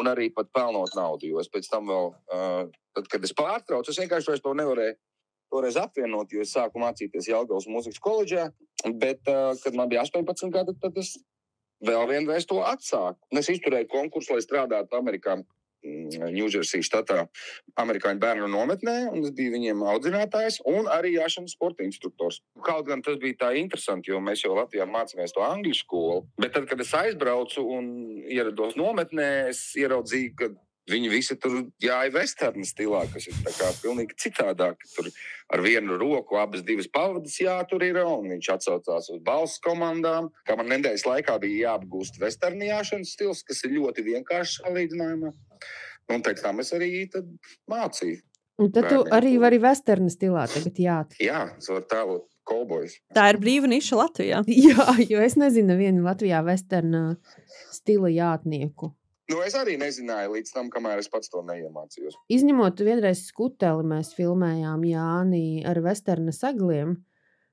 un 0.00 0.08
arī 0.08 0.30
pat 0.32 0.48
pelnot 0.56 0.94
naudu. 0.96 1.28
Jo 1.28 1.42
es 1.42 1.50
pēc 1.52 1.68
tam 1.68 1.90
vēl, 1.90 2.14
uh, 2.32 2.62
tad, 2.96 3.10
kad 3.12 3.24
es 3.28 3.34
pārtraucu, 3.36 3.92
es 3.92 4.00
vienkārši 4.00 4.40
to 4.44 4.54
nevarēju. 4.56 4.96
Toreiz 5.52 5.76
apvienot, 5.80 6.32
jo 6.32 6.42
es 6.44 6.50
sāku 6.52 6.80
mācīties 6.80 7.28
Jālgavas 7.30 7.68
mūzikas 7.72 8.00
koledžā, 8.04 8.48
bet, 9.00 9.20
uh, 9.28 9.54
kad 9.62 9.76
man 9.76 9.88
bija 9.88 10.02
18 10.04 10.50
gadi, 10.52 10.74
tad 10.80 10.96
es 11.00 11.14
vēl 11.84 12.08
vienreiz 12.10 12.48
to 12.48 12.62
atsāku. 12.64 13.20
Un 13.32 13.42
es 13.42 13.50
izturēju 13.52 13.90
konkursu, 13.92 14.34
lai 14.34 14.44
strādātu 14.44 14.98
Amerikā, 14.98 15.38
Ņūdžersijas 15.78 16.88
štatā, 16.88 17.20
amerikāņu 17.78 18.18
bērnu 18.18 18.48
nometnē, 18.50 18.96
un 19.12 19.22
es 19.22 19.30
biju 19.36 19.52
viņiem 19.54 19.84
audzinātājs 19.86 20.58
un 20.66 20.88
arī 20.90 21.12
jāšanas 21.14 21.54
sporta 21.54 21.86
instruktors. 21.86 22.40
Kaut 22.66 22.88
gan 22.88 23.04
tas 23.06 23.20
bija 23.22 23.38
tā 23.44 23.52
interesanti, 23.60 24.10
jo 24.10 24.18
mēs 24.18 24.42
jau 24.42 24.56
Latvijā 24.58 24.88
mācījāmies 24.90 25.36
to 25.36 25.44
angļu 25.46 25.76
skolu. 25.78 26.24
Bet 26.42 26.56
tad, 26.56 26.66
kad 26.70 26.82
es 26.82 26.90
aizbraucu 26.98 27.62
un 27.78 27.92
ierados 28.26 28.74
nometnē, 28.80 29.28
es 29.52 29.62
ieraudzīju, 29.78 30.34
ka 30.40 30.50
viņi 30.90 31.10
visi 31.12 31.36
tur 31.40 31.56
jāja 31.82 32.12
vesternu 32.14 32.66
stilā, 32.66 33.04
kas 33.12 33.28
ir 33.30 33.36
tā 33.46 33.52
kā 33.56 33.70
pilnīgi 33.82 34.16
citādāk. 34.24 34.82
Tur 34.94 35.10
ar 35.54 35.62
vienu 35.64 35.98
roku 36.00 36.38
abas 36.40 36.62
divas 36.66 36.88
pavadas 36.92 37.36
jātur 37.40 37.84
ir, 37.86 38.00
un 38.04 38.28
viņš 38.34 38.50
atsaucās 38.56 39.10
uz 39.14 39.20
balss 39.24 39.60
komandām. 39.64 40.30
Kā 40.48 40.56
man 40.58 40.70
nedēļas 40.72 41.06
laikā 41.08 41.38
bija 41.42 41.72
jāapgūst 41.72 42.20
vesternijāšanas 42.22 43.14
stils, 43.16 43.44
kas 43.46 43.64
ir 43.64 43.76
ļoti 43.78 44.06
vienkāršs 44.12 44.62
salīdzinājumā. 44.62 45.34
Un 46.08 46.24
pēc 46.24 46.40
tam 46.42 46.60
es 46.64 46.72
arī 46.72 47.04
tad 47.12 47.28
mācīju. 47.70 48.22
Un 48.58 48.72
tad 48.74 48.88
tu 48.90 49.04
arī 49.14 49.36
to- 49.36 49.40
vari 49.44 49.58
vesterna 49.62 50.10
stilā 50.10 50.48
tagad 50.50 50.78
jāt. 50.82 51.12
Jā, 51.22 51.44
es 51.58 51.68
varu 51.70 51.84
tēlot 51.86 52.24
kolbojus. 52.48 52.96
Tā 53.14 53.28
ir 53.30 53.38
brīva 53.38 53.68
niša 53.70 53.98
Latvijā. 54.00 54.40
Jā, 54.68 54.86
jo 55.04 55.20
es 55.22 55.36
nezinu 55.38 55.76
vienu 55.78 56.02
Latvijā 56.06 56.40
vesterna 56.46 57.02
stila 57.70 58.08
jātnieku. 58.10 58.94
Nu, 59.28 59.42
es 59.44 59.52
arī 59.58 59.76
nezināju 59.76 60.32
līdz 60.38 60.54
tam, 60.54 60.70
kamēr 60.72 61.02
es 61.02 61.10
pats 61.12 61.28
to 61.28 61.42
neiemācījos. 61.44 62.16
Izņemot 62.32 62.80
vienreiz 62.80 63.26
skuteli, 63.28 63.84
mēs 63.90 64.14
filmējām 64.16 64.86
Jāni 64.88 65.66
ar 65.68 65.82
vesterna 65.84 66.32
sagliem. 66.32 66.96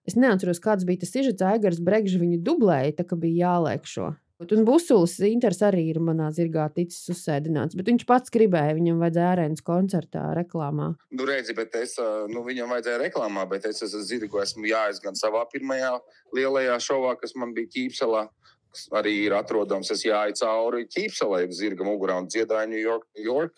Es 0.07 0.15
neatceros, 0.15 0.61
kāds 0.63 0.85
bija 0.88 1.03
tas 1.03 1.11
sižets, 1.11 1.43
Aigars 1.43 1.81
Bregžs 1.83 2.15
viņu 2.21 2.39
dublēja, 2.45 3.01
tā 3.01 3.07
kā 3.09 3.17
bija 3.19 3.49
jāliek 3.49 3.89
šo. 3.89 4.13
Un 4.35 4.65
Busulis 4.67 5.15
Inters 5.23 5.61
arī 5.63 5.85
ir 5.93 6.01
manā 6.03 6.27
zirgā 6.35 6.65
ticis 6.75 7.07
uzsēdināts, 7.11 7.75
bet 7.79 7.88
viņš 7.88 8.03
pats 8.07 8.31
gribēja, 8.35 8.75
viņam 8.75 8.99
vajadzēja 8.99 9.29
ārēnas 9.31 9.63
koncertā, 9.63 10.25
reklāmā. 10.35 10.89
Nu, 11.15 11.27
redzi, 11.27 11.55
bet 11.55 11.75
es, 11.79 11.95
nu, 12.31 12.43
viņam 12.43 12.71
vajadzēja 12.75 12.99
reklāmā, 13.05 13.45
bet 13.51 13.67
es 13.71 13.83
esmu 13.88 14.03
zirgu, 14.03 14.41
esmu 14.43 14.67
jājis 14.67 14.99
gan 15.03 15.15
savā 15.15 15.45
pirmajā 15.51 15.93
lielajā 16.35 16.75
šovā, 16.83 17.15
kas 17.19 17.35
man 17.39 17.55
bija 17.55 17.71
Ķīpselā. 17.77 18.27
kas 18.27 18.54
Arī 18.95 19.13
ir 19.25 19.35
atrodams, 19.38 19.91
es 19.93 20.03
jāju 20.05 20.35
cauri 20.41 20.85
ķīpselē, 20.91 21.45
zirga 21.55 21.88
mugurā 21.88 22.17
un 22.21 22.29
dziedāju 22.31 22.71
New 22.71 22.81
York. 22.81 23.07
New 23.17 23.25
York. 23.25 23.57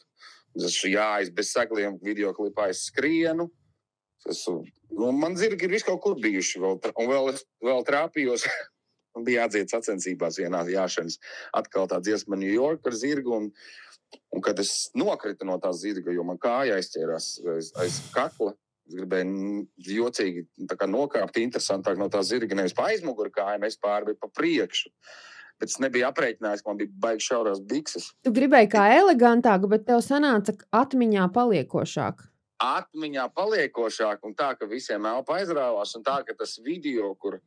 Es 0.58 0.80
jājis 0.82 1.30
bez 1.36 1.52
segliem, 1.54 2.00
video 2.02 2.32
klipā 2.34 2.70
es 2.72 2.88
skrienu. 2.90 3.50
Es 4.28 4.42
nu, 4.48 5.12
man 5.14 5.36
zirgi 5.38 5.68
ir 5.68 5.76
vis 5.76 5.86
kaut 5.86 6.02
kur 6.04 6.16
bijuši, 6.20 6.60
vēl, 6.64 6.80
un 6.98 7.12
vēl, 7.12 7.30
es- 7.34 7.46
vēl 7.64 7.86
trāpījos. 7.88 8.48
Man 9.18 9.26
bija 9.26 9.48
jādzied 9.48 9.72
sacensībās 9.74 10.36
vienā 10.38 10.60
jāšanas. 10.70 11.16
Atkal 11.58 11.88
tā 11.90 11.98
dziesma 12.06 12.38
New 12.38 12.52
York 12.54 12.86
ar 12.86 12.94
zirgu. 12.94 13.32
Un, 13.34 13.48
un 14.30 14.44
kad 14.46 14.60
es 14.62 14.92
nokritu 14.94 15.48
no 15.50 15.56
tā 15.58 15.72
zirga, 15.74 16.14
jo 16.14 16.22
man 16.28 16.38
kāja 16.38 16.76
aizķērās 16.78 17.30
aiz, 17.56 17.72
aiz 17.82 17.98
kakla, 18.14 18.54
es 18.88 18.96
gribēju 18.96 19.66
jocīgi 19.84 20.46
nokāpt, 20.90 21.40
interesantāk 21.42 22.00
no 22.00 22.08
tā 22.12 22.24
zirga. 22.26 22.56
Nevis 22.56 22.76
pa 22.78 22.90
aizmuguri 22.92 23.34
kājām, 23.36 23.66
es 23.68 23.80
bet 23.82 24.20
pa 24.20 24.30
priekšu. 24.40 24.92
Bet 25.58 25.72
es 25.72 25.80
nebiju 25.82 26.06
aprēķinājis, 26.12 26.62
ka 26.62 26.70
man 26.70 26.78
bija 26.78 26.94
baigi 27.02 27.26
šaurās 27.26 27.62
bikses. 27.66 28.12
Tu 28.24 28.34
gribēji 28.34 28.70
kā 28.76 28.86
elegantāk, 28.94 29.66
bet 29.70 29.88
tev 29.88 30.04
sanāca 30.06 30.54
atmiņā 30.72 31.26
paliekošāk. 31.34 32.22
Atmiņā 32.62 33.26
paliekošāk, 33.38 34.22
un 34.26 34.36
tā, 34.38 34.52
ka 34.58 34.70
visiem 34.70 35.06
elpa 35.10 35.40
aizrāvās, 35.42 35.96
un 35.98 36.06
tā, 36.06 36.20
ka 36.26 36.38
tas 36.38 36.58
video, 36.62 37.10
kur 37.18 37.40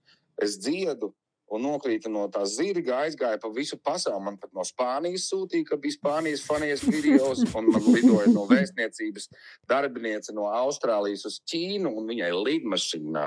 es 0.43 0.59
dziedu, 0.59 1.13
un 1.51 1.65
nokrīta 1.67 2.11
no 2.13 2.27
tā 2.33 2.43
zirga, 2.49 3.03
aizgāja 3.05 3.41
pa 3.43 3.51
visu 3.55 3.79
pasauli. 3.83 4.23
Man 4.25 4.39
pat 4.41 4.53
no 4.57 4.65
Spānijas 4.67 5.27
sūtīja, 5.31 5.67
ka 5.71 5.79
bija 5.81 5.97
Spānijas 5.97 6.45
fanijas 6.47 6.85
video, 6.87 7.33
un 7.59 7.71
man 7.73 7.89
lidoja 7.91 8.31
no 8.33 8.47
vēstniecības 8.51 9.29
darbiniece 9.71 10.35
no 10.37 10.47
Austrālijas 10.51 11.27
uz 11.29 11.41
Ķīnu, 11.51 11.91
un 11.91 12.11
viņai 12.11 12.31
lidmašīnā. 12.37 13.27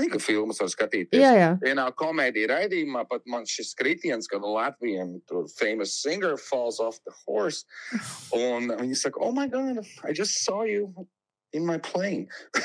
Nika 0.00 0.22
filmas 0.22 0.62
var 0.62 0.70
skatīties. 0.72 1.22
Jā, 1.22 1.34
jā. 1.38 1.50
Vienā 1.64 1.88
komēdijā 1.98 2.52
raidījumā 2.54 3.04
pat 3.10 3.26
man 3.30 3.48
šis 3.48 3.74
kritiens, 3.78 4.30
ka 4.30 4.38
Latvijam 4.42 5.18
tur 5.28 5.48
famous 5.58 5.96
singer 6.02 6.38
falls 6.38 6.80
off 6.82 7.02
the 7.04 7.14
horse. 7.24 7.64
Un 8.34 8.70
viņi 8.78 9.02
saka, 9.06 9.22
oh 9.24 9.34
my 9.34 9.48
god, 9.50 9.82
I 10.04 10.14
just 10.14 10.44
saw 10.44 10.62
you 10.62 10.92
in 11.54 11.66
my 11.68 11.78
plane. 11.78 12.26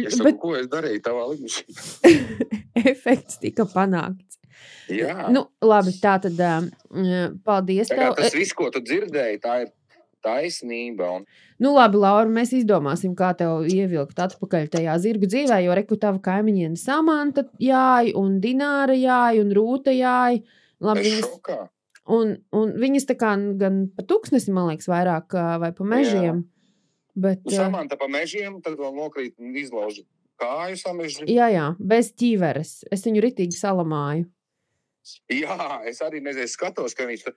es 0.00 0.16
saku, 0.16 0.28
Bet 0.30 0.40
ko 0.42 0.54
es 0.58 0.68
darīju 0.72 1.02
tavā 1.04 1.26
lidmašīnā? 1.32 2.12
efekts 2.92 3.40
tika 3.42 3.68
panākts. 3.70 4.40
Jā. 4.90 5.26
Nu, 5.34 5.48
labi, 5.64 5.92
tā 6.00 6.16
tad 6.22 6.38
um, 6.40 6.68
paldies 7.44 7.90
Tā 7.90 7.98
tev. 7.98 8.14
tas 8.18 8.36
viss, 8.36 8.54
ko 8.56 8.70
tu 8.72 8.80
dzirdēji, 8.84 9.42
tā 9.42 9.58
ir 9.66 9.74
taisnība. 10.24 11.10
Un, 11.18 11.26
Nu, 11.62 11.70
labi, 11.72 11.96
Laura, 11.96 12.28
mēs 12.28 12.50
izdomāsim, 12.52 13.14
kā 13.16 13.30
tev 13.36 13.64
ievilkt 13.72 14.18
atpakaļ 14.20 14.66
tajā 14.74 14.96
zirgu 15.00 15.28
dzīvē, 15.30 15.62
jo 15.64 15.76
reku 15.78 15.96
tava 16.00 16.20
kaimiņiene 16.20 16.76
Samanta 16.76 17.46
jāja, 17.62 18.12
un 18.20 18.34
Dināra 18.42 18.92
jāja, 18.92 19.40
un 19.40 19.54
Rūta 19.56 19.94
jāja. 19.96 20.42
Labi, 20.84 21.06
es 21.08 21.24
viņas, 21.24 21.62
un, 22.12 22.34
un 22.52 22.74
viņas 22.76 23.08
tā 23.08 23.16
kā 23.16 23.32
gan 23.56 23.86
pa 23.96 24.04
tūkstnesi, 24.04 24.52
man 24.52 24.68
liekas, 24.68 24.90
vairāk 24.92 25.32
vai 25.62 25.72
pa 25.72 25.88
mežiem. 25.88 26.44
Bet, 27.16 27.42
uh, 27.48 27.56
Samanta 27.56 27.96
pa 27.96 28.08
mežiem, 28.12 28.60
tad 28.64 28.76
vēl 28.78 28.94
nokrīt 28.96 29.36
un 29.40 29.56
izlauž 29.56 30.02
kāju 30.40 30.76
samežģi. 30.80 31.28
jā, 31.32 31.48
jā, 31.52 31.68
bez 31.80 32.12
ķīveres. 32.12 32.82
Es 32.92 33.06
viņu 33.06 33.22
ritīgi 33.24 33.56
salamāju. 33.56 34.26
Jā, 35.30 35.56
es 35.86 36.00
arī 36.02 36.18
nezinu, 36.18 36.50
skatos, 36.50 36.94
ka 36.98 37.06
viņš, 37.06 37.28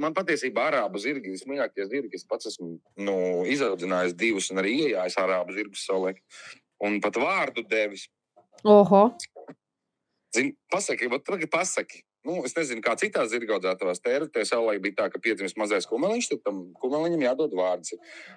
man 0.00 0.14
patiesībā 0.16 0.70
arābu 0.70 1.00
zirgi, 1.02 1.34
vismīļākie 1.34 1.84
zirgi, 1.90 2.16
es 2.16 2.24
pats 2.24 2.48
esmu 2.48 2.70
nu, 3.04 3.18
izaudzinājis 3.52 4.16
divus 4.16 4.48
un 4.50 4.62
arī 4.62 4.72
iejājis 4.86 5.18
arābu 5.20 5.52
zirgus 5.56 5.84
savulaik. 5.84 6.22
Un 6.80 7.02
pat 7.04 7.20
vārdu 7.20 7.66
devis. 7.68 8.06
Oho, 8.64 9.10
Zini, 10.34 10.52
pasaki, 10.70 11.08
tagad 11.24 11.50
pasaki. 11.50 12.02
Nu, 12.28 12.42
es 12.44 12.52
nezinu, 12.52 12.82
kā 12.84 12.92
citās 13.00 13.30
zirgaudzētavās 13.32 14.02
tērpē 14.04 14.42
savulaik 14.44 14.82
bija 14.84 14.96
tā, 14.98 15.06
ka 15.12 15.20
piedzimst 15.24 15.56
mazais 15.56 15.86
kumeliņš, 15.88 16.26
tad 16.34 16.42
tam 16.44 16.58
kumeliņam 16.82 17.22
jādod 17.24 17.54
vārds. 17.56 17.94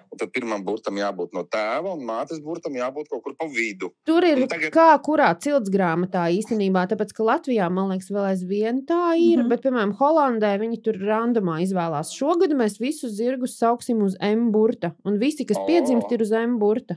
Un 0.08 0.20
tad 0.22 0.32
pirmam 0.32 0.64
burtam 0.64 0.96
jābūt 0.96 1.36
no 1.36 1.42
tēva, 1.44 1.92
un 1.92 2.06
mātes 2.08 2.40
burtam 2.40 2.78
jābūt 2.78 3.10
kaut 3.12 3.20
kur 3.26 3.36
pa 3.36 3.50
vidu. 3.52 3.90
tur 4.08 4.24
ir 4.24 4.40
Un 4.42 4.48
tagad- 4.48 4.72
kā 4.72 4.88
kurā 5.04 5.28
cilts 5.36 5.68
grāmatā 5.68 6.24
īstenībā, 6.38 6.86
tāpēc 6.88 7.12
ka 7.12 7.28
Latvijā, 7.28 7.68
man 7.70 7.92
liekas, 7.92 8.08
vēl 8.08 8.30
aizvien 8.32 8.80
tā 8.88 9.12
ir, 9.18 9.36
mm. 9.38 9.44
-hmm. 9.44 9.48
bet, 9.48 9.62
piemēram, 9.62 9.96
Holandē 10.00 10.56
viņi 10.64 10.82
tur 10.82 10.96
randomā 10.96 11.60
izvēlās. 11.60 12.16
Šogad 12.16 12.56
mēs 12.56 12.80
visus 12.80 13.12
zirgus 13.12 13.58
sauksim 13.58 14.02
uz 14.02 14.16
M 14.20 14.50
burta, 14.52 14.94
un 15.04 15.18
visi, 15.18 15.44
kas 15.44 15.58
oh. 15.58 15.66
piedzimst, 15.66 16.10
ir 16.12 16.22
uz 16.22 16.32
M 16.32 16.58
burta. 16.58 16.96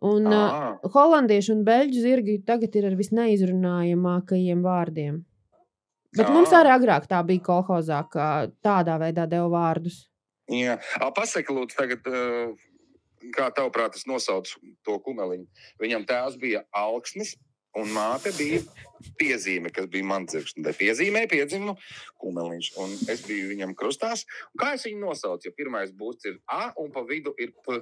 Un 0.00 0.26
uh, 0.26 0.78
holandiešu 0.94 1.52
un 1.52 1.64
beļģu 1.64 2.00
zirgi 2.00 2.38
tagad 2.44 2.76
ir 2.76 2.86
ar 2.88 2.94
visneizrunājamākajiem 2.96 4.62
vārdiem. 4.64 5.24
Bet 6.16 6.26
Ā. 6.26 6.32
mums 6.34 6.50
arī 6.50 6.72
agrāk 6.74 7.06
tā 7.10 7.20
bija 7.26 7.44
kolhozā, 7.46 8.00
ka 8.10 8.48
tādā 8.64 8.96
veidā 8.98 9.28
deva 9.30 9.46
vārdus. 9.52 10.08
jā, 10.50 10.80
A, 10.98 11.10
pasaki, 11.14 11.54
lūdzu, 11.54 11.76
tagad, 11.78 12.06
eh, 12.06 12.54
kā 13.36 13.50
tavuprāt, 13.54 13.94
es 13.94 14.06
nosaucu 14.06 14.58
to 14.84 14.98
kumeliņu. 14.98 15.46
Viņam 15.80 16.06
tēvs 16.06 16.40
bija 16.40 16.64
augsnis. 16.74 17.36
Un 17.78 17.86
māte 17.94 18.32
bija 18.34 18.58
piezīme, 19.20 19.70
kas 19.70 19.86
bija 19.86 20.02
mans 20.02 20.34
tā 20.34 20.72
piezīmē 20.74 21.28
piedzimu 21.30 21.76
kumeliņš. 22.18 22.70
Un 22.82 22.96
es 23.12 23.22
biju 23.28 23.52
viņam 23.52 23.76
krustās. 23.78 24.24
Un 24.50 24.58
kā 24.64 24.72
es 24.74 24.82
viņu 24.88 24.98
nosaucu? 25.04 25.46
Jo 25.46 25.52
pirmais 25.54 25.92
būs 25.94 26.26
ir 26.26 26.40
A 26.50 26.72
un 26.76 26.90
pa 26.90 27.04
vidu 27.06 27.30
ir 27.38 27.52
P. 27.62 27.78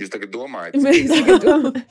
Jūs 0.00 0.10
tagad 0.12 0.32
domājat, 0.34 0.76
Mēs 0.84 1.08
tagad 1.12 1.44
domājam. 1.46 1.82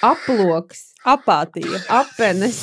Aploks, 0.00 0.94
Apātija. 1.04 1.76
apenes, 1.92 2.58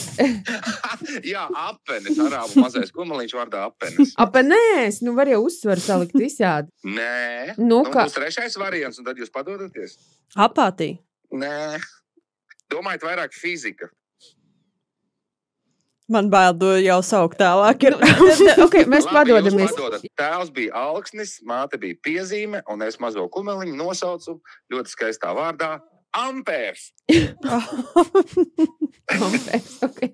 Jā, 1.33 1.43
apenes, 1.53 2.17
arābu 2.17 2.63
mazais 2.63 2.89
kumeliņš 2.95 3.35
vārdā 3.37 3.61
apenes. 3.69 4.15
apenēs. 4.17 4.97
Nu, 5.05 5.13
var 5.17 5.29
jau 5.29 5.43
uzsvaru 5.45 5.83
salikt 5.83 6.15
visādi. 6.17 6.71
Nē, 6.85 7.53
Nu, 7.59 7.83
nu, 7.83 7.93
kā- 7.93 8.07
būs 8.07 8.17
trešais 8.17 8.57
variants, 8.57 8.97
un 8.97 9.05
tad 9.05 9.21
jūs 9.21 9.29
padodaties. 9.33 9.99
Apātija. 10.33 10.97
Nē, 11.37 11.77
domājiet, 12.73 13.05
vairāk 13.05 13.37
fizika. 13.37 13.91
Man 16.07 16.29
bail 16.31 16.53
to 16.55 16.69
jau 16.79 17.01
saukt 17.03 17.35
tālāk. 17.41 17.83
Nu, 17.91 17.99
tad, 18.39 18.61
okay, 18.63 18.85
mēs 18.87 19.09
Labi, 19.09 19.33
padodamies. 19.33 19.73
Tēvs 20.15 20.53
bija 20.55 20.85
augsnis, 20.87 21.37
māte 21.47 21.79
bija 21.81 21.97
piezīme, 22.03 22.61
un 22.71 22.85
es 22.85 22.95
mazo 23.03 23.27
kumeliņu 23.33 23.75
nosaucu 23.75 24.37
ļoti 24.71 24.93
skaistā 24.93 25.33
vārdā 25.35 25.77
Ampērs. 26.15 26.93
Ampērs, 29.17 29.73
okay. 29.83 30.13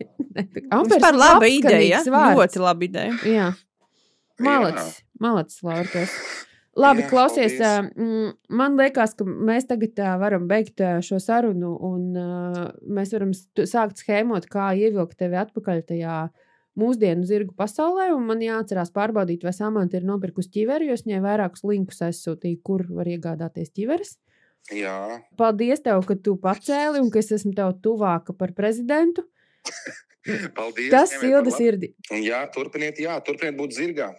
Ampērs 0.73 1.05
ir 1.11 1.19
laba 1.21 1.51
ideja. 1.51 2.01
Ļoti 2.09 2.63
laba 2.63 2.87
ideja. 2.89 3.13
Jā. 3.29 3.51
Malacis, 4.41 4.97
malacis, 5.21 5.61
Laurijas. 5.61 6.17
Labi, 6.73 7.03
Jā, 7.03 7.09
klausies. 7.11 7.57
paldies. 7.59 7.91
mm, 7.95 8.31
Man 8.49 8.77
liekas, 8.79 9.13
ka 9.17 9.25
mēs 9.25 9.67
tagad 9.69 9.99
varam 10.19 10.47
beigt 10.49 10.81
šo 11.05 11.19
sarunu, 11.21 11.75
un 11.85 12.07
mēs 12.89 13.13
varam 13.13 13.29
sākt 13.33 14.01
schēmot, 14.01 14.47
kā 14.49 14.71
ievilkt 14.73 15.19
tevi 15.19 15.37
atpakaļ 15.37 15.83
tajā 15.91 16.15
mūsdienu 16.79 17.27
zirgu 17.29 17.53
pasaulē. 17.53 18.09
un 18.15 18.25
Man 18.25 18.41
jāatcerās 18.41 18.89
pārbaudīt, 18.95 19.43
vai 19.45 19.53
Samants 19.53 19.93
ir 19.93 20.01
nopirkusi 20.01 20.49
ķiveri, 20.49 20.87
jo 20.89 20.93
es 20.97 21.05
viņai 21.05 21.21
vairākus 21.21 21.63
linkus 21.63 22.01
aizsūtīju, 22.01 22.61
kur 22.65 22.85
var 22.89 23.05
iegādāties 23.05 23.69
ķiveres. 23.69 24.17
Jā, 24.71 25.19
Paldies, 25.37 25.81
tev, 25.83 26.05
ka 26.07 26.15
tu 26.15 26.37
pacēli 26.39 27.01
un 27.03 27.09
ka 27.11 27.19
es 27.19 27.31
esmu 27.35 27.53
tev 27.53 27.73
tuvāka 27.83 28.33
par 28.33 28.53
prezidentu. 28.55 29.25
paldies. 30.57 30.89
Tas 30.89 31.13
silda 31.19 31.51
sirdi. 31.51 31.93
Jā, 32.23 32.45
turpiniet, 32.53 32.97
jā, 33.03 33.17
turpiniet 33.25 33.57
būt 33.59 33.75
zirgā. 33.75 34.09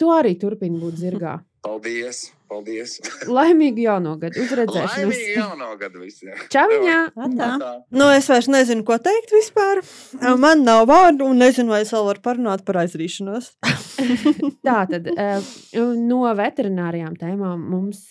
Tu 0.00 0.08
arī 0.08 0.34
turpini 0.40 0.80
būt 0.80 1.00
zirgā. 1.02 1.38
Paldies, 1.66 2.30
paldies. 2.48 2.94
Laimīgu 3.36 3.82
jauno 3.84 4.14
gadu! 4.16 4.40
Uzredzēšanos! 4.46 4.94
Laimīgi 4.96 5.34
jauno 5.36 5.66
gadu 5.76 6.00
visiem. 6.00 6.38
Čaviņā! 6.54 6.94
Atā. 7.26 7.48
Tā. 7.60 7.72
Nu, 7.92 8.06
es 8.16 8.30
vairs 8.32 8.48
nezinu, 8.48 8.80
ko 8.88 8.96
teikt 9.04 9.34
vispār. 9.34 9.82
Man 10.40 10.64
nav 10.64 10.86
vārdu, 10.88 11.28
un 11.28 11.36
nezinu, 11.44 11.74
vai 11.74 11.82
es 11.84 11.92
vēl 11.92 12.06
varu 12.08 12.24
parunāt 12.24 12.64
par 12.64 12.80
aizrīšanos. 12.86 13.50
Tā 14.66 14.78
tad 14.88 15.10
no 16.00 16.22
veterinārijām 16.40 17.20
tēmām 17.20 17.68
mums 17.74 18.06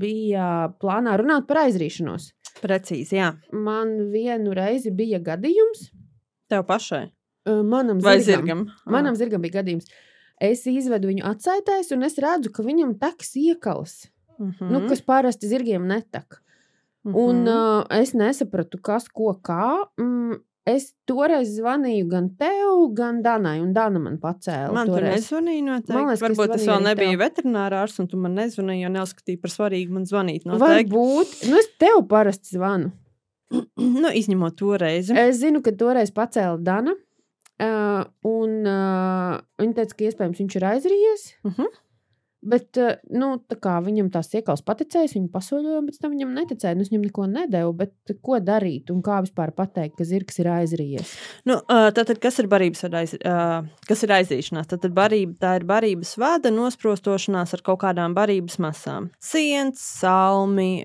bija 0.00 0.48
plānā 0.80 1.18
runāt 1.20 1.44
par 1.50 1.66
aizrīšanos. 1.66 2.30
Precīzi, 2.64 3.20
jā. 3.20 3.34
Man 3.52 3.92
vienu 4.14 4.56
reizi 4.56 4.88
bija 4.96 5.20
gadījums. 5.20 5.90
Tev 6.48 6.64
pašai. 6.64 7.10
Manam 7.46 8.00
Vai 8.00 8.16
zirgam, 8.24 8.64
zirgam? 8.64 8.92
manam 8.96 9.20
zirgam 9.20 9.44
bija 9.44 9.60
gadījums. 9.60 9.92
Es 10.42 10.66
izvedu 10.68 11.08
viņu 11.08 11.24
atsaitēs, 11.24 11.92
un 11.96 12.04
es 12.04 12.18
redzu, 12.20 12.50
ka 12.52 12.64
viņam 12.66 12.98
teks 13.00 13.36
iekals, 13.40 14.06
Mm 14.36 14.50
mm. 14.60 14.68
nu, 14.68 14.82
kas 14.88 15.00
parasti 15.00 15.48
zirgiem 15.48 15.86
netek. 15.88 16.42
Un 17.06 17.46
uh, 17.48 17.86
es 17.88 18.10
nesapratu, 18.18 18.76
kas 18.82 19.06
ko 19.08 19.30
kā. 19.40 19.78
Mm, 19.96 20.40
es 20.66 20.88
toreiz 21.06 21.52
zvanīju 21.54 22.08
gan 22.10 22.26
tev, 22.36 22.82
gan 22.98 23.22
Danai, 23.22 23.60
un 23.62 23.70
Dana 23.72 24.00
man 24.02 24.18
pacēla. 24.18 24.74
Man 24.74 24.90
tur 24.90 24.98
toreiz. 24.98 25.22
nezvanīja. 25.22 25.62
Noteikti. 25.62 25.94
Man 25.94 26.08
liekas, 26.10 26.24
Varbūt 26.26 26.42
zvanīju 26.42 26.66
vēl 26.66 26.74
arī 26.74 26.86
nebiju 26.88 27.14
tev. 27.14 27.22
veterinārārs, 27.22 27.96
un 28.02 28.08
tu 28.10 28.18
man 28.18 28.34
nezvanīji, 28.34 28.82
jo 28.82 28.90
neuzskatīji 28.96 29.40
par 29.40 29.54
svarīgu 29.54 29.94
man 29.94 30.04
zvanīt. 30.10 30.44
Noteikti. 30.50 30.90
Varbūt. 30.90 31.36
Nu, 31.48 31.60
es 31.62 31.70
tev 31.78 32.02
parasti 32.10 32.58
zvanu. 32.58 32.92
Nu, 34.02 34.10
izņemot 34.10 34.56
to 34.58 34.74
reizi. 34.76 35.14
Es 35.14 35.38
zinu, 35.38 35.62
ka 35.62 35.70
toreiz 35.78 36.10
pacēla 36.10 36.58
Dana. 36.66 36.96
Uh, 37.56 38.04
un 38.28 38.66
uh, 38.68 39.38
viņa 39.56 39.78
teica, 39.78 39.96
ka 39.96 40.04
iespējams 40.10 40.40
viņš 40.42 40.54
ir 40.58 40.64
aizrījies. 40.74 41.22
Uh 41.48 41.52
-huh. 41.56 41.74
Bet 42.46 42.76
uh, 42.76 42.98
nu, 43.08 43.30
tā 43.48 43.56
kā 43.56 43.78
viņam 43.80 44.10
tās 44.12 44.28
iekals 44.36 44.60
paticēja, 44.60 45.08
viņa 45.14 45.30
pasoļoja, 45.32 45.80
bet 45.86 45.96
tam 46.02 46.10
viņam 46.12 46.34
neticēja. 46.36 46.76
Nu, 46.76 46.84
es 46.84 46.90
viņam 46.90 47.06
neko 47.06 47.24
nedevu. 47.26 47.72
Bet 47.72 48.12
ko 48.22 48.36
darīt 48.44 48.90
un 48.92 49.00
kā 49.02 49.22
vispār 49.24 49.54
pateikt, 49.56 49.96
ka 49.96 50.04
zirgs 50.04 50.36
ir 50.38 50.50
aizrījies? 50.52 51.14
Nu, 51.48 51.56
tātad, 51.66 52.20
kas 52.20 52.38
ir 52.38 52.46
barības 52.46 52.84
aiz, 52.84 53.14
kas 53.88 54.04
ir 54.04 54.12
aizīšanās? 54.12 54.68
Tad 54.68 54.84
barība, 54.92 55.32
tā 55.40 55.54
ir 55.56 55.64
barības 55.64 56.12
vada 56.20 56.52
nosprostošanās 56.52 57.54
ar 57.56 57.62
kaut 57.64 57.80
kādām 57.80 58.14
barības 58.14 58.58
masām. 58.58 59.08
Siens, 59.18 59.80
salmi, 59.80 60.84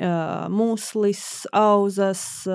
muslis, 0.50 1.44
auzas, 1.52 2.48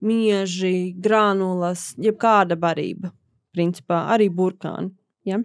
mieži, 0.00 0.94
granulas, 0.96 1.92
jebkāda 2.00 2.56
barība. 2.56 3.12
Principā 3.54 4.04
arī 4.14 4.30
burkāni. 4.32 4.92
Ja? 5.28 5.40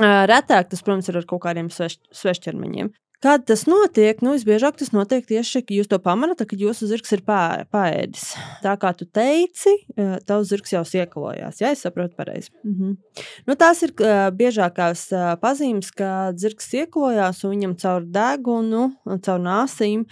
Retāk 0.00 0.70
tas, 0.72 0.82
protams, 0.82 1.10
ir 1.10 1.20
ar 1.20 1.28
kaut 1.28 1.44
kādiem 1.44 1.68
sveš, 1.72 1.98
svešķermeņiem. 2.16 2.92
Kad 3.20 3.42
tas 3.44 3.66
notiek, 3.68 4.22
nu, 4.24 4.32
visbiežāk 4.32 4.78
tas 4.80 4.94
notiek 4.96 5.26
tieši, 5.28 5.60
kad 5.60 5.74
jūs 5.76 5.90
to 5.90 5.98
pamanāt, 6.00 6.40
kad 6.48 6.62
jūsu 6.62 6.86
zirgs 6.88 7.12
ir 7.12 7.20
pā, 7.20 7.66
paēdis. 7.68 8.30
Tā 8.64 8.72
kā 8.80 8.94
tu 8.96 9.04
teici, 9.04 9.74
tavs 10.24 10.48
zirgs 10.48 10.72
jau 10.72 10.80
iekalojās. 11.02 11.60
Jā, 11.60 11.74
es 11.76 11.84
saprotu 11.84 12.16
pareizi. 12.16 12.48
Mhm. 12.64 12.94
Nu, 13.44 13.56
tās 13.60 13.84
ir 13.84 13.92
biežākās 14.40 15.10
pazīmes, 15.42 15.92
kad 15.92 16.40
zirgs 16.40 16.72
iekalojās 16.80 17.44
un 17.44 17.52
viņam 17.58 17.76
caur 17.84 18.08
degunu, 18.08 18.86
caur 19.20 19.44
nāsīm 19.44 20.06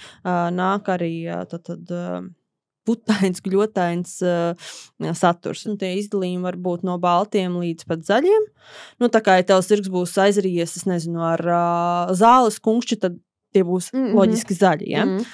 nāk 0.60 0.92
arī 0.92 1.14
tad, 1.48 1.64
tad, 1.64 1.96
putains, 2.88 3.42
gļotains 3.46 4.16
uh, 4.24 4.72
saturs. 5.20 5.66
Un 5.68 5.78
tie 5.80 5.94
izdalījumi 6.00 6.48
var 6.48 6.58
būt 6.68 6.88
no 6.88 6.96
baltiem 7.02 7.60
līdz 7.60 7.88
pat 7.90 8.08
zaļiem. 8.08 8.48
Nu, 9.02 9.12
tā 9.12 9.22
kā 9.24 9.38
ja 9.38 9.46
tavs 9.52 9.70
zirgs 9.70 9.92
būs 9.92 10.16
aizrījies, 10.24 10.76
es 10.80 10.88
nezinu, 10.88 11.22
ar 11.34 11.44
uh, 11.44 12.16
zāles 12.18 12.58
kunkšķi, 12.64 13.00
tad 13.04 13.20
tie 13.54 13.64
būs 13.64 13.92
mm. 13.92 14.00
-hmm. 14.02 14.18
loģiski 14.18 14.58
zaļi. 14.58 14.90
Ja? 14.96 15.06
Mm. 15.08 15.24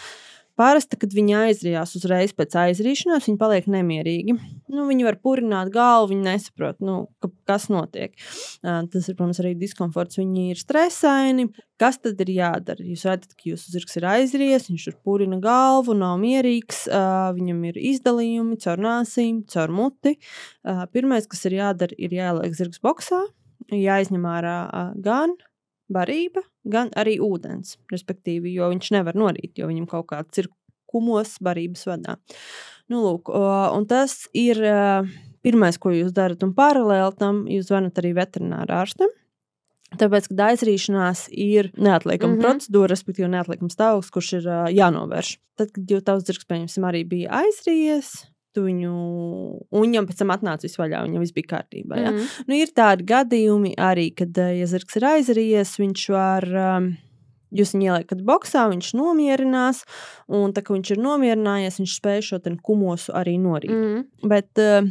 Parasti, 0.55 0.95
kad 1.03 1.11
viņi 1.11 1.35
aizrījās 1.35 1.97
uzreiz 1.99 2.31
pēc 2.37 2.53
aizrīšanās, 2.63 3.27
viņi 3.27 3.39
paliek 3.41 3.65
nemierīgi. 3.71 4.35
nu, 4.75 4.85
viņi 4.87 5.07
var 5.07 5.17
purināt 5.19 5.73
galvu, 5.75 6.13
viņi 6.13 6.27
nesaprot, 6.29 6.79
nu, 6.85 6.97
ka, 7.23 7.31
kas 7.51 7.67
notiek. 7.73 8.15
Tas 8.63 9.09
ir, 9.09 9.17
protams, 9.19 9.41
arī 9.43 9.55
diskomforts. 9.59 10.21
Viņi 10.21 10.53
ir 10.53 10.61
stresaini. 10.61 11.49
Kas 11.81 11.99
tad 11.99 12.21
ir 12.23 12.31
jādara? 12.31 12.87
Jūs 12.87 13.03
redzat, 13.09 13.35
ka 13.35 13.49
jūsu 13.51 13.73
zirgs 13.75 13.99
ir 13.99 14.07
aizries, 14.07 14.69
viņš 14.71 14.85
ir 14.93 14.99
purina 15.03 15.41
galvu, 15.43 15.97
nav 15.99 16.21
mierīgs, 16.23 16.85
viņam 17.35 17.65
ir 17.73 17.81
izdalījumi 17.91 18.61
caur 18.63 18.85
nāsīm, 18.85 19.43
caur 19.51 19.75
muti. 19.75 20.15
Pirmais, 20.95 21.27
kas 21.31 21.43
ir 21.51 21.59
jādara, 21.59 21.99
ir 21.99 22.15
jāieliek 22.15 22.55
zirgs 22.55 22.79
boxā, 22.85 23.25
jāizņem 23.75 24.31
ārā 24.37 24.59
gan 25.03 25.35
barība, 25.93 26.45
gan 26.65 26.91
arī 26.97 27.19
ūdens. 27.23 27.77
Respektīvi, 27.93 28.55
jo 28.57 28.71
viņš 28.73 28.93
nevar 28.97 29.19
norīt, 29.19 29.59
jo 29.59 29.69
viņam 29.71 29.89
kaut 29.91 30.09
kāds 30.13 30.43
ir 30.43 30.51
kumos 30.91 31.37
barības 31.43 31.87
vadā. 31.91 32.17
Nu, 32.93 33.01
lūk, 33.03 33.33
un 33.33 33.87
tas 33.89 34.27
ir 34.37 34.61
pirmais, 35.45 35.79
ko 35.81 35.93
jūs 35.95 36.15
darat. 36.17 36.43
Un 36.47 36.55
paralēli 36.57 37.21
tam 37.21 37.45
jūs 37.51 37.69
zvanat 37.71 38.01
arī 38.01 38.15
veterinārā 38.17 38.83
ārstam. 38.85 39.13
Tāpēc, 39.95 40.27
kad 40.33 40.41
aizrīšanās 40.49 41.29
ir 41.31 41.71
neatliekama 41.77 42.33
mm 42.33 42.39
-hmm. 42.39 42.45
procedūra, 42.45 42.91
respektīvi, 42.91 43.31
neatliekams 43.31 43.77
stāvoklis, 43.77 44.11
kurš 44.11 44.31
ir 44.41 44.49
uh, 44.49 44.63
jānovērš. 44.75 45.37
Tad, 45.55 45.71
kad 45.77 45.91
jau 45.91 46.01
tavs 46.03 46.25
zirgs, 46.27 46.49
pieņemsim, 46.51 46.87
arī 46.89 47.05
bija 47.07 47.43
aizrījies, 47.45 48.09
viņu, 48.63 48.93
un 49.71 49.85
viņam 49.87 50.07
pēc 50.09 50.21
tam 50.23 50.35
atnāca 50.35 50.67
viss 50.67 50.79
vaļā, 50.79 51.03
viņam 51.07 51.25
viss 51.25 51.35
bija 51.35 51.51
kārtībā. 51.57 51.99
Ja? 51.99 52.11
Mm 52.13 52.19
-hmm. 52.19 52.45
nu, 52.51 52.59
ir 52.61 52.75
tādi 52.77 53.09
gadījumi 53.09 53.75
arī, 53.77 54.11
kad, 54.15 54.37
ja 54.37 54.67
zirgs 54.71 54.97
ir 54.97 55.09
aizrījies, 55.15 55.79
viņš 55.81 56.09
var. 56.15 56.49
Um, 56.53 56.95
Jūs 57.55 57.71
viņu 57.71 57.87
ieliekat 57.87 58.23
boxā, 58.27 58.65
viņš 58.67 58.89
nomierinās, 58.99 59.85
un 60.27 60.51
tā 60.51 60.59
kā 60.65 60.75
viņš 60.75 60.91
ir 60.91 60.99
nomierinājies, 60.99 61.79
viņš 61.79 61.93
spēj 62.01 62.23
šo 62.27 62.41
kumosu 62.67 63.15
arī 63.15 63.37
norīt. 63.39 63.71
Mm. 63.71 64.01
Bet 64.27 64.59
uh, 64.59 64.89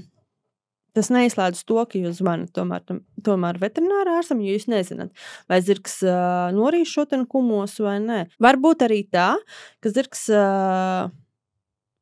tas 0.96 1.10
neizslēdz 1.14 1.64
to, 1.68 1.82
ka 1.90 2.00
jūs 2.00 2.22
zvanat 2.22 2.54
tomēr, 2.56 2.86
tomēr 3.26 3.60
veterinārā 3.62 4.20
ārstam, 4.20 4.42
jo 4.46 4.54
jūs 4.54 4.70
nezināt, 4.72 5.12
vai 5.50 5.60
zirgs 5.66 6.00
uh, 6.06 6.54
norīs 6.56 6.94
šo 6.94 7.06
kumosu 7.28 7.88
vai 7.88 7.98
nē. 8.04 8.20
Varbūt 8.44 8.86
arī 8.88 9.04
tā, 9.12 9.34
ka 9.84 9.94
zirgs 9.94 10.30
uh, 10.32 11.10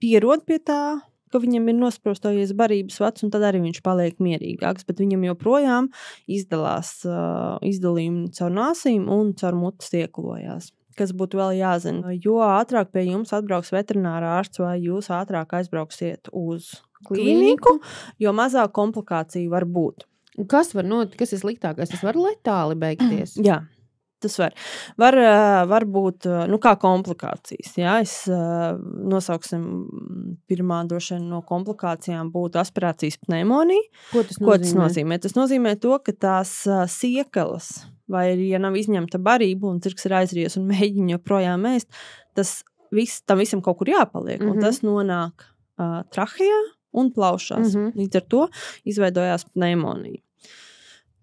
pierod 0.03 0.45
pie 0.45 0.59
tā 0.59 0.99
ka 1.31 1.41
viņam 1.43 1.69
ir 1.71 1.79
nosprostojies 1.79 2.53
barības 2.57 2.99
vats, 3.03 3.25
un 3.25 3.31
tad 3.33 3.45
arī 3.47 3.63
viņš 3.63 3.81
paliek 3.85 4.19
mierīgāks. 4.23 4.85
Bet 4.87 5.01
viņam 5.03 5.25
joprojām 5.31 5.89
izdalās 6.31 6.99
uh, 7.07 7.57
izdalījumi 7.65 8.29
caur 8.37 8.53
nāsīm 8.55 9.09
un 9.11 9.33
caur 9.39 9.57
mutes 9.57 9.91
ieklojās. 9.97 10.71
Kas 10.99 11.13
būtu 11.15 11.39
vēl 11.39 11.55
jāzina? 11.61 12.13
Jo 12.19 12.41
ātrāk 12.43 12.91
pie 12.91 13.05
jums 13.07 13.31
atbrauks 13.35 13.71
veterinārā 13.73 14.37
ārsts, 14.41 14.59
vai 14.59 14.75
jūs 14.83 15.07
ātrāk 15.15 15.55
aizbrauksiet 15.61 16.29
uz 16.35 16.73
klīniku, 17.07 17.77
jo 18.21 18.33
mazāk 18.35 18.73
komplikāciju 18.75 19.53
var 19.53 19.65
būt. 19.65 20.05
Kas 20.51 20.75
var 20.75 20.87
notikt? 20.87 21.17
Kas 21.19 21.33
ir 21.35 21.41
sliktākais? 21.41 21.91
Tas 21.91 22.03
var 22.05 22.19
letāli 22.19 22.77
beigties. 22.79 23.35
Jā, 23.39 23.61
Tas 24.21 24.37
var, 24.39 24.55
var, 25.01 25.17
var 25.69 25.85
būt 25.89 26.27
nu, 26.51 26.59
kā 26.61 26.75
komplikācijas. 26.81 27.73
Jā, 27.79 27.97
es 28.05 28.15
nosauksim, 28.29 29.63
pirmā 30.49 30.83
no 31.21 31.41
komplikācijām 31.47 32.31
būtu 32.33 32.61
aspirācijas 32.61 33.19
pneimonija. 33.25 33.87
Ko 34.11 34.23
tas 34.23 34.37
nozīmē? 34.37 34.47
Ko 34.47 34.59
tas 34.63 34.75
nozīmē? 34.77 35.19
Tas 35.21 35.37
nozīmē 35.37 35.75
to, 35.81 35.95
ka 36.05 36.13
tās 36.13 36.53
siekalas, 36.93 37.71
vai 38.11 38.33
ja 38.49 38.59
nav 38.61 38.75
izņemta 38.79 39.21
barība 39.23 39.69
un 39.71 39.81
cirks 39.83 40.07
ir 40.09 40.17
aizries 40.21 40.57
un 40.59 40.67
mēģina 40.73 41.17
joprojām 41.17 41.65
ēst, 41.73 41.89
tas 42.37 42.61
viss, 42.91 43.23
tam 43.25 43.41
visam 43.41 43.63
kaut 43.63 43.79
kur 43.81 43.91
jāpaliek. 43.91 44.39
Mm 44.39 44.45
-hmm. 44.45 44.51
Un 44.51 44.57
mhm. 44.57 44.65
tas 44.65 44.81
nonāk 44.81 45.47
uh, 45.79 46.01
trahejā 46.11 46.61
un 46.91 47.11
plaušās. 47.11 47.73
Mm 47.73 47.79
-hmm. 47.79 47.95
Līdz 47.95 48.15
ar 48.15 48.21
to 48.21 48.47
izveidojās 48.83 49.45
pneimonija. 49.45 50.21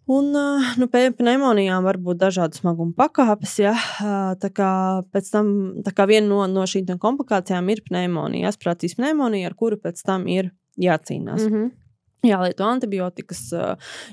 Un 0.09 0.31
nu, 0.33 0.87
pneimonijām 0.89 1.85
var 1.85 1.99
būt 2.01 2.23
dažādas 2.23 2.63
smaguma 2.63 2.97
pakāpes. 2.97 3.59
Ja? 3.61 3.75
Tā 4.41 4.49
kā, 4.57 4.71
tam, 5.29 5.51
tā 5.85 5.93
kā 5.93 6.07
viena 6.09 6.31
no, 6.31 6.39
no 6.49 6.65
šīm 6.69 6.95
komplikācijām 7.03 7.69
ir 7.75 7.83
pneimonija, 7.85 8.49
asprācijas 8.49 8.97
pneimonija, 8.97 9.51
ar 9.51 9.59
kuru 9.59 9.77
pēc 9.83 10.01
tam 10.07 10.25
ir 10.33 10.55
jācīnās. 10.81 11.45
Mm 11.45 11.55
-hmm. 11.55 11.69
Jālieto 12.27 12.65
antibiotikas, 12.67 13.41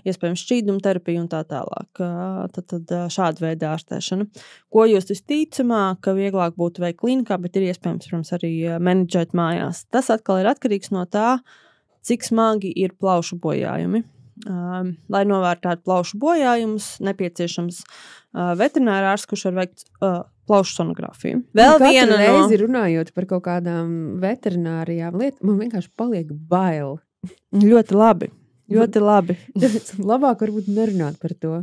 iespējams, 0.06 0.42
šķīduma 0.46 0.84
terapija 0.84 1.22
un 1.22 1.30
tā 1.30 1.40
tālāk. 1.50 1.90
Tad, 2.54 2.66
tad 2.68 2.92
šāda 3.10 3.42
veida 3.42 3.72
ārstēšana. 3.74 4.28
Ko 4.70 4.86
jūs 4.86 5.10
visticamāk, 5.10 6.02
ka 6.02 6.14
vieglāk 6.14 6.54
būtu 6.54 6.84
veikt 6.84 7.00
klinikā, 7.00 7.40
bet 7.42 7.56
ir 7.56 7.72
iespējams, 7.72 8.08
protams, 8.08 8.34
arī 8.34 8.78
menedžēt 8.80 9.34
mājās. 9.34 9.86
Tas 9.90 10.10
atkal 10.10 10.40
ir 10.40 10.46
atkarīgs 10.46 10.92
no 10.92 11.06
tā, 11.06 11.40
cik 12.02 12.24
smagi 12.24 12.74
ir 12.76 12.94
plaušu 12.94 13.40
bojājumi. 13.42 14.04
Uh, 14.44 14.90
lai 15.08 15.22
novērtētu 15.24 15.86
plaušu 15.88 16.18
bojājumus, 16.20 16.98
nepieciešams 17.08 17.78
uh, 17.86 18.50
veterinārārs, 18.60 19.24
kurš 19.32 19.46
var 19.48 19.62
veikt 19.62 19.86
uh, 20.04 20.26
plaušu 20.50 20.76
sonogrāfiju. 20.82 21.40
Vēl 21.56 21.78
nu, 21.80 21.88
viena 21.88 22.18
reize 22.20 22.58
no... 22.58 22.60
runājot 22.66 23.14
par 23.16 23.30
kaut 23.30 23.46
kādām 23.46 23.94
veterinārijām 24.20 25.16
lietām, 25.22 25.46
man 25.48 25.62
vienkārši 25.64 25.94
paliek 25.96 26.34
bail. 26.52 26.98
ļoti 27.56 27.96
labi. 27.96 28.30
Ļoti 28.76 29.06
labi. 29.06 29.38
Labāk 30.12 30.44
varbūt 30.44 30.68
nerunāt 30.74 31.16
par 31.22 31.38
to. 31.40 31.62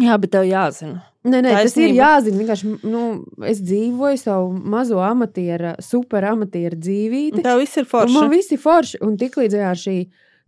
Jā, 0.00 0.16
bet 0.16 0.32
tev 0.32 0.46
jāzina. 0.48 1.02
Nē, 1.28 1.42
nē, 1.44 1.50
tas 1.52 1.74
ir 1.76 1.92
jāzina. 1.92 2.38
Vienkārši, 2.40 2.70
nu, 2.88 3.02
es 3.46 3.60
dzīvoju 3.60 4.18
savu 4.18 4.48
mazo 4.72 4.98
amatieru, 5.04 5.74
super 5.84 6.24
amatieru 6.30 6.78
dzīvību. 6.80 7.42
Tev 7.44 7.60
viss 7.60 7.78
ir 7.78 7.86
forši. 7.90 8.14
Man 8.16 8.30
viss 8.32 8.54
ir 8.56 8.60
forši. 8.62 9.02
Un 9.04 9.18
tiklīdz 9.20 9.58
šī 9.84 9.96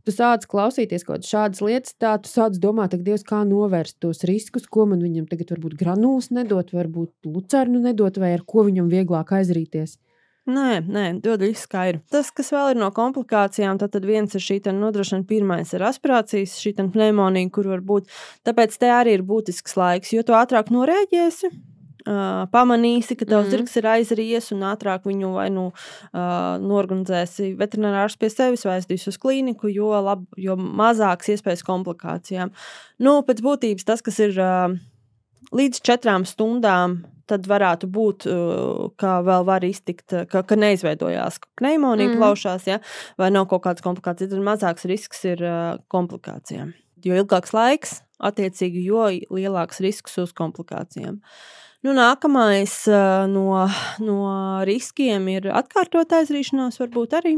tu 0.04 0.14
sāc 0.14 0.46
klausīties 0.50 1.06
kaut 1.08 1.24
kādas 1.26 1.62
lietas, 1.64 1.96
tā 2.00 2.14
tu 2.22 2.30
sāc 2.30 2.56
domāt, 2.60 2.94
ak, 2.96 3.04
Dievs, 3.06 3.24
kā 3.26 3.42
novērst 3.48 3.98
tos 4.04 4.24
riskus, 4.28 4.68
ko 4.70 4.86
man 4.90 5.02
viņam 5.04 5.28
tagad 5.30 5.54
varbūt 5.56 5.76
granulas 5.80 6.30
nedot, 6.34 6.72
varbūt 6.76 7.28
lucernu 7.28 7.82
nedot, 7.84 8.20
vai 8.20 8.34
ar 8.36 8.44
ko 8.46 8.66
viņam 8.68 8.90
vieglāk 8.92 9.34
aizrīties. 9.40 9.98
Nē, 10.44 10.82
nē, 10.84 11.04
dod 11.24 11.40
visu 11.40 11.62
skaidru. 11.64 12.02
Tas, 12.12 12.28
kas 12.28 12.50
vēl 12.52 12.74
ir 12.74 12.80
no 12.82 12.90
komplikācijām, 12.92 13.78
tad, 13.80 13.94
tad 13.94 14.04
viens 14.04 14.34
ir 14.36 14.42
šī 14.44 14.58
nodrošina, 14.76 15.24
pirmais 15.24 15.72
ir 15.72 15.84
aspirācijas, 15.88 16.58
šī 16.60 16.74
pneimonija, 16.92 17.48
kur 17.48 17.70
var 17.72 17.80
būt. 17.80 18.12
Tāpēc 18.44 18.76
te 18.76 18.92
arī 18.92 19.16
ir 19.16 19.24
būtisks 19.24 19.78
laiks, 19.80 20.12
jo 20.12 20.20
tu 20.20 20.36
ātrāk 20.36 20.68
norēģēsi, 20.74 21.48
uh, 22.08 22.44
pamanīsi, 22.52 23.16
ka 23.18 23.26
tavs 23.28 23.48
mm. 23.48 23.52
zirgs 23.52 23.78
ir 23.80 23.88
aizries 23.94 24.50
un 24.54 24.64
ātrāk 24.68 25.06
viņu 25.08 25.32
vai 25.36 25.46
nu 25.52 25.68
uh, 25.70 26.20
norganizēsi 26.62 27.54
veterinārārs 27.60 28.18
pie 28.20 28.30
sevis, 28.32 28.64
vai 28.68 28.78
aizdīs 28.78 29.06
uz 29.10 29.18
klīniku, 29.20 29.70
jo, 29.72 29.90
lab, 30.04 30.26
jo 30.40 30.56
mazāks 30.58 31.32
iespējas 31.34 31.64
komplikācijām. 31.66 32.52
Nu, 33.04 33.18
pēc 33.26 33.42
būtības 33.44 33.88
tas, 33.88 34.04
kas 34.04 34.20
ir 34.24 34.38
uh, 34.42 34.76
līdz 35.54 35.82
četrām 35.84 36.28
stundām. 36.28 37.02
Tad 37.24 37.46
varētu 37.48 37.88
būt, 37.88 38.26
ka 39.00 39.10
vēl 39.24 39.46
var 39.48 39.64
iztikt, 39.64 40.12
ka, 40.28 40.42
ka 40.44 40.58
neizveidojās 40.60 41.38
pneimonija 41.56 42.10
mm. 42.10 42.18
plaušās, 42.20 42.66
ja, 42.68 42.76
vai 43.16 43.30
nav 43.32 43.46
kaut 43.48 43.62
kādas 43.64 43.80
komplikācijas. 43.86 44.34
Tad 44.34 44.44
mazāks 44.44 44.84
risks 44.90 45.24
ir 45.30 45.40
komplikācijām. 45.88 46.74
Jo 47.00 47.16
ilgāks 47.22 47.56
laiks, 47.56 47.94
attiecīgi, 48.20 48.84
jo 48.90 49.08
lielāks 49.32 49.80
risks 49.80 50.20
uz 50.20 50.36
komplikācijām. 50.36 51.16
Uh, 51.16 51.63
Nu, 51.84 51.92
nākamais 51.92 52.78
no, 53.28 53.48
no 54.00 54.20
riskiem 54.64 55.26
ir 55.34 55.50
atkārtot 55.52 56.14
aizrīšanās, 56.16 56.78
varbūt 56.80 57.16
arī. 57.18 57.34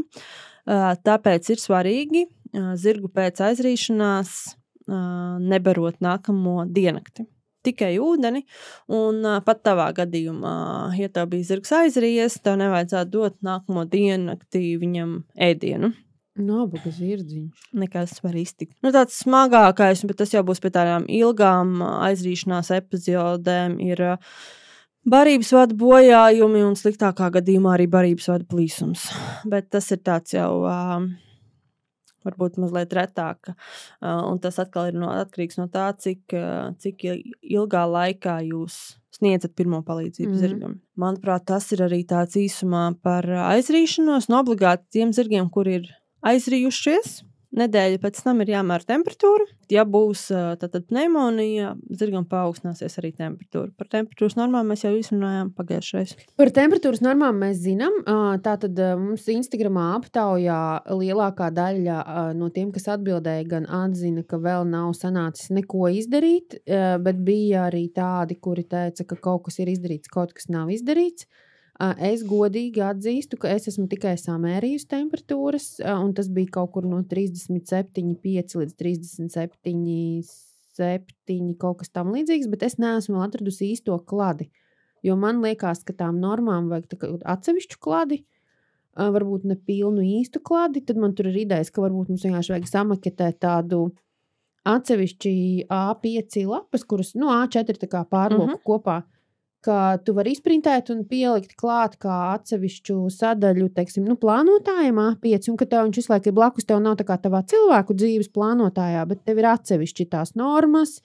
Tāpēc 0.67 1.49
ir 1.51 1.59
svarīgi 1.59 2.21
zirgu 2.79 3.11
pēc 3.11 3.41
aizrīšanās 3.43 4.37
nebarot 4.87 5.99
nākamo 5.99 6.61
diennakti. 6.71 7.27
Tikai 7.67 7.97
ūdeni, 7.99 8.45
un 8.95 9.25
pat 9.43 9.63
tavā 9.67 9.89
gadījumā, 9.97 10.55
ja 10.95 11.11
tev 11.11 11.27
bija 11.33 11.49
zirgs 11.49 11.73
aizrījies, 11.75 12.39
tev 12.39 12.55
nevajadzētu 12.61 13.11
dot 13.11 13.41
nākamo 13.43 13.83
diennakti 13.91 14.77
viņam 14.79 15.17
ēdienu. 15.35 15.91
Nabaga 16.39 16.91
zirdziņš. 16.93 17.69
Nekas 17.77 18.17
var 18.23 18.37
iztikt. 18.39 18.75
Nu, 18.85 18.91
tāds 18.95 19.17
smagākais, 19.23 20.03
bet 20.09 20.19
tas 20.21 20.33
jau 20.35 20.43
būs 20.47 20.61
pie 20.63 20.71
tādām 20.73 21.07
ilgām 21.09 21.81
aizrīšanās 21.83 22.71
epizodēm, 22.77 23.77
ir 23.83 24.03
barības 25.07 25.53
vada 25.55 25.77
bojājumi 25.77 26.65
un 26.67 26.75
sliktākā 26.79 27.31
gadījumā 27.39 27.77
arī 27.77 27.87
barības 27.91 28.29
vada 28.33 28.47
plīsums. 28.49 29.07
Bet 29.47 29.71
tas 29.73 29.89
ir 29.95 30.03
tāds 30.05 30.37
jau. 30.37 30.51
Varbūt 32.27 32.57
mazliet 32.59 32.91
retāk. 32.91 33.53
Un 34.03 34.39
tas 34.43 34.57
atkal 34.59 34.89
ir 34.89 34.97
no, 34.99 35.07
atkarīgs 35.15 35.55
no 35.61 35.69
tā, 35.71 35.85
cik, 35.95 36.33
cik 36.83 37.05
ilgā 37.07 37.85
laikā 37.87 38.41
jūs 38.49 38.97
sniedzat 39.15 39.53
pirmo 39.55 39.79
palīdzību 39.85 40.29
mm 40.29 40.33
-hmm. 40.33 40.41
zirgam. 40.41 40.73
Manuprāt, 40.99 41.45
tas 41.45 41.71
ir 41.71 41.85
arī 41.85 42.03
tāds 42.05 42.35
īsumā 42.35 42.83
par 43.01 43.25
aizrīšanos. 43.25 44.29
No 44.29 44.41
obligāti 44.43 44.97
tiem 44.97 45.13
zirgiem, 45.13 45.49
kur 45.49 45.67
ir 45.67 45.87
aizrījušies. 46.33 47.23
Nedēļa 47.57 47.97
pēc 48.03 48.17
tam 48.21 48.41
ir 48.43 48.49
jāmēra 48.51 48.83
temperatūra. 48.85 49.45
Ja 49.71 49.85
būs 49.87 50.25
tātad 50.59 50.83
pneimonija, 50.91 51.71
zirgam 51.95 52.25
paaugstināsies 52.27 52.99
arī 52.99 53.13
temperatūra. 53.15 53.71
Par 53.79 53.87
temperatūras 53.95 54.35
normām 54.37 54.67
mēs 54.69 54.83
jau 54.83 54.91
izrunājām 54.93 55.53
pagājušajā 55.55 56.01
reizē. 56.03 56.27
Par 56.37 56.51
temperatūras 56.53 57.01
normām 57.05 57.39
mēs 57.41 57.61
zinām. 57.63 57.95
Tātad 58.43 58.77
mums 58.99 59.25
Instagramā 59.31 59.87
aptaujā 59.95 60.59
lielākā 60.91 61.47
daļa 61.55 61.97
no 62.37 62.51
tiem, 62.53 62.69
kas 62.75 62.91
atbildēja, 62.97 63.47
gan 63.55 63.71
atzina, 63.79 64.27
ka 64.27 64.43
vēl 64.43 64.67
nav 64.67 64.91
sanācis 64.99 65.49
neko 65.55 65.87
izdarīt, 65.95 66.59
bet 66.67 67.25
bija 67.31 67.69
arī 67.71 67.87
tādi, 67.95 68.37
kuri 68.43 68.67
teica, 68.67 69.07
ka 69.07 69.21
kaut 69.31 69.47
kas 69.47 69.63
ir 69.63 69.71
izdarīts, 69.71 70.11
kaut 70.13 70.35
kas 70.35 70.51
nav 70.51 70.69
izdarīts. 70.75 71.25
Es 71.77 72.23
godīgi 72.25 72.81
atzīstu, 72.81 73.37
ka 73.37 73.51
es 73.53 73.67
esmu 73.69 73.85
tikai 73.91 74.15
samērījusi 74.17 74.87
temperatūras, 74.89 75.77
un 75.85 76.09
tas 76.17 76.25
bija 76.33 76.49
kaut 76.55 76.71
kur 76.73 76.87
no 76.89 77.03
37,5 77.05 78.57
līdz 78.57 78.73
37,7 78.81 81.53
kaut 81.61 81.77
kas 81.83 81.93
tam 81.93 82.09
līdzīgs, 82.15 82.49
bet 82.49 82.65
es 82.65 82.81
neesmu 82.81 83.21
atradusi 83.21 83.69
īsto 83.75 83.93
kladi. 84.09 84.49
Jo 85.05 85.13
man 85.21 85.37
liekas, 85.43 85.85
ka 85.85 85.93
tām 85.93 86.17
normām 86.17 86.65
vajag 86.71 87.21
atsevišķu 87.21 87.77
kladi, 87.77 88.25
varbūt 88.97 89.45
ne 89.45 89.53
pilnu 89.55 90.01
īstu 90.01 90.41
kladi. 90.41 90.81
Tad 90.81 90.97
man 90.97 91.13
tur 91.13 91.29
ir 91.29 91.37
idejas, 91.43 91.69
ka 91.69 91.85
varbūt 91.85 92.09
mums 92.09 92.25
vienkārši 92.25 92.53
vajag 92.55 92.67
samaketēt 92.71 93.37
tādu 93.45 93.93
atsevišķi 94.67 95.69
A5 95.69 96.41
lapas, 96.49 96.83
kuras 96.89 97.13
nu, 97.15 97.29
A4 97.29 97.87
pārloku 98.09 98.49
mm 98.49 98.55
-hmm. 98.55 98.65
kopā 98.65 99.03
ka 99.67 99.97
tu 100.03 100.15
vari 100.17 100.33
izprintēt 100.35 100.91
un 100.93 101.03
pielikt 101.09 101.55
klāt 101.59 101.97
kā 102.01 102.15
atsevišķu 102.37 102.97
sadaļu, 103.13 103.69
teiksim, 103.75 104.05
nu, 104.07 104.15
plānotājiem 104.19 105.01
A5, 105.03 105.49
un 105.51 105.59
ka 105.59 105.67
tev 105.69 105.87
viņš 105.87 106.01
visu 106.01 106.13
laiku 106.13 106.31
ir 106.31 106.37
blakus, 106.37 106.67
tev 106.67 106.79
nav 106.83 106.95
tā 106.99 107.07
kā 107.07 107.19
tavā 107.21 107.43
cilvēku 107.51 107.95
dzīves 107.97 108.31
plānotājā, 108.35 109.03
bet 109.09 109.25
tev 109.27 109.41
ir 109.41 109.49
atsevišķi 109.51 110.07
tās 110.13 110.35
normas, 110.39 111.01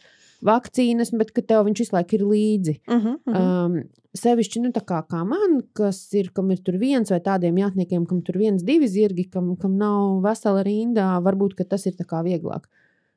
vakcīnas, 0.46 1.10
bet 1.18 1.34
ka 1.34 1.44
tev 1.46 1.66
viņš 1.68 1.82
visu 1.84 1.96
laiku 1.96 2.18
ir 2.18 2.24
līdzi. 2.30 2.76
Uh 2.86 2.94
-huh, 2.94 3.18
uh 3.26 3.34
-huh. 3.34 3.66
Um, 3.66 3.82
sevišķi, 4.18 4.60
nu, 4.60 4.70
kā, 4.72 5.02
kā 5.08 5.24
man, 5.26 5.60
kas 5.72 6.12
ir, 6.14 6.30
kam 6.36 6.50
ir 6.50 6.62
tur 6.64 6.78
viens 6.78 7.10
vai 7.10 7.20
tādiem 7.20 7.58
jātniekiem, 7.58 8.06
kam 8.08 8.22
tur 8.22 8.38
viens, 8.38 8.62
divi 8.62 8.88
zirgi, 8.88 9.30
kam, 9.30 9.56
kam 9.56 9.76
nav 9.76 10.22
vesela 10.22 10.62
rindā, 10.62 11.20
varbūt 11.22 11.68
tas 11.68 11.86
ir 11.86 11.94
vieglāk. 11.94 12.68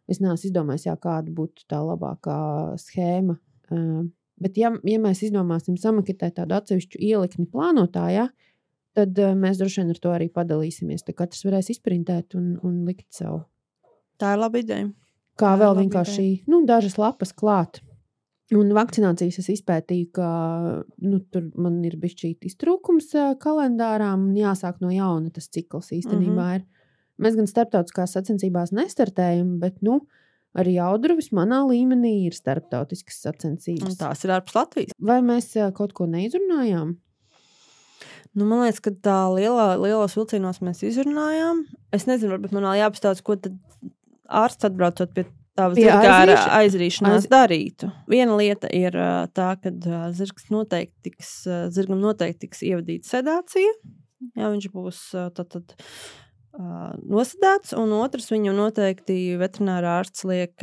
Es 0.08 0.20
neesmu 0.20 0.50
izdomājis, 0.50 0.86
jā, 0.86 0.96
kāda 0.96 1.32
būtu 1.32 1.66
tā 1.68 1.82
labākā 1.82 2.78
schēma. 2.78 3.38
Um, 3.72 4.12
Bet, 4.42 4.58
ja, 4.60 4.74
ja 4.84 5.00
mēs 5.00 5.22
izdomāsim 5.24 5.78
samaketēt 5.80 6.36
tādu 6.42 6.58
atsevišķu 6.58 7.00
ielikni 7.00 7.48
plānotājā, 7.52 8.28
tad 8.96 9.20
uh, 9.22 9.32
mēs 9.38 9.62
droši 9.62 9.82
vien 9.82 9.94
ar 9.94 10.02
to 10.04 10.12
arī 10.12 10.28
padalīsimies. 10.32 11.06
Tad 11.08 11.18
katrs 11.22 11.46
varēs 11.48 11.72
izprintēt 11.72 12.36
un, 12.36 12.56
un 12.66 12.82
likt 12.88 13.08
savu. 13.16 13.46
Tā 14.20 14.36
ir 14.36 14.42
laba 14.44 14.60
ideja. 14.60 14.90
Kā 15.40 15.54
Tā 15.54 15.60
vēl 15.64 15.78
vienkārši 15.82 16.28
nu, 16.52 16.62
dažas 16.68 16.98
lapas 17.00 17.32
klāt. 17.36 17.82
Un 18.56 18.70
vakcinācijas 18.78 19.40
es 19.42 19.48
izpētīju, 19.56 20.10
ka 20.16 20.28
nu, 21.02 21.18
tur 21.34 21.48
man 21.60 21.80
ir 21.88 21.96
bijis 22.00 22.20
šī 22.20 22.36
iztrūkums 22.52 23.10
kalendārā, 23.42 24.12
un 24.20 24.36
jāsāk 24.38 24.84
no 24.84 24.92
jauna 24.94 25.32
tas 25.34 25.50
cikls 25.50 25.90
īstenībā. 25.96 26.30
Mm 26.30 26.38
-hmm. 26.38 26.62
ir. 26.62 26.68
Mēs 27.20 27.36
gan 27.40 27.48
starptautiskās 27.48 28.14
sacensībās 28.14 28.72
nestartējam, 28.76 29.58
bet 29.60 29.82
nu, 29.82 29.96
uh, 29.96 30.25
Arī 30.56 30.78
Audruvis 30.80 31.32
manā 31.36 31.62
līmenī 31.68 32.14
ir 32.30 32.36
starptautiskas 32.38 33.18
sacensības. 33.26 33.90
Un 33.90 33.98
tās 34.00 34.24
ir 34.24 34.32
ārpus 34.38 34.56
Latvijas. 34.56 34.96
Vai 35.00 35.20
mēs 35.26 35.52
kaut 35.76 35.96
ko 35.98 36.08
neizrunājām? 36.08 36.96
Nu, 38.36 38.44
man 38.48 38.66
liekas, 38.66 38.82
ka 38.84 38.92
tā 38.92 39.20
lielā, 39.32 39.74
lielos 39.80 40.16
vilcienos 40.18 40.60
mēs 40.64 40.82
izrunājām. 40.84 41.64
Es 41.96 42.08
nezinu, 42.08 42.34
varbūt 42.34 42.56
man 42.56 42.68
vēl 42.68 42.82
jāpastāsta, 42.82 43.24
ko 43.24 43.38
ārsts 44.44 44.68
atbraucot 44.68 45.14
pie 45.16 45.24
tādas 45.56 45.80
zirga 45.80 46.42
aizrīšanās 46.58 47.24
Aiz... 47.24 47.30
darītu. 47.32 47.92
Viena 48.12 48.36
lieta 48.36 48.72
ir 48.76 48.98
tā, 49.36 49.54
ka 49.62 49.72
zirgs 50.16 50.50
noteikti 50.52 51.12
tiks, 51.12 51.32
zirgam 51.76 52.04
noteikti 52.04 52.48
tiks 52.48 52.66
ievadīta 52.68 53.14
sedācija. 53.14 53.72
Jā, 54.36 54.50
viņš 54.50 54.68
būs 54.74 55.02
tad, 55.38 55.56
tad 55.56 55.76
nosedēts, 56.58 57.74
un 57.80 57.92
otrs 57.98 58.30
viņam 58.32 58.56
noteikti 58.58 59.36
veterinārā 59.40 60.00
ārsts 60.02 60.26
liek 60.28 60.54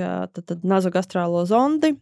nazogastrālo 0.62 1.45
zondi, 1.49 1.95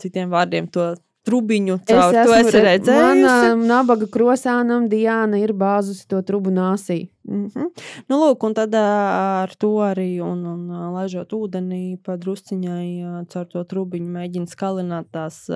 citiem 0.00 0.32
vārdiem 0.32 0.70
to 0.72 0.94
trubiņu 1.28 1.78
caur 1.88 2.16
es 2.16 2.28
to 2.28 2.36
esi 2.38 2.60
redzējusi. 2.64 3.22
Manam 3.26 3.64
nabaga 3.68 4.08
krosānam 4.12 4.88
Diana 4.88 5.40
ir 5.42 5.52
bāzusi 5.56 6.06
to 6.08 6.20
trubu 6.26 6.52
nāsī. 6.54 7.08
Mm 7.28 7.48
-hmm. 7.54 7.66
Nu, 8.08 8.20
lūk, 8.22 8.46
un 8.46 8.54
tad 8.54 8.74
ar 8.74 9.54
to 9.58 9.72
arī, 9.84 10.20
un, 10.24 10.46
un 10.46 10.92
laižot 10.94 11.32
ūdenī 11.32 11.98
pa 12.02 12.16
drusciņai 12.16 13.26
caur 13.28 13.46
to 13.46 13.64
trubiņu 13.64 14.08
mēģina 14.08 14.46
skalināt 14.46 15.10
tās 15.12 15.50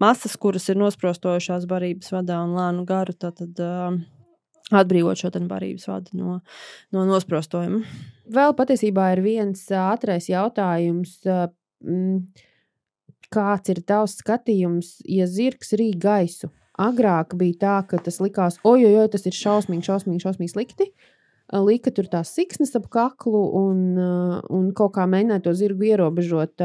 masas, 0.00 0.36
kuras 0.36 0.68
ir 0.68 0.76
nosprostojušās 0.76 1.66
barības 1.66 2.12
vadā 2.12 2.40
un 2.44 2.56
lēnu 2.56 2.86
garu. 2.88 3.12
Tātad, 3.12 3.52
uh, 3.60 4.00
atbrīvot 4.70 5.18
šo 5.18 5.30
barības 5.50 5.88
vadu 5.90 6.18
no, 6.18 6.38
no 6.94 7.04
nosprostojuma. 7.08 7.82
Vēl 8.30 8.54
patiesībā 8.58 9.10
ir 9.16 9.24
viens 9.24 9.66
ātrais 9.74 10.30
jautājums. 10.30 11.18
Kāds 13.30 13.70
ir 13.70 13.82
tavs 13.86 14.16
skatījums, 14.18 14.96
ja 15.06 15.26
zirgs 15.30 15.74
rīk 15.78 16.00
gaisu? 16.02 16.50
Agrāk 16.80 17.36
bija 17.38 17.58
tā, 17.60 17.76
ka 17.90 18.00
tas 18.02 18.18
likās, 18.22 18.56
oi, 18.64 18.82
oi, 18.88 19.06
tas 19.12 19.26
ir 19.28 19.36
šausmīgi, 19.36 19.84
šausmīgi, 19.86 20.22
šausmīgi 20.24 20.54
slikti. 20.54 20.88
Lika 21.50 21.90
tur 21.90 22.06
tās 22.10 22.30
siksnas 22.30 22.76
ap 22.78 22.86
kaklu 22.94 23.42
un, 23.58 23.82
un 23.98 24.70
kaut 24.76 24.94
kā 24.94 25.06
mēģināja 25.10 25.44
to 25.46 25.54
zirgu 25.58 25.88
ierobežot. 25.90 26.62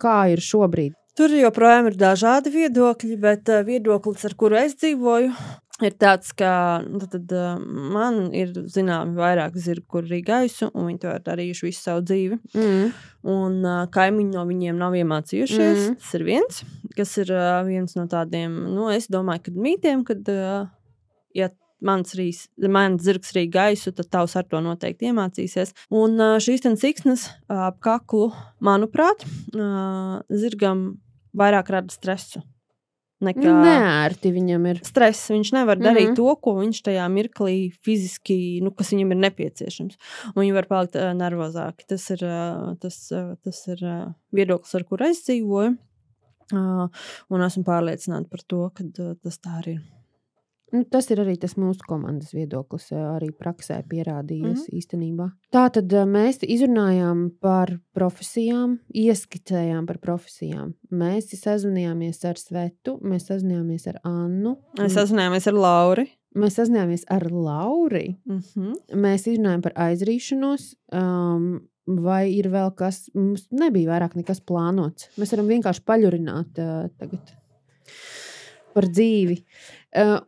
Kā 0.00 0.18
ir 0.32 0.40
šobrīd? 0.40 0.96
Tur 1.12 1.34
joprojām 1.36 1.90
ir 1.90 1.98
dažādi 2.00 2.48
viedokļi, 2.54 3.18
bet 3.20 3.50
viedoklis, 3.68 4.24
ar 4.24 4.34
kuru 4.40 4.56
es 4.56 4.72
dzīvoju, 4.80 5.34
ir 5.80 5.94
tāds, 5.96 6.32
ka 6.36 6.82
nu, 6.84 7.00
tad, 7.10 7.30
uh, 7.32 7.56
man 7.62 8.26
ir 8.36 8.52
zināmi 8.70 9.16
vairāk 9.16 9.56
zirgi, 9.60 9.86
kur 9.90 10.06
ir 10.06 10.20
gaisu, 10.26 10.68
un 10.74 10.90
viņi 10.90 11.00
to 11.04 11.14
ir 11.14 11.24
darījuši 11.24 11.66
visu 11.68 11.80
savu 11.80 12.04
dzīvi. 12.10 12.38
Mm. 12.58 12.92
Un 13.32 13.56
uh, 13.64 13.80
kaimiņi 13.94 14.36
no 14.36 14.44
viņiem 14.48 14.78
nav 14.78 14.96
iemācījušies. 14.98 15.88
Mm. 15.88 15.96
Tas 16.02 16.12
ir 16.18 16.26
viens, 16.28 16.62
kas 16.98 17.16
ir 17.22 17.32
uh, 17.34 17.62
viens 17.66 17.96
no 17.98 18.06
tādiem, 18.10 18.54
nu, 18.74 18.90
es 18.92 19.08
domāju, 19.12 19.46
ka 19.48 19.56
mītiem, 19.56 20.04
kad, 20.08 20.28
uh, 20.28 20.68
ja 21.38 21.50
mans, 21.82 22.14
rīs, 22.18 22.44
mans 22.62 23.02
zirgs 23.02 23.32
rīk 23.36 23.52
gaisu, 23.56 23.94
tad 23.96 24.10
tavs 24.12 24.36
ar 24.38 24.46
to 24.46 24.60
noteikti 24.62 25.10
iemācīsies. 25.10 25.74
Un 25.94 26.20
uh, 26.20 26.36
šīs 26.42 26.68
siksnas 26.78 27.30
ap 27.48 27.78
uh, 27.78 27.80
kaklu, 27.82 28.30
manuprāt, 28.62 29.24
uh, 29.56 30.20
zirgam 30.30 30.92
vairāk 31.32 31.72
rada 31.72 31.94
stresu 31.94 32.44
nekā 33.26 33.44
nu, 33.46 33.54
neērti 33.64 34.32
viņam 34.34 34.66
ir. 34.72 34.82
Stress. 34.86 35.30
Viņš 35.32 35.52
nevar 35.56 35.78
mm 35.78 35.82
-hmm. 35.82 35.88
darīt 35.88 36.16
to, 36.18 36.34
ko 36.36 36.56
viņš 36.58 36.82
tajā 36.88 37.06
mirklī 37.12 37.56
fiziski, 37.84 38.60
nu, 38.62 38.74
kas 38.74 38.92
viņam 38.92 39.14
ir 39.14 39.22
nepieciešams. 39.28 39.96
Un 40.34 40.42
viņi 40.42 40.58
var 40.58 40.68
palikt 40.70 40.96
uh, 40.96 41.12
nervozāki. 41.16 41.86
Tas 41.88 42.10
ir, 42.10 42.26
uh, 42.26 42.76
tas, 42.82 42.98
uh, 43.12 43.34
tas 43.44 43.66
ir 43.68 43.82
uh, 43.84 44.12
viedoklis, 44.32 44.74
ar 44.74 44.84
kuru 44.84 45.10
es 45.10 45.24
dzīvoju. 45.26 45.76
Uh, 46.52 46.88
un 47.32 47.40
esmu 47.40 47.64
pārliecināta 47.64 48.28
par 48.28 48.40
to, 48.46 48.70
ka 48.76 48.84
uh, 48.84 49.16
tas 49.22 49.38
tā 49.38 49.58
arī 49.62 49.78
ir. 49.78 50.01
Nu, 50.72 50.86
tas 50.88 51.10
ir 51.12 51.20
arī 51.20 51.34
tas 51.40 51.52
mūsu 51.60 51.84
komandas 51.84 52.30
viedoklis, 52.32 52.86
arī 52.96 53.28
praksē 53.36 53.82
pierādījies 53.90 54.62
mm 54.62 54.62
-hmm. 54.62 54.76
īstenībā. 54.78 55.26
Tā 55.52 55.66
tad 55.70 55.92
mēs 56.08 56.40
izrunājām 56.42 57.26
par 57.40 57.74
profesijām, 57.92 58.78
ieskicējām 58.88 59.86
par 59.86 59.98
profesijām. 59.98 60.72
Mēs 60.90 61.28
sazinājāmies 61.36 62.24
ar 62.24 62.40
Svetu, 62.40 62.98
mēs 63.02 63.28
sazinājāmies 63.28 63.86
ar 63.88 64.00
Annu. 64.04 64.56
Mēs 64.78 64.96
sazinājāmies 64.96 65.48
ar 65.48 65.54
Lauri. 65.54 66.06
Mēs 66.34 66.56
sazinājāmies 66.56 67.04
ar 67.10 67.28
Lauri. 67.32 68.16
Mm 68.24 68.40
-hmm. 68.40 68.72
Mēs 68.94 69.28
izrunājām 69.28 69.60
par 69.62 69.72
aizrīšanos. 69.76 70.74
Um, 70.92 71.68
vai 71.86 72.32
ir 72.32 72.48
vēl 72.48 72.74
kas, 72.74 73.10
mums 73.14 73.46
nebija 73.50 73.90
vairāk 73.90 74.16
nekas 74.16 74.40
plānots. 74.40 75.08
Mēs 75.18 75.32
varam 75.32 75.46
vienkārši 75.46 75.82
paļurināt 75.84 76.58
uh, 76.58 76.88
tagad 76.98 77.20
par 78.74 78.84
dzīvi. 78.84 79.36
Uh, 79.36 79.81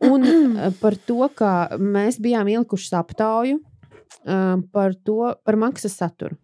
un 0.05 0.25
uh, 0.25 0.69
par 0.81 0.97
to, 1.07 1.25
ka 1.37 1.51
mēs 1.81 2.19
bijām 2.21 2.49
ielikuši 2.51 2.93
aptauju 2.99 3.59
uh, 3.59 4.61
par, 4.71 4.95
to, 5.07 5.33
par 5.45 5.57
maksas 5.59 5.97
saturu. 5.97 6.37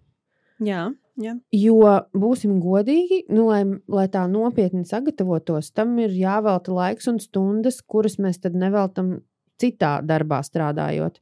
Jā, 0.61 0.87
jā. 1.21 1.35
Jo 1.53 1.95
būsim 2.17 2.59
godīgi, 2.61 3.23
nu, 3.33 3.47
lai, 3.49 3.63
lai 3.89 4.07
tā 4.13 4.27
nopietni 4.29 4.85
sagatavotos, 4.89 5.71
tam 5.73 5.97
ir 6.01 6.13
jāvelta 6.17 6.73
laiks 6.73 7.09
un 7.11 7.19
stundas, 7.21 7.81
kuras 7.81 8.17
mēs 8.21 8.41
tad 8.41 8.57
neveltam 8.57 9.19
citā 9.61 9.99
darbā 10.05 10.41
strādājot. 10.45 11.21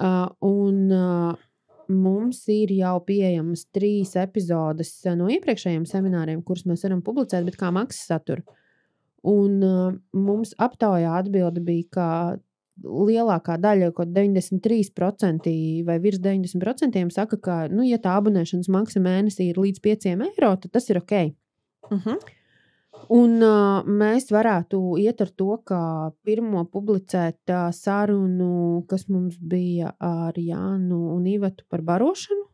Uh, 0.00 0.28
un, 0.44 0.84
uh, 0.92 1.32
mums 1.90 2.44
ir 2.52 2.72
jau 2.76 2.94
pieejamas 3.04 3.66
trīs 3.74 4.14
epizodes 4.20 4.92
no 5.18 5.28
iepriekšējiem 5.32 5.84
semināriem, 5.88 6.40
kurus 6.46 6.64
mēs 6.68 6.84
varam 6.86 7.02
publicēt, 7.04 7.44
bet 7.48 7.58
kā 7.60 7.72
maksas 7.74 8.08
satura. 8.12 8.44
Un 9.28 9.60
uh, 9.60 9.92
mums 10.16 10.54
aptaujā 10.56 11.18
atbilde 11.18 11.60
bija, 11.60 11.86
ka 11.92 12.06
lielākā 12.80 13.58
daļa, 13.60 13.90
kaut 13.92 14.12
93% 14.16 15.52
vai 15.84 15.98
virs 16.00 16.20
90% 16.24 17.12
saka, 17.12 17.36
ka, 17.36 17.56
nu, 17.68 17.84
ja 17.84 17.98
tā 18.00 18.16
abonēšanas 18.16 18.70
maksa 18.72 19.02
mēnesī 19.04 19.50
ir 19.50 19.60
līdz 19.60 19.82
5 19.84 20.10
eiro, 20.14 20.54
tad 20.56 20.70
tas 20.72 20.88
ir 20.90 21.02
ok. 21.02 21.16
Uh 21.90 21.98
-huh. 22.04 22.18
Un 23.08 23.40
uh, 23.42 23.86
mēs 23.86 24.28
varētu 24.30 24.98
iet 25.00 25.20
ar 25.20 25.30
to, 25.30 25.56
ka 25.64 26.12
pirmo 26.24 26.64
publicēt 26.64 27.50
uh, 27.50 27.70
sarunu, 27.72 28.84
kas 28.88 29.08
mums 29.08 29.38
bija 29.38 29.94
ar 29.98 30.36
Jānu 30.36 31.14
un 31.16 31.26
Ivetu 31.26 31.64
par 31.68 31.82
barošanu. 31.82 32.46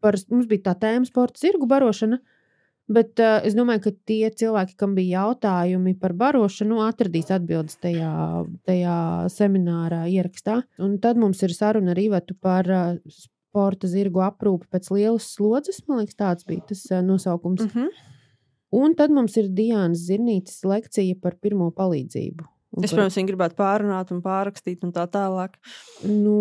Par, 0.00 0.14
mums 0.30 0.46
bija 0.46 0.62
tā 0.70 0.74
tēma 0.78 1.08
sporta 1.08 1.40
zirgu 1.40 1.66
barošana. 1.66 2.20
Bet 2.86 3.18
uh, 3.18 3.40
es 3.42 3.56
domāju, 3.58 3.82
ka 3.88 3.92
tie 4.06 4.30
cilvēki, 4.30 4.76
kam 4.78 4.94
bija 4.94 5.24
jautājumi 5.24 5.96
par 5.98 6.14
barošanu, 6.14 6.78
atradīs 6.86 7.32
atbildes 7.34 7.80
tajā, 7.82 8.10
tajā 8.68 8.98
seminārā, 9.34 10.04
ierakstā. 10.12 10.60
Un 10.78 11.00
tad 11.02 11.18
mums 11.18 11.42
ir 11.42 11.54
saruna 11.56 11.96
ar 11.96 12.02
Ivetu 12.02 12.36
par 12.38 12.70
uh, 12.70 12.92
sporta 13.10 13.90
zirgu 13.90 14.22
aprūpi 14.22 14.70
pēc 14.70 14.92
lielas 14.94 15.26
slodzes. 15.34 15.82
Man 15.88 16.04
liekas, 16.04 16.18
tāds 16.20 16.46
bija 16.46 16.62
tas 16.70 16.84
uh, 16.92 17.02
nosaukums. 17.02 17.66
Uh 17.66 17.74
-huh. 17.74 17.88
Un 18.76 18.94
tad 18.94 19.10
mums 19.10 19.36
ir 19.36 19.48
Dienas 19.48 20.06
Zirnītes 20.06 20.62
lekcija 20.64 21.14
par 21.22 21.36
pirmo 21.42 21.70
palīdzību. 21.70 22.55
Es, 22.76 22.90
par- 22.90 22.98
protams, 22.98 23.16
viņu 23.16 23.30
gribētu 23.30 23.56
pārunāt 23.56 24.10
un 24.12 24.20
pārrakstīt 24.24 24.82
un 24.84 24.92
tā 24.92 25.06
tālāk. 25.08 25.54
Nu, 26.04 26.36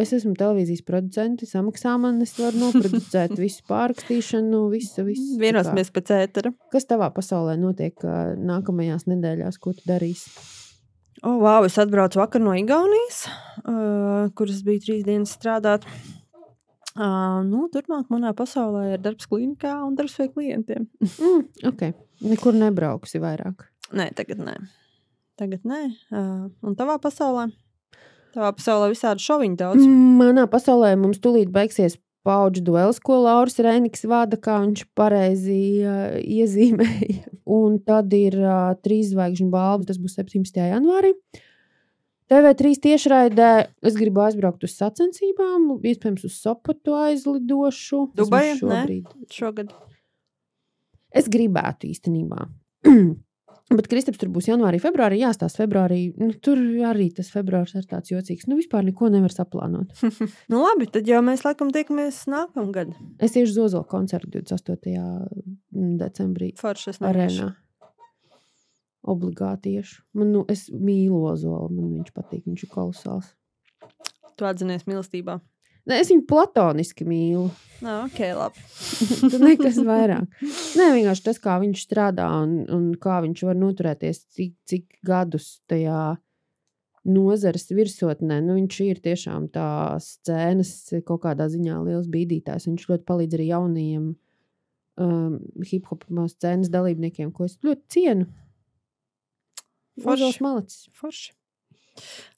es 0.00 0.14
esmu 0.16 0.32
televīzijas 0.38 0.84
producents, 0.88 1.50
samaksā 1.52 1.96
man, 2.00 2.22
es 2.24 2.32
varu 2.40 2.62
noproducēt 2.62 3.34
visu 3.44 3.64
pārrakstīšanu, 3.68 4.62
visu. 4.72 5.04
visu. 5.04 5.36
Vienosimies 5.42 5.92
pēc 5.92 6.14
ētera. 6.16 6.54
Kas 6.72 6.88
tavā 6.88 7.10
pasaulē 7.12 7.58
notiek 7.60 8.06
nākamajās 8.40 9.04
nedēļās, 9.10 9.60
ko 9.60 9.74
tu 9.76 9.84
darīsi? 9.88 10.32
Oh, 11.24 11.38
wow, 11.40 11.64
es 11.64 11.76
atbraucu 11.80 12.20
vakar 12.20 12.42
no 12.44 12.52
Igaunijas, 12.56 13.24
uh, 13.64 14.28
kuras 14.36 14.60
bija 14.64 14.84
trīs 14.84 15.04
dienas 15.06 15.32
strādāt. 15.36 15.86
Uh, 16.96 17.42
nu, 17.44 17.66
turpmāk 17.72 18.08
manā 18.12 18.32
pasaulē 18.36 18.94
ir 18.94 19.02
darbs 19.04 19.28
klinikā 19.28 19.74
un 19.84 19.96
darbs 19.96 20.16
pie 20.16 20.28
klientiem. 20.32 20.86
Mm, 21.04 21.42
ok, 21.72 21.86
nekur 22.32 22.56
nebrauksi 22.56 23.20
vairāk. 23.20 23.66
Nē, 23.96 24.10
tagad 24.16 24.40
nē. 24.44 24.56
Tagad 25.36 25.68
nē. 25.68 25.82
Uh, 26.08 26.48
un 26.64 26.76
tavā 26.78 26.96
pasaulē? 27.02 27.50
Tavā 28.36 28.50
pasaulē 28.56 28.90
visādi 28.92 29.24
šoviņi 29.24 29.58
daudz. 29.60 29.84
Mm. 29.84 30.18
Manā 30.20 30.46
pasaulē 30.48 30.94
mums 31.00 31.20
tūlīt 31.24 31.52
beigsies 31.52 31.98
paudžu 32.26 32.64
duels, 32.66 32.98
ko 33.04 33.20
Lauris 33.22 33.60
Rēniks 33.62 34.06
vada, 34.10 34.38
kā 34.40 34.58
viņš 34.64 34.86
pareizi 34.98 35.58
uh, 35.84 36.16
iezīmēja. 36.20 37.28
Un 37.58 37.76
tad 37.84 38.14
ir 38.16 38.38
uh, 38.40 38.72
trīs 38.82 39.12
zvaigžņu 39.12 39.50
balva, 39.52 39.86
tas 39.88 40.00
būs 40.00 40.16
17. 40.18 40.56
janvārī. 40.72 41.12
TV3 42.26 42.72
tiešraidē 42.82 43.50
es 43.86 43.94
gribu 43.94 44.24
aizbraukt 44.24 44.64
uz 44.66 44.72
sacensībām, 44.74 45.76
iespējams, 45.78 46.24
uz 46.26 46.40
Sopotu 46.40 46.96
aizlidošu. 46.98 48.08
Dubaja? 48.18 48.56
Šobrīd. 48.58 49.12
Šogad. 49.30 49.70
Es 51.14 51.30
gribētu 51.30 51.92
īstenībā. 51.92 52.48
Bet 53.66 53.88
Kristaps 53.90 54.20
tur 54.20 54.30
būs 54.30 54.46
janvārī, 54.46 54.78
februārī, 54.78 55.16
jāstāsta 55.24 55.64
februārī. 55.64 55.98
Nu, 56.20 56.28
tur 56.38 56.60
arī 56.86 57.08
tas 57.14 57.32
februāris 57.34 57.74
ir 57.74 57.88
tāds 57.90 58.12
jocīgs. 58.12 58.46
Nu, 58.46 58.54
vispār 58.60 58.84
neko 58.86 59.10
nevar 59.10 59.34
saplānot. 59.34 59.90
Nu, 60.52 60.60
labi, 60.62 60.86
tad 60.92 61.08
jau 61.10 61.18
mēs 61.26 61.42
laikam 61.42 61.72
tiekamies 61.74 62.20
nākamgad. 62.30 62.92
Es 63.22 63.34
iešu 63.34 63.50
uz 63.50 63.58
Ozola 63.64 63.88
koncertu 63.90 64.30
28. 64.38 65.02
decembrī 65.98 66.52
Foršas 66.60 67.02
arēnā. 67.02 67.50
Obligāti 69.06 69.74
iešu. 69.80 69.98
Man, 70.18 70.30
nu, 70.36 70.44
es 70.50 70.68
mīlu 70.70 71.24
Ozolu, 71.32 71.66
man 71.74 71.90
viņš 71.96 72.14
patīk, 72.14 72.46
viņš 72.46 72.64
ir 72.68 72.72
kolosāls. 72.72 73.34
Tu 74.38 74.46
atzinies 74.46 74.86
mīlestībā. 74.86 75.40
Ne, 75.86 76.00
es 76.02 76.10
viņu 76.10 76.26
platoniski 76.26 77.06
mīlu. 77.06 77.46
Nā, 77.84 78.00
ok, 78.06 78.20
labi. 78.34 78.62
Tur 79.30 79.42
nekas 79.44 79.78
vairāk. 79.84 80.28
Nē, 80.78 80.86
vienkārši 80.96 81.26
tas, 81.28 81.40
kā 81.42 81.58
viņš 81.62 81.82
strādā 81.86 82.26
un, 82.42 82.62
un 82.72 82.86
kā 83.00 83.20
viņš 83.24 83.42
var 83.46 83.58
noturēties, 83.60 84.22
cik, 84.34 84.54
cik 84.66 84.98
gadus 85.06 85.60
tajā 85.70 86.16
nozares 87.06 87.68
virsotnē. 87.70 88.40
Nu, 88.42 88.56
viņš 88.58 88.80
ir 88.86 89.02
tiešām 89.04 89.50
tā 89.54 89.68
scēnas, 90.02 90.72
kaut 91.06 91.22
kādā 91.26 91.46
ziņā 91.52 91.78
liels 91.86 92.10
bīdītājs. 92.10 92.66
Viņš 92.70 92.88
ļoti 92.90 93.06
palīdz 93.06 93.38
arī 93.38 93.48
jaunajiem 93.52 94.10
um, 95.06 95.38
hip 95.68 95.86
hop 95.92 96.06
scēnas 96.32 96.72
dalībniekiem, 96.72 97.30
ko 97.36 97.46
es 97.46 97.58
ļoti 97.62 97.86
cienu. 97.94 98.30
Forši. 100.02 100.12
Ozols 100.12 100.42
Malicis. 100.44 100.86
Forši. 100.96 101.34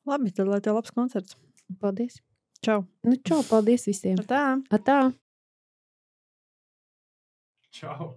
Labi, 0.07 0.35
tad 0.35 0.51
lai 0.51 0.61
tev 0.63 0.79
labs 0.79 0.95
koncerts. 0.95 1.39
Paldies. 1.81 2.21
Čau. 2.65 2.83
Nu, 3.07 3.15
čau, 3.23 3.43
paldies 3.47 3.87
visiem. 3.87 4.19
Tā. 4.27 4.59
Atā. 4.75 4.99
Čau! 7.71 8.17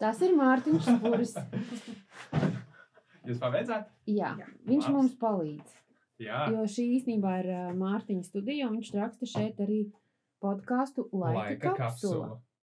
Tas 0.00 0.20
ir 0.24 0.32
Mārtiņš 0.38 0.86
Spuris. 0.86 1.34
Jūs 3.28 3.40
paveicāt? 3.42 3.88
Jā, 4.08 4.30
viņš 4.68 4.86
Labs. 4.86 4.94
mums 4.94 5.16
palīdz. 5.20 5.74
Jā, 6.20 6.44
Jo 6.52 6.62
šī 6.68 6.84
īstenībā 6.98 7.34
ir 7.42 7.50
Mārtiņa 7.80 8.24
studija, 8.28 8.68
un 8.68 8.78
viņš 8.78 8.92
raksta 8.96 9.28
šeit 9.28 9.60
arī 9.64 9.80
podkāstu 10.44 11.06
Laika, 11.12 11.36
laika 11.38 11.74
kapsula. 11.76 11.82
kapsula. 11.84 12.40